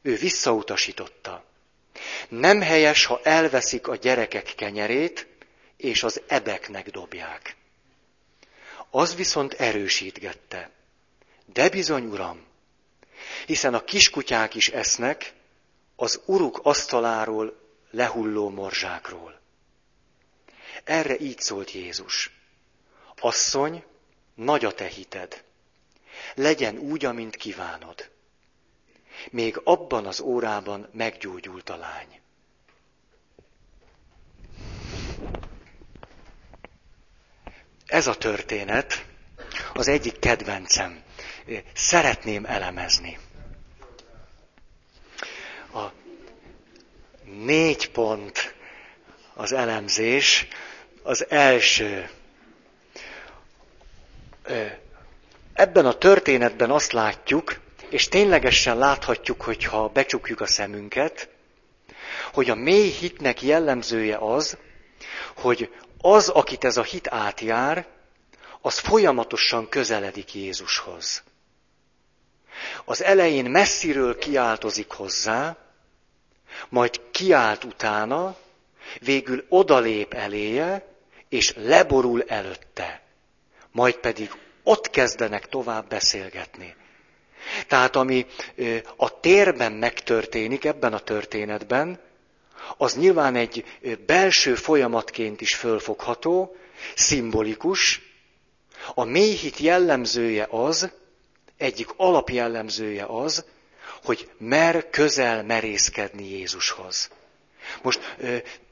Ő 0.02 0.16
visszautasította. 0.16 1.44
Nem 2.30 2.62
helyes, 2.62 3.06
ha 3.06 3.20
elveszik 3.24 3.88
a 3.88 3.96
gyerekek 3.96 4.54
kenyerét, 4.56 5.28
és 5.78 6.04
az 6.04 6.22
ebeknek 6.28 6.90
dobják. 6.90 7.56
Az 8.90 9.16
viszont 9.16 9.54
erősítgette. 9.54 10.72
De 11.46 11.70
bizony, 11.70 12.06
uram, 12.06 12.46
hiszen 13.46 13.74
a 13.74 13.84
kiskutyák 13.84 14.56
is 14.56 14.70
esznek 14.70 15.34
az 15.96 16.22
uruk 16.26 16.60
asztaláról 16.64 17.60
lehulló 17.92 18.50
morzsákról. 18.50 19.40
Erre 20.84 21.20
így 21.20 21.40
szólt 21.40 21.72
Jézus. 21.72 22.32
Asszony, 23.20 23.84
nagy 24.36 24.66
a 24.66 24.74
te 24.74 24.88
hited. 24.88 25.44
Legyen 26.36 26.78
úgy, 26.78 27.06
amint 27.06 27.36
kívánod. 27.36 28.10
Még 29.32 29.62
abban 29.64 30.06
az 30.06 30.20
órában 30.20 30.90
meggyógyult 30.94 31.70
a 31.70 31.76
lány. 31.78 32.20
Ez 37.86 38.08
a 38.08 38.16
történet 38.16 39.06
az 39.74 39.88
egyik 39.88 40.20
kedvencem 40.20 41.04
szeretném 41.74 42.46
elemezni. 42.46 43.18
A 45.74 45.86
négy 47.24 47.92
pont 47.92 48.56
az 49.34 49.52
elemzés, 49.52 50.48
az 51.04 51.30
első. 51.30 52.10
Ebben 55.60 55.86
a 55.86 55.94
történetben 55.94 56.72
azt 56.72 56.92
látjuk, 56.92 57.60
és 57.90 58.08
ténylegesen 58.08 58.78
láthatjuk, 58.78 59.42
hogyha 59.42 59.88
becsukjuk 59.88 60.42
a 60.42 60.48
szemünket, 60.48 61.30
hogy 62.34 62.50
a 62.50 62.56
mély 62.56 62.90
hitnek 62.90 63.42
jellemzője 63.42 64.18
az, 64.18 64.58
hogy 65.36 65.70
az, 66.02 66.30
akit 66.30 66.64
ez 66.64 66.78
a 66.78 66.84
hit 66.84 67.08
átjár, 67.08 67.88
az 68.62 68.78
folyamatosan 68.78 69.70
közeledik 69.70 70.34
Jézushoz 70.34 71.24
az 72.86 73.04
elején 73.04 73.46
messziről 73.52 74.18
kiáltozik 74.18 74.92
hozzá, 74.92 75.58
majd 76.70 77.02
kiált 77.12 77.64
utána, 77.64 78.36
végül 79.00 79.46
odalép 79.50 80.14
eléje, 80.14 80.88
és 81.30 81.54
leborul 81.56 82.24
előtte. 82.28 83.02
Majd 83.72 83.96
pedig 83.96 84.32
ott 84.70 84.90
kezdenek 84.90 85.48
tovább 85.48 85.88
beszélgetni. 85.88 86.76
Tehát 87.68 87.96
ami 87.96 88.26
a 88.96 89.20
térben 89.20 89.72
megtörténik 89.72 90.66
ebben 90.66 90.94
a 90.94 91.00
történetben, 91.00 92.00
az 92.78 92.96
nyilván 92.96 93.36
egy 93.36 93.66
belső 94.06 94.56
folyamatként 94.56 95.42
is 95.42 95.56
fölfogható, 95.56 96.56
szimbolikus. 96.96 98.02
A 98.94 99.04
mélyhit 99.04 99.58
jellemzője 99.58 100.48
az, 100.50 100.92
egyik 101.58 101.90
alapjellemzője 101.96 103.06
az, 103.06 103.46
hogy 104.04 104.30
mer 104.38 104.90
közel 104.90 105.44
merészkedni 105.44 106.30
Jézushoz. 106.30 107.10
Most 107.82 108.16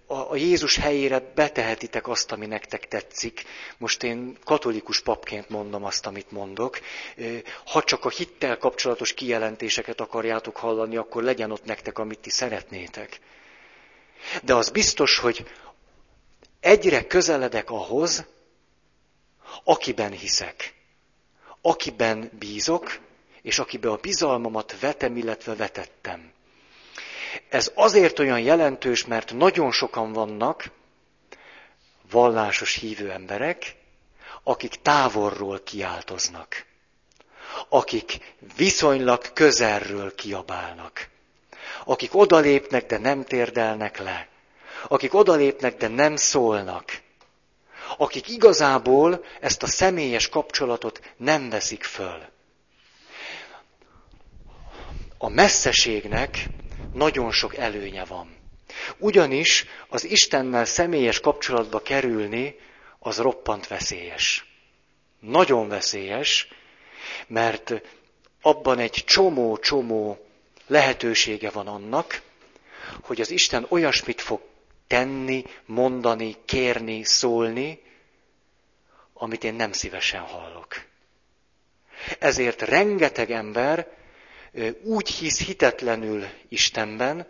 a 0.08 0.36
Jézus 0.36 0.76
helyére 0.78 1.20
betehetitek 1.36 2.08
azt, 2.08 2.32
ami 2.32 2.46
nektek 2.46 2.88
tetszik. 2.88 3.44
Most 3.78 4.04
én 4.04 4.38
katolikus 4.44 5.02
papként 5.02 5.50
mondom 5.50 5.84
azt, 5.84 6.06
amit 6.06 6.32
mondok. 6.32 6.80
Ha 7.66 7.84
csak 7.84 8.06
a 8.06 8.10
hittel 8.10 8.58
kapcsolatos 8.58 9.14
kijelentéseket 9.14 10.02
akarjátok 10.02 10.58
hallani, 10.58 10.98
akkor 10.98 11.24
legyen 11.24 11.52
ott 11.52 11.66
nektek, 11.66 11.98
amit 11.98 12.20
ti 12.20 12.30
szeretnétek. 12.30 13.20
De 14.44 14.54
az 14.54 14.70
biztos, 14.70 15.18
hogy 15.18 15.46
egyre 16.60 17.08
közeledek 17.08 17.70
ahhoz, 17.70 18.26
akiben 19.64 20.12
hiszek, 20.12 20.74
akiben 21.62 22.32
bízok, 22.40 23.00
és 23.42 23.60
akibe 23.60 23.92
a 23.92 23.96
bizalmamat 23.96 24.80
vetem, 24.80 25.18
illetve 25.18 25.56
vetettem. 25.56 26.32
Ez 27.50 27.72
azért 27.76 28.20
olyan 28.20 28.40
jelentős, 28.40 29.06
mert 29.06 29.34
nagyon 29.34 29.72
sokan 29.72 30.14
vannak 30.14 30.72
vallásos 32.12 32.74
hívő 32.74 33.12
emberek, 33.12 33.76
akik 34.44 34.82
távolról 34.82 35.64
kiáltoznak, 35.64 36.66
akik 37.70 38.36
viszonylag 38.56 39.34
közelről 39.34 40.16
kiabálnak, 40.16 41.10
akik 41.86 42.16
odalépnek, 42.16 42.86
de 42.86 42.98
nem 42.98 43.24
térdelnek 43.24 43.98
le, 43.98 44.28
akik 44.88 45.14
odalépnek, 45.14 45.78
de 45.78 45.88
nem 45.88 46.16
szólnak, 46.16 47.02
akik 47.98 48.30
igazából 48.30 49.26
ezt 49.40 49.64
a 49.64 49.68
személyes 49.68 50.30
kapcsolatot 50.30 51.14
nem 51.18 51.50
veszik 51.50 51.84
föl. 51.84 52.22
A 55.18 55.30
messzeségnek 55.30 56.46
nagyon 56.98 57.32
sok 57.32 57.56
előnye 57.56 58.06
van. 58.06 58.36
Ugyanis 58.98 59.66
az 59.88 60.04
Istennel 60.04 60.66
személyes 60.66 61.20
kapcsolatba 61.20 61.82
kerülni, 61.82 62.56
az 63.00 63.18
roppant 63.18 63.68
veszélyes. 63.68 64.46
Nagyon 65.20 65.68
veszélyes, 65.68 66.48
mert 67.28 67.74
abban 68.42 68.80
egy 68.80 69.04
csomó-csomó 69.06 70.28
lehetősége 70.68 71.50
van 71.50 71.68
annak, 71.68 72.22
hogy 73.02 73.22
az 73.22 73.30
Isten 73.30 73.66
olyasmit 73.70 74.22
fog 74.22 74.42
tenni, 74.88 75.44
mondani, 75.66 76.36
kérni, 76.46 77.04
szólni, 77.04 77.82
amit 79.14 79.44
én 79.44 79.54
nem 79.54 79.72
szívesen 79.72 80.22
hallok. 80.22 80.86
Ezért 82.20 82.62
rengeteg 82.62 83.32
ember 83.32 83.88
úgy 84.84 85.10
hisz 85.10 85.46
hitetlenül 85.46 86.26
Istenben, 86.50 87.28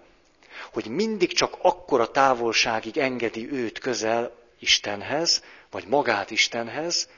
hogy 0.74 0.88
mindig 0.88 1.34
csak 1.34 1.58
akkora 1.62 2.12
távolságig 2.12 2.98
engedi 2.98 3.52
őt 3.52 3.80
közel 3.80 4.36
Istenhez, 4.60 5.44
vagy 5.72 5.88
magát 5.88 6.32
Istenhez, 6.32 7.10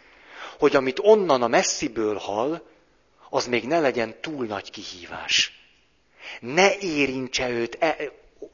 hogy 0.60 0.76
amit 0.76 1.00
onnan 1.02 1.42
a 1.42 1.48
messziből 1.48 2.16
hall, 2.16 2.62
az 3.30 3.48
még 3.48 3.64
ne 3.64 3.80
legyen 3.80 4.16
túl 4.22 4.46
nagy 4.46 4.72
kihívás. 4.72 5.60
Ne 6.40 6.78
érintse 6.78 7.50
őt, 7.50 7.78
e, 7.80 7.98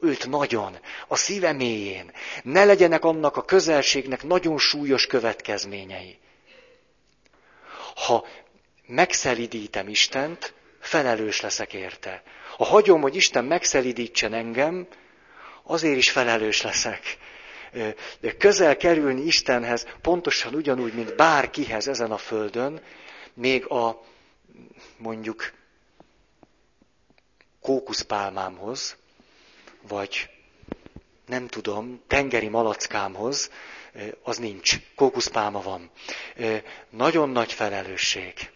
őt 0.00 0.26
nagyon, 0.28 0.78
a 1.08 1.16
szíve 1.16 1.52
mélyén. 1.52 2.12
Ne 2.42 2.64
legyenek 2.64 3.04
annak 3.04 3.36
a 3.36 3.44
közelségnek 3.44 4.22
nagyon 4.22 4.58
súlyos 4.58 5.06
következményei. 5.06 6.18
Ha 7.94 8.26
megszelidítem 8.86 9.88
Istent, 9.88 10.54
felelős 10.86 11.40
leszek 11.40 11.72
érte. 11.72 12.22
Ha 12.56 12.64
hagyom, 12.64 13.00
hogy 13.00 13.16
Isten 13.16 13.44
megszelidítsen 13.44 14.32
engem, 14.32 14.86
azért 15.62 15.96
is 15.96 16.10
felelős 16.10 16.62
leszek. 16.62 17.18
De 18.20 18.36
közel 18.36 18.76
kerülni 18.76 19.20
Istenhez 19.20 19.86
pontosan 20.00 20.54
ugyanúgy, 20.54 20.94
mint 20.94 21.16
bárkihez 21.16 21.88
ezen 21.88 22.10
a 22.10 22.16
földön, 22.16 22.80
még 23.34 23.66
a 23.66 24.02
mondjuk 24.96 25.52
kókuszpálmámhoz, 27.60 28.96
vagy 29.88 30.30
nem 31.26 31.46
tudom, 31.46 32.02
tengeri 32.06 32.48
malackámhoz, 32.48 33.50
az 34.22 34.36
nincs. 34.36 34.76
Kókuszpálma 34.94 35.62
van. 35.62 35.90
Nagyon 36.90 37.28
nagy 37.28 37.52
felelősség. 37.52 38.50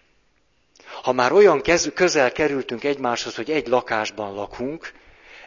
Ha 1.02 1.12
már 1.12 1.32
olyan 1.32 1.62
közel 1.94 2.32
kerültünk 2.32 2.84
egymáshoz, 2.84 3.34
hogy 3.34 3.50
egy 3.50 3.66
lakásban 3.66 4.34
lakunk, 4.34 4.92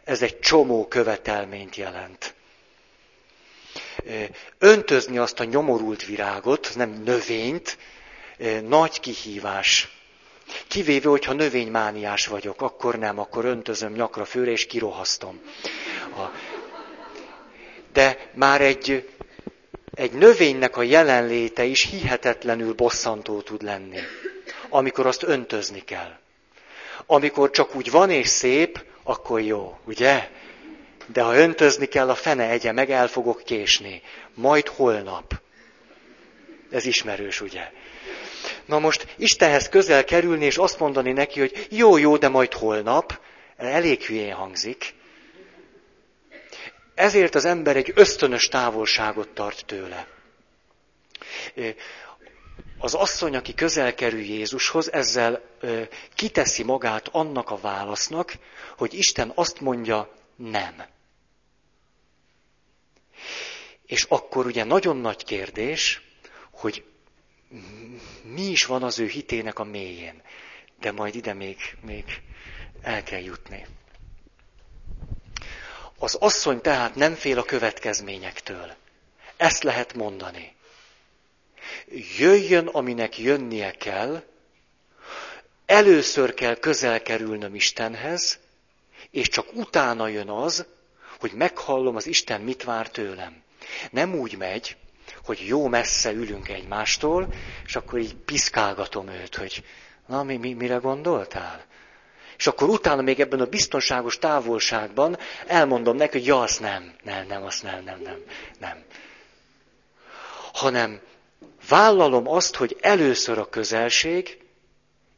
ez 0.04 0.22
egy 0.22 0.40
csomó 0.40 0.88
követelményt 0.88 1.76
jelent. 1.76 2.34
Öntözni 4.60 5.18
azt 5.18 5.40
a 5.40 5.44
nyomorult 5.44 6.06
virágot, 6.06 6.72
nem 6.76 7.02
növényt, 7.06 7.78
nagy 8.68 9.00
kihívás. 9.00 9.98
Kivéve, 10.68 11.10
hogyha 11.10 11.34
növénymániás 11.34 12.28
vagyok, 12.28 12.62
akkor 12.62 12.98
nem, 13.00 13.20
akkor 13.20 13.46
öntözöm 13.46 13.94
nyakra 13.94 14.26
főre 14.26 14.52
és 14.52 14.66
kirohasztom. 14.66 15.42
De 17.94 18.30
már 18.34 18.62
egy, 18.62 19.10
egy 19.94 20.12
növénynek 20.12 20.78
a 20.78 20.82
jelenléte 20.82 21.64
is 21.64 21.90
hihetetlenül 21.90 22.74
bosszantó 22.74 23.42
tud 23.42 23.62
lenni 23.62 24.00
amikor 24.74 25.06
azt 25.06 25.24
öntözni 25.24 25.80
kell. 25.80 26.18
Amikor 27.06 27.50
csak 27.50 27.76
úgy 27.76 27.92
van 27.92 28.10
és 28.10 28.28
szép, 28.28 28.86
akkor 29.04 29.42
jó, 29.42 29.80
ugye? 29.86 30.30
De 31.06 31.22
ha 31.22 31.36
öntözni 31.36 31.86
kell, 31.86 32.10
a 32.10 32.16
fene 32.16 32.50
egye 32.50 32.72
meg, 32.72 32.90
el 32.92 33.08
fogok 33.08 33.44
késni. 33.44 34.02
Majd 34.34 34.68
holnap. 34.68 35.42
Ez 36.72 36.86
ismerős, 36.86 37.42
ugye? 37.42 37.72
Na 38.66 38.80
most 38.80 39.08
Istenhez 39.18 39.70
közel 39.70 40.04
kerülni, 40.04 40.46
és 40.46 40.58
azt 40.58 40.80
mondani 40.80 41.12
neki, 41.12 41.40
hogy 41.40 41.68
jó, 41.70 41.98
jó, 41.98 42.18
de 42.18 42.28
majd 42.28 42.54
holnap, 42.54 43.20
elég 43.58 44.02
hülyén 44.02 44.34
hangzik. 44.34 44.94
Ezért 46.96 47.36
az 47.36 47.46
ember 47.46 47.76
egy 47.76 47.92
ösztönös 47.96 48.48
távolságot 48.48 49.30
tart 49.30 49.66
tőle 49.66 50.08
az 52.84 52.94
asszony, 52.94 53.36
aki 53.36 53.54
közel 53.54 53.94
kerül 53.94 54.22
Jézushoz, 54.22 54.92
ezzel 54.92 55.42
ö, 55.60 55.84
kiteszi 56.16 56.64
magát 56.64 57.08
annak 57.08 57.50
a 57.50 57.58
válasznak, 57.58 58.34
hogy 58.78 58.94
Isten 58.94 59.32
azt 59.36 59.60
mondja, 59.60 60.14
nem. 60.36 60.86
És 63.86 64.04
akkor 64.04 64.46
ugye 64.46 64.64
nagyon 64.64 64.98
nagy 64.98 65.24
kérdés, 65.24 66.02
hogy 66.52 66.84
mi 68.24 68.42
is 68.42 68.66
van 68.66 68.84
az 68.84 69.00
ő 69.00 69.08
hitének 69.08 69.60
a 69.60 69.64
mélyén. 69.64 70.22
De 70.80 70.92
majd 70.92 71.16
ide 71.16 71.34
még, 71.34 71.58
még 71.82 72.22
el 72.82 73.04
kell 73.04 73.22
jutni. 73.22 73.66
Az 76.00 76.16
asszony 76.16 76.62
tehát 76.62 76.96
nem 76.96 77.14
fél 77.14 77.38
a 77.38 77.44
következményektől. 77.44 78.76
Ezt 79.38 79.64
lehet 79.64 79.94
mondani 79.94 80.53
jöjjön, 82.18 82.68
aminek 82.68 83.18
jönnie 83.18 83.72
kell, 83.72 84.24
először 85.66 86.34
kell 86.34 86.56
közel 86.56 87.02
kerülnöm 87.02 87.56
Istenhez, 87.56 88.40
és 89.12 89.28
csak 89.28 89.46
utána 89.54 90.08
jön 90.08 90.30
az, 90.30 90.66
hogy 91.20 91.32
meghallom 91.32 91.96
az 91.96 92.08
Isten 92.08 92.42
mit 92.42 92.64
vár 92.64 92.90
tőlem. 92.90 93.42
Nem 93.92 94.16
úgy 94.16 94.38
megy, 94.38 94.76
hogy 95.26 95.48
jó 95.48 95.68
messze 95.68 96.12
ülünk 96.12 96.50
egymástól, 96.50 97.34
és 97.66 97.76
akkor 97.76 98.00
így 98.00 98.16
piszkálgatom 98.16 99.08
őt, 99.08 99.36
hogy 99.36 99.64
na, 100.08 100.24
mi, 100.24 100.38
mi, 100.38 100.54
mire 100.54 100.76
gondoltál? 100.76 101.66
És 102.38 102.48
akkor 102.48 102.70
utána 102.70 103.02
még 103.02 103.20
ebben 103.20 103.40
a 103.40 103.46
biztonságos 103.46 104.18
távolságban 104.18 105.18
elmondom 105.48 105.96
neki, 105.96 106.18
hogy 106.18 106.28
ja, 106.28 106.42
azt 106.42 106.60
nem, 106.60 106.94
nem, 107.04 107.28
nem, 107.28 107.44
azt 107.44 107.64
nem, 107.64 107.84
nem, 107.84 108.00
nem, 108.02 108.18
nem. 108.60 108.84
Hanem 110.54 111.02
Vállalom 111.68 112.28
azt, 112.28 112.56
hogy 112.56 112.78
először 112.82 113.38
a 113.38 113.50
közelség, 113.50 114.38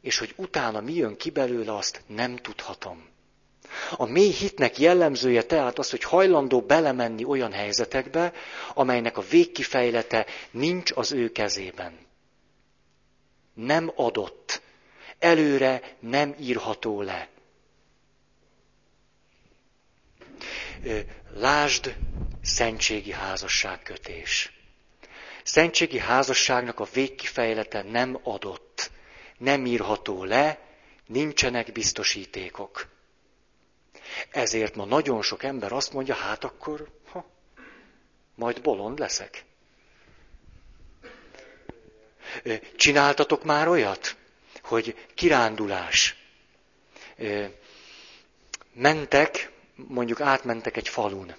és 0.00 0.18
hogy 0.18 0.32
utána 0.36 0.80
mi 0.80 0.92
jön 0.94 1.16
ki 1.16 1.30
belőle, 1.30 1.76
azt 1.76 2.02
nem 2.06 2.36
tudhatom. 2.36 3.08
A 3.96 4.04
mély 4.06 4.30
hitnek 4.30 4.78
jellemzője 4.78 5.42
tehát 5.42 5.78
az, 5.78 5.90
hogy 5.90 6.02
hajlandó 6.02 6.60
belemenni 6.60 7.24
olyan 7.24 7.52
helyzetekbe, 7.52 8.32
amelynek 8.74 9.16
a 9.16 9.20
végkifejlete 9.30 10.26
nincs 10.50 10.90
az 10.94 11.12
ő 11.12 11.32
kezében. 11.32 11.98
Nem 13.54 13.92
adott. 13.94 14.62
Előre 15.18 15.96
nem 16.00 16.34
írható 16.40 17.02
le. 17.02 17.28
Lásd, 21.34 21.96
szentségi 22.42 23.12
házasságkötés. 23.12 24.55
Szentségi 25.46 25.98
házasságnak 25.98 26.80
a 26.80 26.84
végkifejlete 26.92 27.82
nem 27.82 28.20
adott, 28.22 28.90
nem 29.38 29.66
írható 29.66 30.24
le, 30.24 30.58
nincsenek 31.06 31.72
biztosítékok. 31.72 32.86
Ezért 34.30 34.74
ma 34.74 34.84
nagyon 34.84 35.22
sok 35.22 35.42
ember 35.42 35.72
azt 35.72 35.92
mondja, 35.92 36.14
hát 36.14 36.44
akkor, 36.44 36.88
ha, 37.10 37.24
majd 38.34 38.62
bolond 38.62 38.98
leszek. 38.98 39.44
Csináltatok 42.76 43.44
már 43.44 43.68
olyat, 43.68 44.16
hogy 44.62 45.06
kirándulás. 45.14 46.16
Mentek, 48.72 49.50
mondjuk 49.74 50.20
átmentek 50.20 50.76
egy 50.76 50.88
falun, 50.88 51.34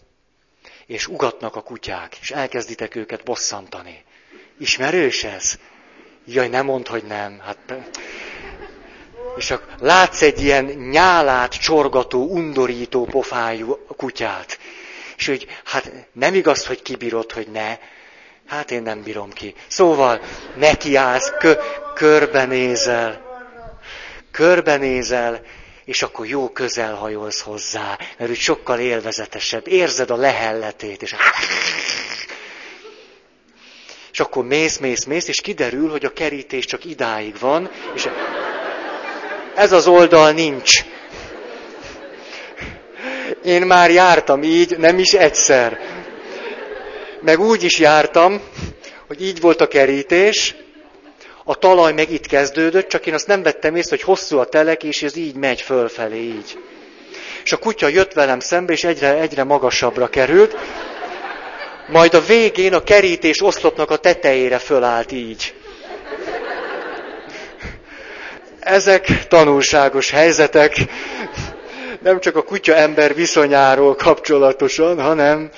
és 0.88 1.07
ugatnak 1.07 1.55
a 1.55 1.61
kutyák, 1.61 2.17
és 2.21 2.31
elkezditek 2.31 2.95
őket 2.95 3.23
bosszantani. 3.23 4.03
Ismerős 4.59 5.23
ez? 5.23 5.57
Jaj, 6.25 6.47
nem 6.47 6.65
mond, 6.65 6.88
hogy 6.88 7.03
nem. 7.03 7.39
Hát, 7.39 7.57
és 9.38 9.51
akkor 9.51 9.67
látsz 9.79 10.21
egy 10.21 10.41
ilyen 10.41 10.65
nyálát 10.65 11.53
csorgató, 11.61 12.27
undorító 12.29 13.05
pofájú 13.05 13.85
kutyát. 13.97 14.59
És 15.17 15.27
hogy 15.27 15.47
hát 15.63 15.91
nem 16.11 16.33
igaz, 16.33 16.65
hogy 16.65 16.81
kibírod, 16.81 17.31
hogy 17.31 17.47
ne. 17.47 17.77
Hát 18.47 18.71
én 18.71 18.81
nem 18.81 19.03
bírom 19.03 19.29
ki. 19.29 19.55
Szóval 19.67 20.21
nekiállsz, 20.55 21.31
kö, 21.39 21.53
körbenézel. 21.93 23.25
Körbenézel, 24.31 25.41
és 25.88 26.01
akkor 26.01 26.27
jó 26.27 26.49
közel 26.49 26.95
hajolsz 26.95 27.41
hozzá, 27.41 27.97
mert 28.17 28.29
úgy 28.29 28.38
sokkal 28.38 28.79
élvezetesebb. 28.79 29.67
Érzed 29.67 30.09
a 30.09 30.15
lehelletét, 30.15 31.01
és 31.01 31.15
és 34.11 34.19
akkor 34.19 34.45
mész, 34.45 34.77
mész, 34.77 35.03
mész, 35.03 35.27
és 35.27 35.41
kiderül, 35.41 35.89
hogy 35.89 36.05
a 36.05 36.13
kerítés 36.13 36.65
csak 36.65 36.85
idáig 36.85 37.39
van, 37.39 37.69
és 37.95 38.07
ez 39.55 39.71
az 39.71 39.88
oldal 39.88 40.31
nincs. 40.31 40.71
Én 43.43 43.61
már 43.61 43.91
jártam 43.91 44.43
így, 44.43 44.77
nem 44.77 44.99
is 44.99 45.13
egyszer. 45.13 45.79
Meg 47.21 47.39
úgy 47.39 47.63
is 47.63 47.79
jártam, 47.79 48.41
hogy 49.07 49.21
így 49.21 49.41
volt 49.41 49.61
a 49.61 49.67
kerítés, 49.67 50.55
a 51.50 51.56
talaj 51.56 51.93
meg 51.93 52.12
itt 52.12 52.26
kezdődött, 52.26 52.88
csak 52.88 53.06
én 53.06 53.14
azt 53.14 53.28
nem 53.28 53.43
vettem 53.43 53.76
észre, 53.76 53.89
hogy 53.89 54.02
hosszú 54.02 54.38
a 54.38 54.45
telek, 54.45 54.84
és 54.84 55.04
ez 55.04 55.16
így 55.16 55.36
megy 55.36 55.62
fölfelé, 55.62 56.18
így. 56.18 56.58
És 57.43 57.52
a 57.52 57.58
kutya 57.58 57.88
jött 57.88 58.14
velem 58.14 58.39
szembe, 58.39 58.74
és 58.74 58.84
egyre, 58.84 59.14
egyre 59.14 59.43
magasabbra 59.43 60.08
került. 60.08 60.56
Majd 61.88 62.14
a 62.14 62.22
végén 62.22 62.74
a 62.74 62.84
kerítés 62.84 63.41
oszlopnak 63.41 63.91
a 63.91 63.98
tetejére 63.98 64.58
fölállt 64.58 65.12
így. 65.12 65.54
Ezek 68.60 69.28
tanulságos 69.28 70.10
helyzetek, 70.10 70.76
nem 72.02 72.20
csak 72.20 72.36
a 72.36 72.43
kutya-ember 72.43 73.16
viszonyáról 73.16 73.95
kapcsolatosan, 73.95 75.02
hanem, 75.02 75.50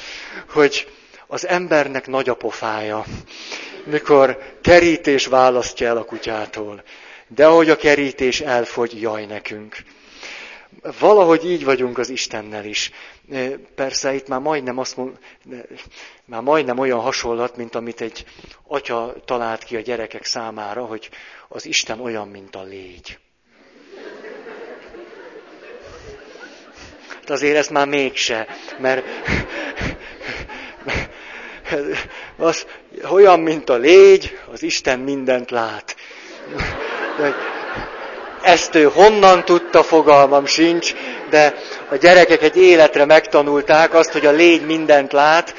hogy 0.54 0.88
az 1.28 1.48
embernek 1.48 2.08
nagy 2.08 2.30
a 2.30 2.34
pofája, 2.34 3.06
mikor 3.90 4.38
kerítés 4.62 5.26
választja 5.26 5.88
el 5.88 5.98
a 5.98 6.04
kutyától. 6.04 6.84
De 7.28 7.48
ahogy 7.48 7.70
a 7.70 7.76
kerítés 7.76 8.42
elfogy, 8.42 9.02
jaj 9.02 9.26
nekünk. 9.26 9.78
Valahogy 11.00 11.46
így 11.46 11.64
vagyunk 11.64 11.98
az 11.98 12.10
Istennel 12.10 12.66
is. 12.66 12.92
Persze 13.76 14.14
itt 14.14 14.28
már 14.28 14.40
majdnem 14.40 14.78
azt 14.78 14.98
mond, 14.98 15.18
már 16.26 16.42
majdnem 16.42 16.78
olyan 16.78 17.00
hasonlat, 17.00 17.56
mint 17.58 17.76
amit 17.76 18.02
egy 18.02 18.26
atya 18.68 19.16
talált 19.26 19.64
ki 19.64 19.76
a 19.76 19.80
gyerekek 19.82 20.26
számára, 20.26 20.86
hogy 20.86 21.10
az 21.48 21.66
Isten 21.66 22.00
olyan, 22.00 22.28
mint 22.28 22.56
a 22.56 22.64
légy. 22.64 23.20
Hát 27.10 27.30
azért 27.30 27.58
ez 27.58 27.68
már 27.68 27.88
mégse, 27.88 28.48
mert 28.80 29.06
az 32.38 32.66
olyan, 33.12 33.40
mint 33.40 33.70
a 33.70 33.76
légy, 33.76 34.40
az 34.52 34.64
Isten 34.64 35.00
mindent 35.00 35.52
lát. 35.52 35.96
Ezt 38.42 38.76
ő 38.76 38.84
honnan 38.84 39.46
tudta, 39.46 39.84
fogalmam 39.84 40.46
sincs, 40.46 40.94
de 41.30 41.54
a 41.90 41.96
gyerekek 41.96 42.42
egy 42.42 42.58
életre 42.58 43.06
megtanulták 43.06 43.94
azt, 43.94 44.12
hogy 44.12 44.26
a 44.26 44.32
légy 44.32 44.66
mindent 44.66 45.12
lát, 45.12 45.56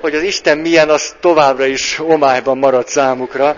hogy 0.00 0.14
az 0.14 0.22
Isten 0.22 0.58
milyen, 0.58 0.88
az 0.88 1.14
továbbra 1.20 1.66
is 1.66 1.98
omályban 1.98 2.58
marad 2.58 2.88
számukra. 2.88 3.56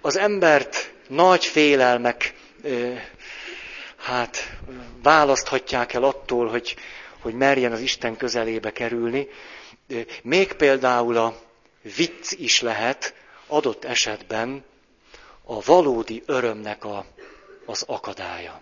Az 0.00 0.18
embert 0.18 0.90
nagy 1.08 1.44
félelmek 1.44 2.34
hát 3.96 4.50
választhatják 5.02 5.92
el 5.92 6.02
attól, 6.02 6.48
hogy, 6.48 6.76
hogy 7.20 7.34
merjen 7.34 7.72
az 7.72 7.80
Isten 7.80 8.16
közelébe 8.16 8.72
kerülni. 8.72 9.28
Még 10.22 10.52
például 10.52 11.16
a 11.16 11.36
vicc 11.96 12.32
is 12.32 12.60
lehet 12.60 13.14
adott 13.46 13.84
esetben 13.84 14.64
a 15.44 15.60
valódi 15.60 16.22
örömnek 16.26 16.84
a, 16.84 17.04
az 17.66 17.84
akadálya. 17.86 18.60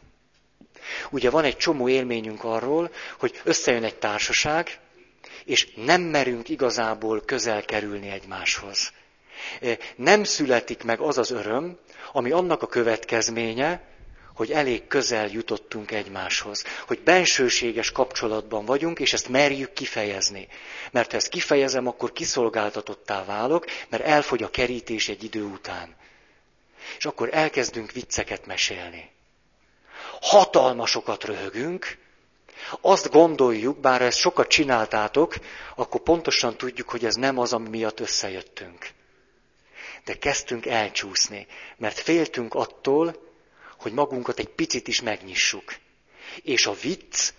Ugye 1.10 1.30
van 1.30 1.44
egy 1.44 1.56
csomó 1.56 1.88
élményünk 1.88 2.44
arról, 2.44 2.90
hogy 3.18 3.40
összejön 3.44 3.84
egy 3.84 3.98
társaság, 3.98 4.78
és 5.44 5.68
nem 5.74 6.00
merünk 6.00 6.48
igazából 6.48 7.22
közel 7.24 7.64
kerülni 7.64 8.08
egymáshoz. 8.08 8.92
Nem 9.96 10.24
születik 10.24 10.82
meg 10.82 11.00
az 11.00 11.18
az 11.18 11.30
öröm, 11.30 11.78
ami 12.12 12.30
annak 12.30 12.62
a 12.62 12.66
következménye, 12.66 13.82
hogy 14.38 14.50
elég 14.52 14.86
közel 14.86 15.28
jutottunk 15.28 15.90
egymáshoz, 15.90 16.64
hogy 16.86 17.00
bensőséges 17.00 17.92
kapcsolatban 17.92 18.64
vagyunk, 18.64 18.98
és 18.98 19.12
ezt 19.12 19.28
merjük 19.28 19.72
kifejezni. 19.72 20.48
Mert 20.90 21.10
ha 21.10 21.16
ezt 21.16 21.28
kifejezem, 21.28 21.86
akkor 21.86 22.12
kiszolgáltatottá 22.12 23.24
válok, 23.24 23.64
mert 23.88 24.02
elfogy 24.02 24.42
a 24.42 24.50
kerítés 24.50 25.08
egy 25.08 25.24
idő 25.24 25.42
után. 25.42 25.96
És 26.98 27.04
akkor 27.04 27.28
elkezdünk 27.32 27.92
vicceket 27.92 28.46
mesélni. 28.46 29.10
Hatalmasokat 30.20 31.24
röhögünk, 31.24 31.98
azt 32.80 33.10
gondoljuk, 33.10 33.78
bár 33.78 34.02
ezt 34.02 34.18
sokat 34.18 34.48
csináltátok, 34.48 35.34
akkor 35.76 36.00
pontosan 36.00 36.56
tudjuk, 36.56 36.88
hogy 36.88 37.04
ez 37.04 37.14
nem 37.14 37.38
az, 37.38 37.52
ami 37.52 37.68
miatt 37.68 38.00
összejöttünk. 38.00 38.88
De 40.04 40.14
kezdtünk 40.14 40.66
elcsúszni, 40.66 41.46
mert 41.76 41.98
féltünk 41.98 42.54
attól, 42.54 43.27
hogy 43.78 43.92
magunkat 43.92 44.38
egy 44.38 44.48
picit 44.48 44.88
is 44.88 45.02
megnyissuk. 45.02 45.74
És 46.42 46.66
a 46.66 46.74
vicc 46.82 47.32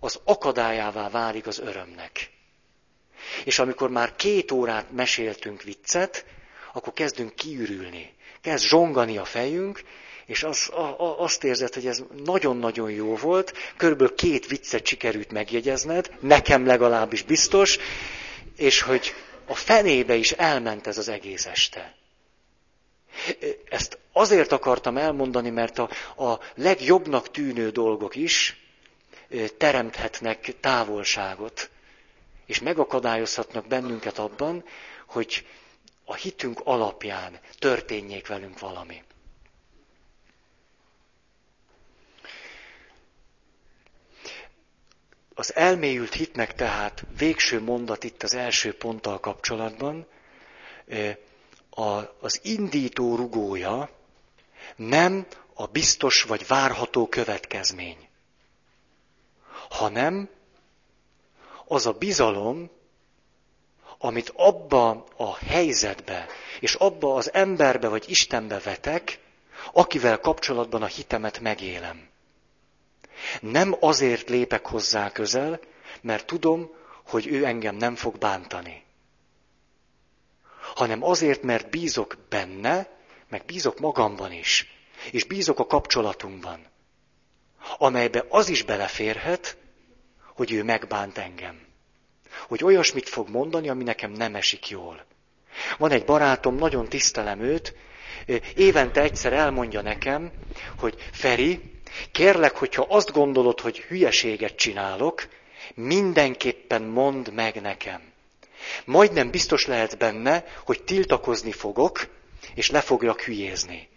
az 0.00 0.20
akadályává 0.24 1.08
válik 1.08 1.46
az 1.46 1.58
örömnek. 1.58 2.30
És 3.44 3.58
amikor 3.58 3.90
már 3.90 4.16
két 4.16 4.52
órát 4.52 4.90
meséltünk 4.92 5.62
viccet, 5.62 6.24
akkor 6.72 6.92
kezdünk 6.92 7.34
kiürülni. 7.34 8.14
Kezd 8.40 8.64
zsongani 8.64 9.18
a 9.18 9.24
fejünk, 9.24 9.82
és 10.26 10.42
az, 10.42 10.68
a, 10.68 10.80
a, 10.80 11.20
azt 11.20 11.44
érzed, 11.44 11.74
hogy 11.74 11.86
ez 11.86 12.02
nagyon-nagyon 12.24 12.90
jó 12.90 13.16
volt, 13.16 13.52
körülbelül 13.76 14.14
két 14.14 14.46
viccet 14.46 14.86
sikerült 14.86 15.32
megjegyezned, 15.32 16.10
nekem 16.20 16.66
legalábbis 16.66 17.22
biztos, 17.22 17.78
és 18.56 18.80
hogy 18.80 19.14
a 19.46 19.54
fenébe 19.54 20.14
is 20.14 20.32
elment 20.32 20.86
ez 20.86 20.98
az 20.98 21.08
egész 21.08 21.46
este. 21.46 21.99
Ezt 23.68 23.98
azért 24.12 24.52
akartam 24.52 24.96
elmondani, 24.96 25.50
mert 25.50 25.78
a, 25.78 25.88
a 26.24 26.40
legjobbnak 26.54 27.30
tűnő 27.30 27.70
dolgok 27.70 28.16
is 28.16 28.60
teremthetnek 29.56 30.54
távolságot, 30.60 31.70
és 32.46 32.60
megakadályozhatnak 32.60 33.66
bennünket 33.66 34.18
abban, 34.18 34.64
hogy 35.06 35.46
a 36.04 36.14
hitünk 36.14 36.60
alapján 36.64 37.40
történjék 37.58 38.26
velünk 38.26 38.58
valami. 38.58 39.02
Az 45.34 45.54
elmélyült 45.54 46.14
hitnek 46.14 46.54
tehát 46.54 47.04
végső 47.18 47.60
mondat 47.60 48.04
itt 48.04 48.22
az 48.22 48.34
első 48.34 48.74
ponttal 48.74 49.20
kapcsolatban, 49.20 50.06
a, 51.80 52.16
az 52.20 52.40
indító 52.42 53.16
rugója 53.16 53.90
nem 54.76 55.26
a 55.54 55.66
biztos 55.66 56.22
vagy 56.22 56.46
várható 56.46 57.08
következmény, 57.08 58.08
hanem 59.68 60.28
az 61.66 61.86
a 61.86 61.92
bizalom, 61.92 62.70
amit 63.98 64.32
abba 64.36 65.06
a 65.16 65.36
helyzetbe, 65.36 66.26
és 66.60 66.74
abba 66.74 67.14
az 67.14 67.32
emberbe 67.32 67.88
vagy 67.88 68.10
Istenbe 68.10 68.58
vetek, 68.58 69.20
akivel 69.72 70.20
kapcsolatban 70.20 70.82
a 70.82 70.86
hitemet 70.86 71.40
megélem. 71.40 72.08
Nem 73.40 73.76
azért 73.80 74.28
lépek 74.28 74.66
hozzá 74.66 75.10
közel, 75.12 75.60
mert 76.00 76.26
tudom, 76.26 76.70
hogy 77.06 77.26
ő 77.26 77.44
engem 77.44 77.76
nem 77.76 77.94
fog 77.96 78.18
bántani. 78.18 78.84
Hanem 80.74 81.04
azért, 81.04 81.42
mert 81.42 81.70
bízok 81.70 82.16
benne, 82.28 82.88
meg 83.28 83.44
bízok 83.44 83.78
magamban 83.78 84.32
is, 84.32 84.66
és 85.10 85.24
bízok 85.24 85.58
a 85.58 85.66
kapcsolatunkban, 85.66 86.66
amelybe 87.78 88.24
az 88.28 88.48
is 88.48 88.62
beleférhet, 88.62 89.56
hogy 90.34 90.52
ő 90.52 90.62
megbánt 90.62 91.18
engem. 91.18 91.60
Hogy 92.48 92.64
olyasmit 92.64 93.08
fog 93.08 93.28
mondani, 93.28 93.68
ami 93.68 93.84
nekem 93.84 94.10
nem 94.10 94.34
esik 94.34 94.68
jól. 94.68 95.06
Van 95.78 95.90
egy 95.90 96.04
barátom, 96.04 96.54
nagyon 96.54 96.88
tisztelem 96.88 97.40
őt, 97.40 97.74
évente 98.54 99.00
egyszer 99.00 99.32
elmondja 99.32 99.80
nekem, 99.80 100.32
hogy 100.78 100.94
Feri, 101.12 101.80
kérlek, 102.12 102.56
hogyha 102.56 102.86
azt 102.88 103.12
gondolod, 103.12 103.60
hogy 103.60 103.78
hülyeséget 103.78 104.56
csinálok, 104.56 105.28
mindenképpen 105.74 106.82
mondd 106.82 107.32
meg 107.32 107.60
nekem. 107.60 108.09
Majdnem 108.84 109.30
biztos 109.30 109.66
lehet 109.66 109.98
benne, 109.98 110.44
hogy 110.64 110.82
tiltakozni 110.82 111.52
fogok, 111.52 112.08
és 112.54 112.70
le 112.70 112.80
foglak 112.80 113.20
hülyézni. 113.20 113.88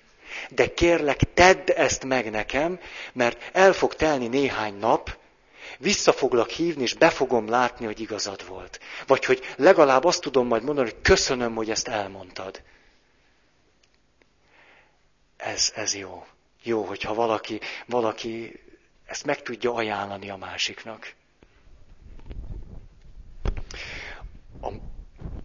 De 0.49 0.73
kérlek, 0.73 1.19
tedd 1.33 1.71
ezt 1.71 2.05
meg 2.05 2.31
nekem, 2.31 2.79
mert 3.13 3.49
el 3.53 3.73
fog 3.73 3.95
telni 3.95 4.27
néhány 4.27 4.73
nap, 4.73 5.17
vissza 5.77 6.13
foglak 6.13 6.49
hívni, 6.49 6.81
és 6.81 6.93
be 6.93 7.09
fogom 7.09 7.49
látni, 7.49 7.85
hogy 7.85 7.99
igazad 7.99 8.47
volt. 8.47 8.79
Vagy 9.07 9.25
hogy 9.25 9.53
legalább 9.55 10.03
azt 10.03 10.21
tudom 10.21 10.47
majd 10.47 10.63
mondani, 10.63 10.89
hogy 10.89 11.01
köszönöm, 11.01 11.55
hogy 11.55 11.69
ezt 11.69 11.87
elmondtad. 11.87 12.61
Ez, 15.37 15.71
ez 15.75 15.95
jó. 15.95 16.25
Jó, 16.63 16.83
hogyha 16.83 17.13
valaki, 17.13 17.59
valaki 17.85 18.59
ezt 19.05 19.25
meg 19.25 19.41
tudja 19.41 19.73
ajánlani 19.73 20.29
a 20.29 20.37
másiknak. 20.37 21.13
A, 24.63 24.71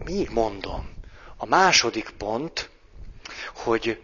még 0.04 0.30
mondom, 0.30 0.94
a 1.36 1.46
második 1.46 2.10
pont, 2.10 2.70
hogy 3.54 4.02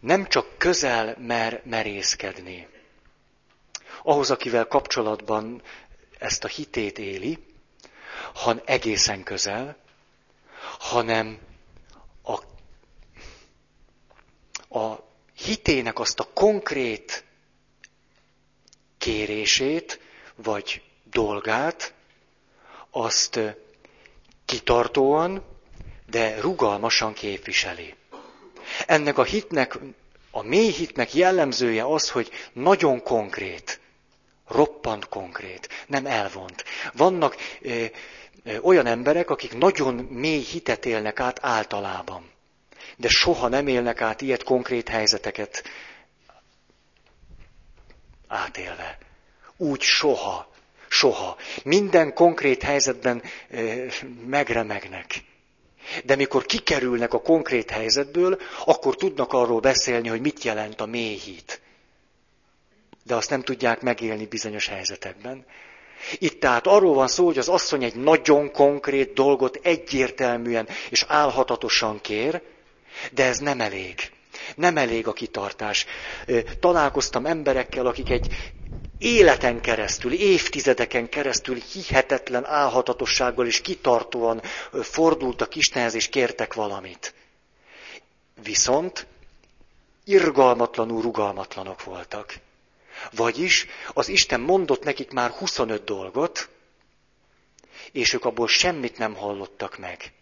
nem 0.00 0.26
csak 0.26 0.58
közel 0.58 1.16
mer 1.18 1.62
merészkedni. 1.64 2.68
Ahhoz, 4.02 4.30
akivel 4.30 4.66
kapcsolatban 4.66 5.62
ezt 6.18 6.44
a 6.44 6.48
hitét 6.48 6.98
éli, 6.98 7.38
han 8.34 8.62
egészen 8.64 9.22
közel, 9.22 9.76
hanem 10.78 11.38
a, 12.22 12.32
a 14.78 15.04
hitének 15.34 15.98
azt 15.98 16.20
a 16.20 16.28
konkrét 16.34 17.24
kérését, 18.98 20.00
vagy 20.34 20.82
dolgát, 21.10 21.94
azt 22.90 23.40
kitartóan, 24.46 25.44
de 26.10 26.40
rugalmasan 26.40 27.12
képviseli. 27.12 27.94
Ennek 28.86 29.18
a 29.18 29.24
hitnek, 29.24 29.78
a 30.30 30.42
mély 30.42 30.70
hitnek 30.70 31.14
jellemzője 31.14 31.84
az, 31.84 32.10
hogy 32.10 32.30
nagyon 32.52 33.02
konkrét, 33.02 33.80
roppant 34.48 35.08
konkrét, 35.08 35.68
nem 35.86 36.06
elvont. 36.06 36.64
Vannak 36.92 37.36
ö, 37.60 37.84
ö, 38.44 38.58
olyan 38.58 38.86
emberek, 38.86 39.30
akik 39.30 39.56
nagyon 39.58 39.94
mély 39.94 40.42
hitet 40.42 40.86
élnek 40.86 41.20
át 41.20 41.38
általában, 41.42 42.30
de 42.96 43.08
soha 43.08 43.48
nem 43.48 43.66
élnek 43.66 44.00
át 44.00 44.20
ilyet 44.20 44.42
konkrét 44.42 44.88
helyzeteket 44.88 45.62
átélve. 48.28 48.98
Úgy 49.56 49.80
soha, 49.80 50.50
soha. 50.96 51.36
Minden 51.62 52.12
konkrét 52.14 52.62
helyzetben 52.62 53.22
megremegnek. 54.26 55.24
De 56.04 56.16
mikor 56.16 56.46
kikerülnek 56.46 57.14
a 57.14 57.20
konkrét 57.20 57.70
helyzetből, 57.70 58.38
akkor 58.64 58.96
tudnak 58.96 59.32
arról 59.32 59.60
beszélni, 59.60 60.08
hogy 60.08 60.20
mit 60.20 60.44
jelent 60.44 60.80
a 60.80 60.86
mély 60.86 61.16
hit. 61.16 61.60
De 63.04 63.14
azt 63.14 63.30
nem 63.30 63.42
tudják 63.42 63.80
megélni 63.80 64.26
bizonyos 64.26 64.66
helyzetekben. 64.66 65.44
Itt 66.18 66.40
tehát 66.40 66.66
arról 66.66 66.94
van 66.94 67.08
szó, 67.08 67.24
hogy 67.24 67.38
az 67.38 67.48
asszony 67.48 67.84
egy 67.84 67.94
nagyon 67.94 68.50
konkrét 68.52 69.12
dolgot 69.12 69.58
egyértelműen 69.62 70.68
és 70.90 71.04
álhatatosan 71.08 72.00
kér, 72.00 72.42
de 73.12 73.24
ez 73.24 73.38
nem 73.38 73.60
elég. 73.60 73.94
Nem 74.54 74.76
elég 74.76 75.06
a 75.06 75.12
kitartás. 75.12 75.86
Találkoztam 76.60 77.26
emberekkel, 77.26 77.86
akik 77.86 78.10
egy 78.10 78.52
életen 78.98 79.60
keresztül, 79.60 80.12
évtizedeken 80.12 81.08
keresztül 81.08 81.56
hihetetlen 81.72 82.44
álhatatossággal 82.44 83.46
és 83.46 83.60
kitartóan 83.60 84.42
fordultak 84.72 85.54
Istenhez 85.54 85.94
és 85.94 86.08
kértek 86.08 86.54
valamit. 86.54 87.14
Viszont 88.42 89.06
irgalmatlanul 90.04 91.02
rugalmatlanok 91.02 91.84
voltak. 91.84 92.34
Vagyis 93.10 93.66
az 93.92 94.08
Isten 94.08 94.40
mondott 94.40 94.84
nekik 94.84 95.10
már 95.10 95.30
25 95.30 95.84
dolgot, 95.84 96.48
és 97.92 98.12
ők 98.12 98.24
abból 98.24 98.48
semmit 98.48 98.98
nem 98.98 99.14
hallottak 99.14 99.78
meg. 99.78 100.12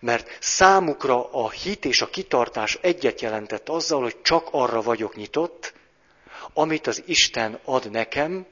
Mert 0.00 0.36
számukra 0.40 1.32
a 1.32 1.50
hit 1.50 1.84
és 1.84 2.00
a 2.00 2.10
kitartás 2.10 2.78
egyet 2.80 3.20
jelentett 3.20 3.68
azzal, 3.68 4.02
hogy 4.02 4.22
csak 4.22 4.48
arra 4.50 4.82
vagyok 4.82 5.16
nyitott, 5.16 5.74
amit 6.52 6.86
az 6.86 7.02
Isten 7.06 7.58
ad 7.64 7.90
nekem, 7.90 8.46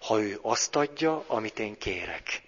ha 0.00 0.20
ő 0.20 0.38
azt 0.42 0.76
adja, 0.76 1.24
amit 1.26 1.58
én 1.58 1.78
kérek. 1.78 2.42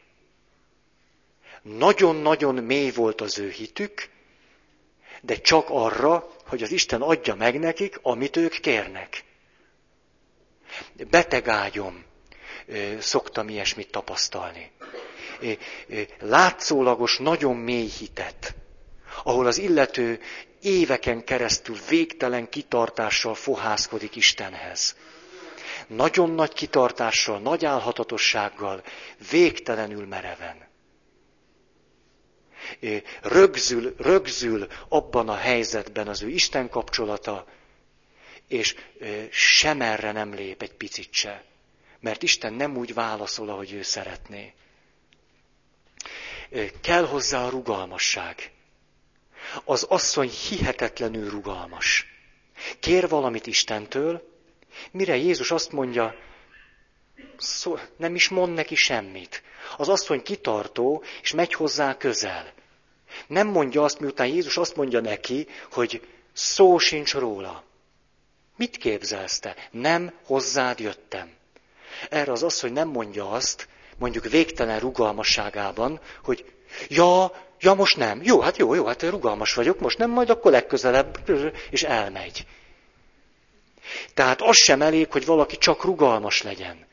Nagyon-nagyon 1.62 2.54
mély 2.54 2.90
volt 2.90 3.20
az 3.20 3.38
ő 3.38 3.50
hitük, 3.50 4.08
de 5.20 5.36
csak 5.36 5.66
arra, 5.70 6.32
hogy 6.46 6.62
az 6.62 6.70
Isten 6.70 7.02
adja 7.02 7.34
meg 7.34 7.58
nekik, 7.58 7.98
amit 8.02 8.36
ők 8.36 8.60
kérnek. 8.60 9.24
Betegágyom, 11.10 12.04
szoktam 12.98 13.48
ilyesmit 13.48 13.90
tapasztalni. 13.90 14.70
Látszólagos, 16.18 17.18
nagyon 17.18 17.57
mély 17.57 17.88
hitet, 17.98 18.54
ahol 19.24 19.46
az 19.46 19.58
illető 19.58 20.20
éveken 20.67 21.25
keresztül 21.25 21.76
végtelen 21.88 22.49
kitartással 22.49 23.34
fohászkodik 23.34 24.17
Istenhez. 24.17 24.97
Nagyon 25.87 26.30
nagy 26.30 26.53
kitartással, 26.53 27.38
nagy 27.38 27.64
álhatatossággal, 27.64 28.83
végtelenül 29.30 30.07
mereven. 30.07 30.64
Rögzül, 33.22 33.95
rögzül 33.99 34.67
abban 34.88 35.29
a 35.29 35.34
helyzetben 35.37 36.09
az 36.09 36.22
ő 36.22 36.29
Isten 36.29 36.68
kapcsolata, 36.68 37.47
és 38.49 38.75
sem 39.30 39.76
nem 39.76 40.34
lép 40.34 40.63
egy 40.63 40.75
picit 40.75 41.13
se. 41.13 41.45
Mert 42.01 42.22
Isten 42.22 42.53
nem 42.53 42.76
úgy 42.76 42.95
válaszol, 42.95 43.49
ahogy 43.49 43.72
ő 43.72 43.83
szeretné. 43.83 44.55
Kell 46.80 47.07
hozzá 47.07 47.45
a 47.45 47.49
rugalmasság. 47.51 48.51
Az 49.64 49.82
asszony 49.82 50.30
hihetetlenül 50.48 51.30
rugalmas. 51.30 52.06
Kér 52.80 53.08
valamit 53.08 53.46
Istentől, 53.46 54.22
mire 54.90 55.16
Jézus 55.16 55.50
azt 55.50 55.72
mondja, 55.72 56.14
szó, 57.36 57.78
nem 57.96 58.14
is 58.14 58.28
mond 58.28 58.54
neki 58.54 58.74
semmit. 58.74 59.42
Az 59.76 59.88
asszony 59.88 60.22
kitartó, 60.22 61.02
és 61.22 61.32
megy 61.32 61.52
hozzá 61.52 61.96
közel. 61.96 62.52
Nem 63.26 63.46
mondja 63.46 63.82
azt, 63.82 64.00
miután 64.00 64.26
Jézus 64.26 64.56
azt 64.56 64.76
mondja 64.76 65.00
neki, 65.00 65.46
hogy 65.70 66.06
szó 66.32 66.78
sincs 66.78 67.14
róla. 67.14 67.64
Mit 68.56 68.76
képzelsz 68.76 69.38
te? 69.38 69.56
Nem 69.70 70.12
hozzád 70.24 70.78
jöttem. 70.78 71.34
Erre 72.10 72.32
az 72.32 72.42
asszony 72.42 72.72
nem 72.72 72.88
mondja 72.88 73.30
azt, 73.30 73.68
mondjuk 73.98 74.24
végtelen 74.24 74.80
rugalmasságában, 74.80 76.00
hogy 76.22 76.52
ja, 76.88 77.45
Ja, 77.61 77.74
most 77.74 77.96
nem. 77.96 78.20
Jó, 78.22 78.41
hát 78.41 78.57
jó, 78.57 78.74
jó, 78.74 78.84
hát 78.84 79.03
rugalmas 79.03 79.54
vagyok, 79.54 79.80
most 79.80 79.99
nem, 79.99 80.11
majd 80.11 80.30
akkor 80.30 80.50
legközelebb, 80.50 81.18
és 81.70 81.83
elmegy. 81.83 82.46
Tehát 84.14 84.42
az 84.42 84.57
sem 84.57 84.83
elég, 84.83 85.12
hogy 85.12 85.26
valaki 85.26 85.57
csak 85.58 85.84
rugalmas 85.84 86.42
legyen. 86.42 86.87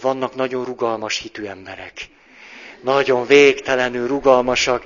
Vannak 0.00 0.34
nagyon 0.34 0.64
rugalmas 0.64 1.18
hitű 1.18 1.44
emberek. 1.44 1.92
nagyon 2.82 3.26
végtelenül 3.26 4.08
rugalmasak, 4.08 4.84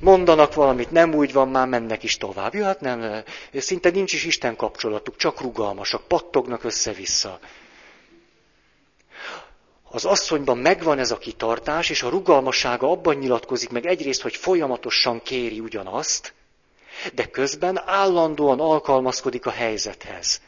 mondanak 0.00 0.54
valamit, 0.54 0.90
nem 0.90 1.14
úgy 1.14 1.32
van, 1.32 1.48
már 1.48 1.66
mennek 1.66 2.02
is 2.02 2.16
tovább. 2.16 2.54
Jó, 2.54 2.64
hát 2.64 2.80
nem, 2.80 3.22
szinte 3.54 3.90
nincs 3.90 4.12
is 4.12 4.24
Isten 4.24 4.56
kapcsolatuk, 4.56 5.16
csak 5.16 5.40
rugalmasak, 5.40 6.08
pattognak 6.08 6.64
össze-vissza. 6.64 7.38
Az 9.90 10.04
asszonyban 10.04 10.58
megvan 10.58 10.98
ez 10.98 11.10
a 11.10 11.18
kitartás, 11.18 11.90
és 11.90 12.02
a 12.02 12.08
rugalmassága 12.08 12.90
abban 12.90 13.16
nyilatkozik 13.16 13.70
meg 13.70 13.86
egyrészt, 13.86 14.22
hogy 14.22 14.36
folyamatosan 14.36 15.22
kéri 15.22 15.60
ugyanazt, 15.60 16.34
de 17.14 17.26
közben 17.26 17.82
állandóan 17.84 18.60
alkalmazkodik 18.60 19.46
a 19.46 19.50
helyzethez. 19.50 20.40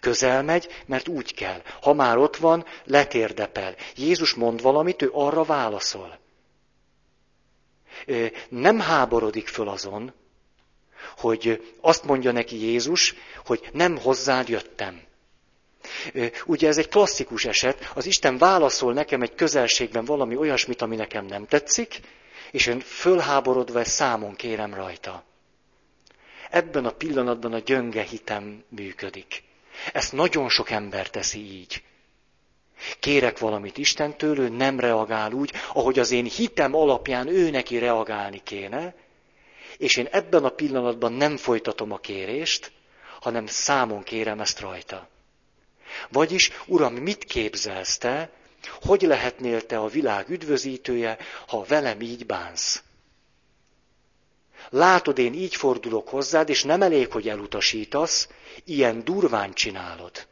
Közel 0.00 0.42
megy, 0.42 0.68
mert 0.86 1.08
úgy 1.08 1.34
kell. 1.34 1.62
Ha 1.82 1.92
már 1.92 2.16
ott 2.16 2.36
van, 2.36 2.64
letérdepel. 2.84 3.74
Jézus 3.96 4.34
mond 4.34 4.62
valamit, 4.62 5.02
ő 5.02 5.10
arra 5.12 5.44
válaszol. 5.44 6.18
Nem 8.48 8.80
háborodik 8.80 9.48
föl 9.48 9.68
azon, 9.68 10.12
hogy 11.16 11.74
azt 11.80 12.04
mondja 12.04 12.32
neki 12.32 12.60
Jézus, 12.60 13.14
hogy 13.44 13.68
nem 13.72 13.98
hozzád 13.98 14.48
jöttem. 14.48 15.08
Ugye 16.46 16.68
ez 16.68 16.78
egy 16.78 16.88
klasszikus 16.88 17.44
eset, 17.44 17.90
az 17.94 18.06
Isten 18.06 18.38
válaszol 18.38 18.92
nekem 18.92 19.22
egy 19.22 19.34
közelségben 19.34 20.04
valami 20.04 20.36
olyasmit, 20.36 20.82
ami 20.82 20.96
nekem 20.96 21.26
nem 21.26 21.46
tetszik, 21.46 22.00
és 22.50 22.66
én 22.66 22.80
fölháborodva 22.80 23.80
ezt 23.80 23.90
számon 23.90 24.34
kérem 24.34 24.74
rajta. 24.74 25.24
Ebben 26.50 26.84
a 26.84 26.90
pillanatban 26.90 27.52
a 27.52 27.58
gyönge 27.58 28.02
hitem 28.02 28.64
működik. 28.68 29.42
Ezt 29.92 30.12
nagyon 30.12 30.48
sok 30.48 30.70
ember 30.70 31.10
teszi 31.10 31.38
így. 31.38 31.82
Kérek 33.00 33.38
valamit 33.38 33.78
Istentől, 33.78 34.38
ő 34.38 34.48
nem 34.48 34.80
reagál 34.80 35.32
úgy, 35.32 35.52
ahogy 35.72 35.98
az 35.98 36.10
én 36.10 36.24
hitem 36.24 36.74
alapján 36.74 37.28
ő 37.28 37.50
neki 37.50 37.78
reagálni 37.78 38.40
kéne, 38.44 38.94
és 39.76 39.96
én 39.96 40.08
ebben 40.10 40.44
a 40.44 40.48
pillanatban 40.48 41.12
nem 41.12 41.36
folytatom 41.36 41.92
a 41.92 41.98
kérést, 41.98 42.72
hanem 43.20 43.46
számon 43.46 44.02
kérem 44.02 44.40
ezt 44.40 44.60
rajta. 44.60 45.08
Vagyis, 46.08 46.50
Uram, 46.66 46.94
mit 46.94 47.24
képzelsz 47.24 47.98
te, 47.98 48.30
hogy 48.82 49.02
lehetnél 49.02 49.66
te 49.66 49.78
a 49.78 49.88
világ 49.88 50.28
üdvözítője, 50.28 51.18
ha 51.46 51.64
velem 51.64 52.00
így 52.00 52.26
bánsz? 52.26 52.82
Látod, 54.68 55.18
én 55.18 55.34
így 55.34 55.56
fordulok 55.56 56.08
hozzád, 56.08 56.48
és 56.48 56.62
nem 56.64 56.82
elég, 56.82 57.12
hogy 57.12 57.28
elutasítasz, 57.28 58.28
ilyen 58.64 59.04
durván 59.04 59.52
csinálod. 59.52 60.26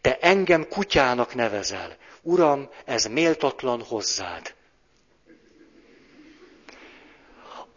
Te 0.00 0.18
engem 0.18 0.68
kutyának 0.68 1.34
nevezel. 1.34 1.96
Uram, 2.22 2.68
ez 2.84 3.04
méltatlan 3.04 3.82
hozzád. 3.82 4.54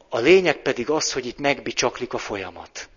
A 0.10 0.18
lényeg 0.20 0.62
pedig 0.62 0.90
az, 0.90 1.14
hogy 1.14 1.26
itt 1.26 1.38
megbicsaklik 1.38 2.14
a 2.14 2.18
folyamat. 2.18 2.90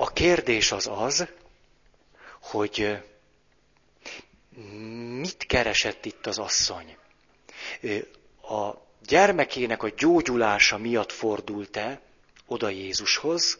A 0.00 0.12
kérdés 0.12 0.72
az 0.72 0.86
az, 0.92 1.26
hogy 2.40 3.02
mit 5.20 5.46
keresett 5.46 6.04
itt 6.04 6.26
az 6.26 6.38
asszony? 6.38 6.96
A 8.42 8.70
gyermekének 9.06 9.82
a 9.82 9.88
gyógyulása 9.96 10.76
miatt 10.78 11.12
fordult-e 11.12 12.00
oda 12.46 12.68
Jézushoz? 12.68 13.58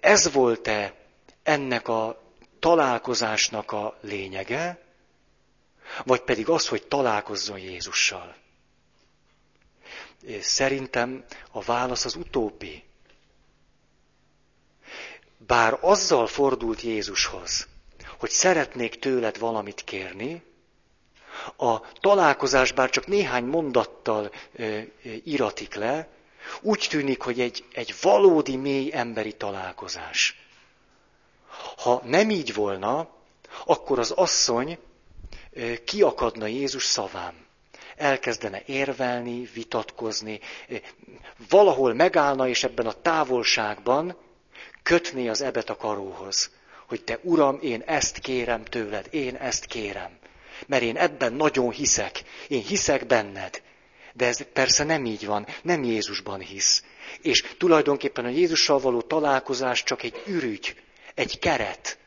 Ez 0.00 0.32
volt-e 0.32 0.94
ennek 1.42 1.88
a 1.88 2.22
találkozásnak 2.58 3.72
a 3.72 3.98
lényege? 4.00 4.78
Vagy 6.04 6.20
pedig 6.20 6.48
az, 6.48 6.68
hogy 6.68 6.86
találkozzon 6.86 7.58
Jézussal? 7.58 8.36
Szerintem 10.40 11.24
a 11.50 11.60
válasz 11.62 12.04
az 12.04 12.14
utóbbi. 12.14 12.87
Bár 15.46 15.78
azzal 15.80 16.26
fordult 16.26 16.82
Jézushoz, 16.82 17.66
hogy 18.18 18.30
szeretnék 18.30 18.98
tőled 18.98 19.38
valamit 19.38 19.84
kérni, 19.84 20.42
a 21.56 21.80
találkozás 22.00 22.72
bár 22.72 22.90
csak 22.90 23.06
néhány 23.06 23.44
mondattal 23.44 24.30
ö, 24.56 24.78
iratik 25.24 25.74
le, 25.74 26.08
úgy 26.60 26.86
tűnik, 26.90 27.22
hogy 27.22 27.40
egy, 27.40 27.64
egy 27.72 27.94
valódi 28.02 28.56
mély 28.56 28.90
emberi 28.92 29.32
találkozás. 29.32 30.46
Ha 31.76 32.02
nem 32.04 32.30
így 32.30 32.54
volna, 32.54 33.08
akkor 33.64 33.98
az 33.98 34.10
asszony 34.10 34.78
kiakadna 35.84 36.46
Jézus 36.46 36.84
szavám. 36.84 37.46
Elkezdene 37.96 38.62
érvelni, 38.66 39.48
vitatkozni, 39.54 40.40
valahol 41.48 41.94
megállna, 41.94 42.48
és 42.48 42.64
ebben 42.64 42.86
a 42.86 42.92
távolságban 42.92 44.16
kötné 44.88 45.28
az 45.28 45.42
ebet 45.42 45.70
a 45.70 45.76
karóhoz 45.76 46.50
hogy 46.88 47.04
te 47.04 47.18
Uram, 47.22 47.58
én 47.62 47.82
ezt 47.86 48.18
kérem 48.18 48.64
tőled, 48.64 49.06
én 49.10 49.34
ezt 49.34 49.64
kérem. 49.64 50.18
Mert 50.66 50.82
én 50.82 50.96
ebben 50.96 51.32
nagyon 51.32 51.70
hiszek, 51.70 52.22
én 52.48 52.62
hiszek 52.62 53.06
benned. 53.06 53.62
De 54.12 54.26
ez 54.26 54.42
persze 54.52 54.84
nem 54.84 55.04
így 55.04 55.26
van, 55.26 55.46
nem 55.62 55.84
Jézusban 55.84 56.40
hisz. 56.40 56.82
És 57.22 57.44
tulajdonképpen 57.58 58.24
a 58.24 58.28
Jézussal 58.28 58.78
való 58.78 59.00
találkozás 59.00 59.82
csak 59.82 60.02
egy 60.02 60.22
ürügy, 60.26 60.76
egy 61.14 61.38
keret. 61.38 61.98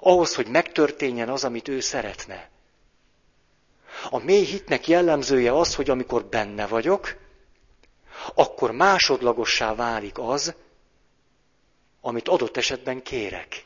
Ahhoz, 0.00 0.34
hogy 0.34 0.46
megtörténjen 0.46 1.28
az, 1.28 1.44
amit 1.44 1.68
ő 1.68 1.80
szeretne. 1.80 2.50
A 4.10 4.18
mély 4.18 4.44
hitnek 4.44 4.88
jellemzője 4.88 5.52
az, 5.58 5.74
hogy 5.74 5.90
amikor 5.90 6.24
benne 6.24 6.66
vagyok, 6.66 7.16
akkor 8.34 8.70
másodlagossá 8.70 9.74
válik 9.74 10.18
az, 10.18 10.54
amit 12.06 12.28
adott 12.28 12.56
esetben 12.56 13.02
kérek 13.02 13.64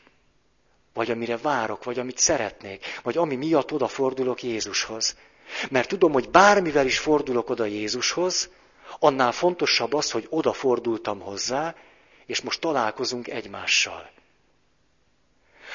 vagy 0.93 1.11
amire 1.11 1.37
várok, 1.37 1.83
vagy 1.83 1.99
amit 1.99 2.17
szeretnék, 2.17 2.85
vagy 3.03 3.17
ami 3.17 3.35
miatt 3.35 3.71
odafordulok 3.71 4.43
Jézushoz. 4.43 5.15
Mert 5.69 5.87
tudom, 5.87 6.11
hogy 6.11 6.29
bármivel 6.29 6.85
is 6.85 6.99
fordulok 6.99 7.49
oda 7.49 7.65
Jézushoz, 7.65 8.49
annál 8.99 9.31
fontosabb 9.31 9.93
az, 9.93 10.11
hogy 10.11 10.27
odafordultam 10.29 11.19
hozzá, 11.19 11.75
és 12.25 12.41
most 12.41 12.59
találkozunk 12.59 13.27
egymással. 13.27 14.09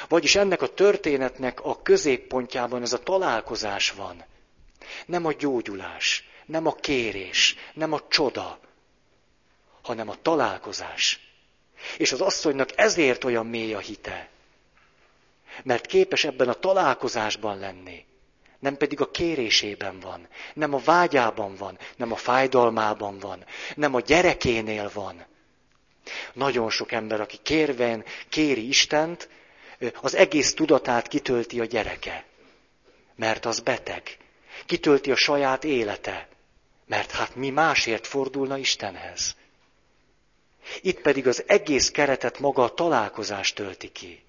Vagyis 0.08 0.34
ennek 0.34 0.62
a 0.62 0.74
történetnek 0.74 1.60
a 1.60 1.82
középpontjában 1.82 2.82
ez 2.82 2.92
a 2.92 3.02
találkozás 3.02 3.90
van. 3.90 4.24
Nem 5.06 5.24
a 5.24 5.32
gyógyulás, 5.32 6.28
nem 6.46 6.66
a 6.66 6.74
kérés, 6.74 7.56
nem 7.74 7.92
a 7.92 8.00
csoda, 8.08 8.58
hanem 9.82 10.08
a 10.08 10.16
találkozás. 10.22 11.33
És 11.96 12.12
az 12.12 12.20
asszonynak 12.20 12.68
ezért 12.76 13.24
olyan 13.24 13.46
mély 13.46 13.74
a 13.74 13.78
hite. 13.78 14.28
Mert 15.62 15.86
képes 15.86 16.24
ebben 16.24 16.48
a 16.48 16.54
találkozásban 16.54 17.58
lenni. 17.58 18.04
Nem 18.58 18.76
pedig 18.76 19.00
a 19.00 19.10
kérésében 19.10 20.00
van, 20.00 20.28
nem 20.54 20.74
a 20.74 20.78
vágyában 20.78 21.54
van, 21.54 21.78
nem 21.96 22.12
a 22.12 22.16
fájdalmában 22.16 23.18
van, 23.18 23.44
nem 23.74 23.94
a 23.94 24.00
gyerekénél 24.00 24.90
van. 24.94 25.26
Nagyon 26.32 26.70
sok 26.70 26.92
ember, 26.92 27.20
aki 27.20 27.38
kérven 27.42 28.04
kéri 28.28 28.68
Istent, 28.68 29.28
az 30.00 30.14
egész 30.14 30.54
tudatát 30.54 31.08
kitölti 31.08 31.60
a 31.60 31.64
gyereke. 31.64 32.24
Mert 33.16 33.44
az 33.44 33.60
beteg. 33.60 34.16
Kitölti 34.66 35.10
a 35.10 35.16
saját 35.16 35.64
élete. 35.64 36.28
Mert 36.86 37.10
hát 37.10 37.34
mi 37.34 37.50
másért 37.50 38.06
fordulna 38.06 38.56
Istenhez. 38.56 39.36
Itt 40.80 41.00
pedig 41.00 41.26
az 41.26 41.44
egész 41.46 41.90
keretet 41.90 42.38
maga 42.38 42.62
a 42.62 42.74
találkozás 42.74 43.52
tölti 43.52 43.88
ki. 43.88 44.24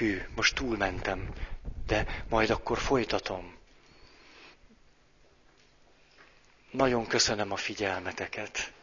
hű, 0.00 0.22
most 0.34 0.54
túlmentem, 0.54 1.28
de 1.86 2.24
majd 2.28 2.50
akkor 2.50 2.78
folytatom. 2.78 3.58
Nagyon 6.70 7.06
köszönöm 7.06 7.52
a 7.52 7.56
figyelmeteket. 7.56 8.72